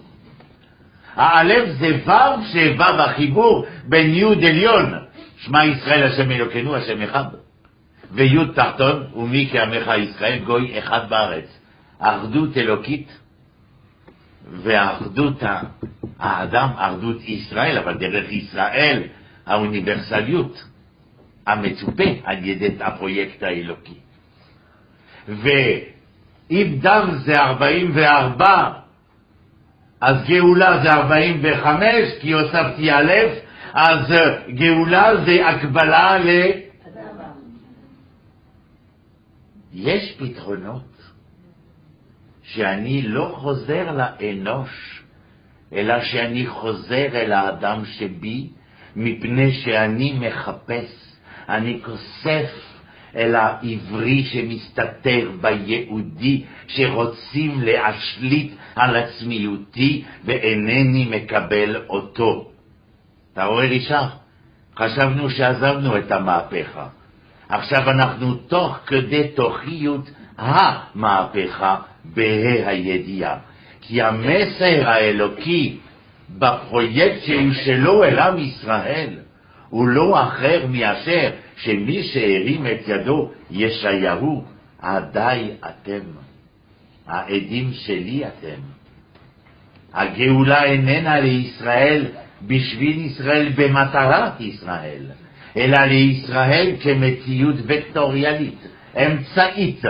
האלף 1.15 1.69
זה 1.79 1.99
ו' 2.07 2.45
שו' 2.53 2.83
החיבור 2.83 3.67
בין 3.85 4.15
י' 4.15 4.49
עליון, 4.49 4.95
שמע 5.39 5.65
ישראל 5.65 6.03
השם 6.03 6.31
אלוקינו 6.31 6.77
השם 6.77 7.03
אחד, 7.03 7.25
וי' 8.13 8.53
תחתון, 8.55 9.07
ומי 9.17 9.49
כעמך 9.53 9.91
ישראל 9.99 10.39
גוי 10.39 10.79
אחד 10.79 11.09
בארץ. 11.09 11.59
אחדות 11.99 12.57
אלוקית 12.57 13.19
ואחדות 14.53 15.43
האדם, 16.19 16.69
אחדות 16.77 17.23
ישראל, 17.23 17.79
אבל 17.79 17.95
דרך 17.95 18.33
ישראל 18.33 19.03
האוניברסליות 19.47 20.65
המצופה 21.47 22.05
על 22.25 22.45
ידי 22.45 22.77
הפרויקט 22.81 23.43
האלוקי. 23.43 23.99
ואם 25.29 26.79
דם 26.81 27.11
זה 27.25 27.41
44, 27.41 28.73
אז 30.01 30.17
גאולה 30.27 30.83
זה 30.83 30.93
45, 30.93 31.85
כי 32.21 32.33
הוספתי 32.33 32.93
א', 32.93 33.13
אז 33.75 34.13
גאולה 34.49 35.25
זה 35.25 35.49
הקבלה 35.49 36.19
ל... 36.19 36.29
יש 39.75 40.17
פתרונות 40.19 40.95
שאני 42.43 43.03
לא 43.03 43.35
חוזר 43.37 43.93
לאנוש, 43.93 45.03
אלא 45.73 46.05
שאני 46.05 46.47
חוזר 46.47 47.07
אל 47.15 47.33
האדם 47.33 47.85
שבי, 47.85 48.49
מפני 48.97 49.53
שאני 49.53 50.19
מחפש, 50.19 51.14
אני 51.49 51.81
כוסף 51.85 52.51
אל 53.17 53.35
העברי 53.35 54.25
שמסתתר 54.25 55.31
ביהודי 55.41 56.45
שרוצים 56.67 57.63
להשליט 57.63 58.53
על 58.77 58.97
עצמיותי 58.97 60.05
ואינני 60.25 61.07
מקבל 61.11 61.83
אותו. 61.89 62.51
אתה 63.33 63.45
רואה 63.45 63.67
רישה? 63.67 64.09
חשבנו 64.77 65.31
שעזבנו 65.31 65.99
את 65.99 66.13
המהפכה. 66.13 66.87
עכשיו 67.49 67.91
אנחנו 67.91 68.35
תוך 68.35 68.79
כדי 68.87 69.29
תוכיות 69.29 70.11
המהפכה 70.39 71.77
בה"א 72.05 72.69
הידיעה. 72.69 73.39
כי 73.81 74.03
המסר 74.03 74.89
האלוקי 74.89 75.77
בפרויקט 76.39 77.23
שהוא 77.27 77.53
שלו 77.65 78.05
אל 78.05 78.19
עם 78.19 78.39
ישראל 78.39 79.17
הוא 79.75 79.89
לא 79.89 80.23
אחר 80.23 80.67
מאשר 80.69 81.31
שמי 81.57 82.03
שהרים 82.03 82.67
את 82.67 82.89
ידו 82.89 83.31
ישעיהו, 83.51 84.45
עדיי 84.83 85.51
אתם, 85.67 86.01
העדים 87.07 87.71
שלי 87.73 88.23
אתם. 88.27 88.61
הגאולה 89.95 90.65
איננה 90.65 91.21
לישראל 91.21 92.07
בשביל 92.43 92.99
ישראל 92.99 93.49
במטרת 93.57 94.41
ישראל, 94.41 95.07
אלא 95.57 95.79
לישראל 95.79 96.77
כמציאות 96.83 97.57
וקטוריאלית, 97.67 98.67
אמצעית 98.97 99.83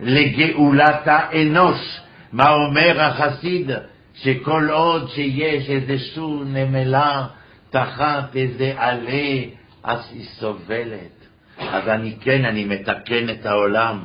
לגאולת 0.00 1.02
האנוש. 1.06 2.00
מה 2.32 2.50
אומר 2.50 3.00
החסיד? 3.00 3.70
שכל 4.14 4.68
עוד 4.70 5.10
שיש 5.10 5.70
איזשהו 5.70 6.44
נמלה 6.44 7.26
תחת 7.76 8.36
איזה 8.36 8.74
עלה, 8.76 9.44
אז 9.84 10.10
היא 10.12 10.24
סובלת. 10.24 11.16
אז 11.58 11.88
אני 11.88 12.16
כן, 12.20 12.44
אני 12.44 12.64
מתקן 12.64 13.30
את 13.30 13.46
העולם, 13.46 14.04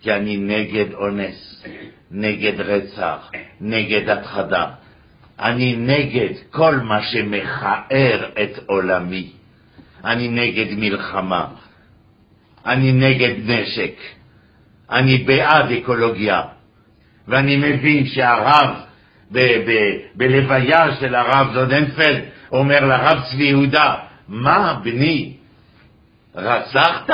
כי 0.00 0.12
אני 0.12 0.36
נגד 0.36 0.94
אונס, 0.94 1.64
נגד 2.10 2.60
רצח, 2.60 3.30
נגד 3.60 4.08
התחדה. 4.08 4.66
אני 5.40 5.76
נגד 5.76 6.34
כל 6.50 6.76
מה 6.76 7.02
שמכער 7.02 8.30
את 8.42 8.58
עולמי. 8.66 9.30
אני 10.04 10.28
נגד 10.28 10.74
מלחמה. 10.78 11.46
אני 12.66 12.92
נגד 12.92 13.50
נשק. 13.50 13.94
אני 14.90 15.18
בעד 15.18 15.70
אקולוגיה. 15.72 16.42
ואני 17.28 17.56
מבין 17.56 18.06
שהרב, 18.06 18.76
בלוויה 20.14 20.96
של 21.00 21.14
הרב 21.14 21.54
זודנפלד, 21.54 22.37
אומר 22.52 22.84
לרב 22.84 23.18
צבי 23.30 23.44
יהודה, 23.44 23.94
מה 24.28 24.80
בני, 24.84 25.36
רצחת? 26.34 27.10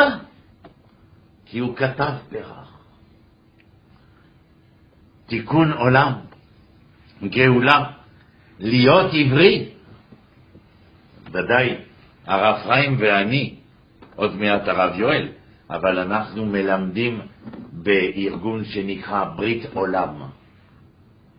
כי 1.47 1.59
הוא 1.59 1.77
כתב 1.77 2.13
פרח. 2.31 2.79
תיקון 5.27 5.73
עולם, 5.73 6.13
גאולה, 7.23 7.85
להיות 8.59 9.11
עברי. 9.15 9.69
ודאי, 11.33 11.77
הרב 12.27 12.63
חיים 12.67 12.97
ואני, 12.99 13.55
עוד 14.17 14.35
מעט 14.35 14.69
הרב 14.69 14.93
יואל, 14.99 15.29
אבל 15.71 15.99
אנחנו 15.99 16.47
מלמדים 16.47 17.21
בארגון 17.73 18.65
שנקרא 18.65 19.25
ברית 19.25 19.67
עולם. 19.75 20.23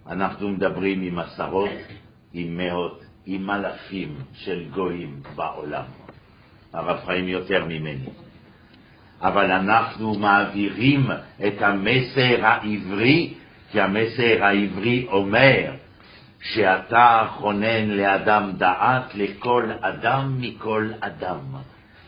אנחנו 0.08 0.50
מדברים 0.50 1.02
עם 1.02 1.20
עשרות, 1.20 1.70
עם 2.34 2.58
מאות, 2.58 3.05
עם 3.26 3.50
אלפים 3.50 4.16
של 4.34 4.64
גויים 4.74 5.20
בעולם. 5.36 5.84
הרב 6.74 7.00
חיים 7.06 7.28
יותר 7.28 7.66
ממני. 7.66 8.10
אבל 9.22 9.52
אנחנו 9.52 10.14
מעבירים 10.20 11.08
את 11.48 11.62
המסר 11.62 12.46
העברי, 12.46 13.34
כי 13.72 13.82
המסר 13.82 14.44
העברי 14.44 15.08
אומר 15.12 15.72
שאתה 16.42 17.28
כונן 17.38 17.90
לאדם 17.90 18.52
דעת 18.58 19.16
לכל 19.16 19.72
אדם 19.82 20.36
מכל 20.40 20.90
אדם, 21.00 21.40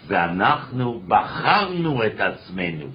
ואנחנו 0.07 1.02
בחרנו 1.07 2.06
את 2.06 2.19
עצמנו 2.19 2.85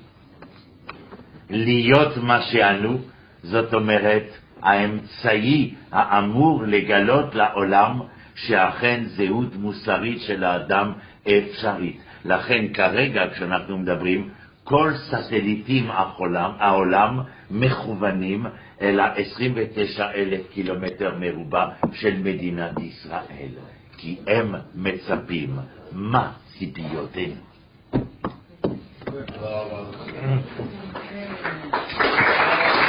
להיות 1.50 2.16
מה 2.16 2.42
שאנו, 2.42 2.98
זאת 3.42 3.74
אומרת, 3.74 4.26
האמצעי 4.62 5.74
האמור 5.92 6.62
לגלות 6.66 7.34
לעולם 7.34 8.00
שאכן 8.34 9.04
זהות 9.06 9.56
מוסרית 9.56 10.20
של 10.20 10.44
האדם 10.44 10.92
אפשרית. 11.28 12.00
לכן 12.24 12.72
כרגע 12.72 13.22
כשאנחנו 13.32 13.78
מדברים, 13.78 14.30
כל 14.64 14.92
סטליטים 14.94 15.90
העולם, 15.90 16.50
העולם 16.58 17.20
מכוונים 17.50 18.46
אל 18.80 19.00
ה-29 19.00 20.00
אלף 20.14 20.40
קילומטר 20.52 21.14
מרובע 21.20 21.66
של 21.92 22.18
מדינת 22.18 22.78
ישראל, 22.78 23.50
כי 23.96 24.16
הם 24.26 24.54
מצפים. 24.74 25.56
מה 25.92 26.32
ציפיותינו? 26.58 27.34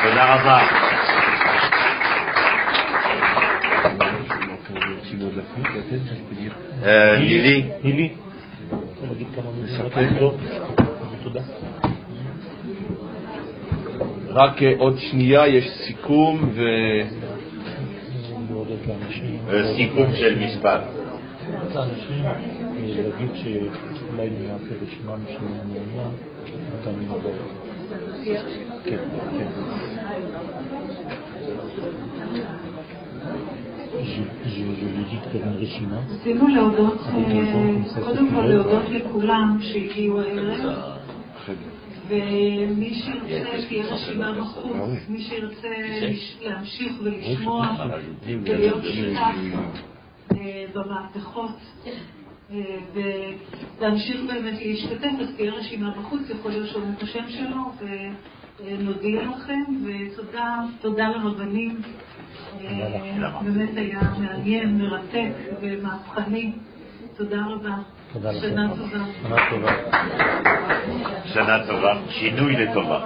תודה 0.04 0.36
רבה. 0.36 0.60
אה, 4.02 5.04
נילי? 7.20 7.70
נילי? 7.84 8.10
לא. 10.20 10.34
רק 14.34 14.64
אה, 14.64 14.74
עוד 14.78 14.98
שנייה, 14.98 15.48
יש 15.48 15.66
סיכום 15.88 16.50
ו... 16.54 16.62
אה, 19.50 19.76
סיכום 19.76 20.14
של 20.16 20.40
משפט. 20.40 20.82
לאנשים, 21.76 22.26
אה, 22.26 22.34
להגיד 22.78 23.32
שאולי 23.36 24.30
נעשה 24.30 24.76
רשימה 24.82 25.16
משנה 25.16 25.64
מעוניין, 25.66 26.12
גם 26.86 26.94
נעבור. 27.08 27.34
כן, 28.86 28.98
כן. 29.38 29.48
רצינו 36.10 36.48
להודות, 36.48 37.00
אה, 37.00 38.04
קודם 38.04 38.30
כל 38.36 38.42
להודות 38.46 38.90
לכולם 38.90 39.58
שהגיעו 39.62 40.22
הערב, 40.22 40.76
ומי 42.08 42.94
שירצה 42.94 43.62
שתהיה 43.62 43.86
רשימה 43.86 44.34
בחוץ, 44.40 44.76
מי 45.10 45.22
שירצה 45.22 45.68
להמשיך 46.42 46.94
ולשמוע 47.04 47.76
ולהיות 48.26 48.84
שותף 48.84 49.36
אה, 50.32 50.66
במהפכות 50.74 51.56
אה, 52.52 52.60
ולהמשיך 52.94 54.22
באמת 54.28 54.60
להשתתף, 54.62 55.12
אז 55.22 55.28
תהיה 55.36 55.52
רשימה 55.52 55.92
בחוץ, 56.00 56.22
יכול 56.30 56.52
לרשום 56.52 56.94
את 56.98 57.04
השם 57.04 57.26
שלו 57.30 57.88
ונודיע 58.60 59.22
לכם, 59.22 59.64
ותודה 59.86 60.60
תודה 60.82 61.08
לרבנים. 61.10 61.78
באמת 63.42 63.70
היה 63.76 64.00
מעניין, 64.20 64.78
מרתק 64.78 65.32
ומהפכני. 65.62 66.52
תודה 67.18 67.38
רבה. 67.50 67.76
תודה 68.14 68.32
לכם. 68.32 68.48
שנה 68.50 68.70
טובה. 68.70 68.98
שנה 69.24 69.38
טובה. 69.50 69.72
שנה 71.26 71.68
טובה, 71.68 71.94
שינוי 72.10 72.56
לטובה. 72.56 73.06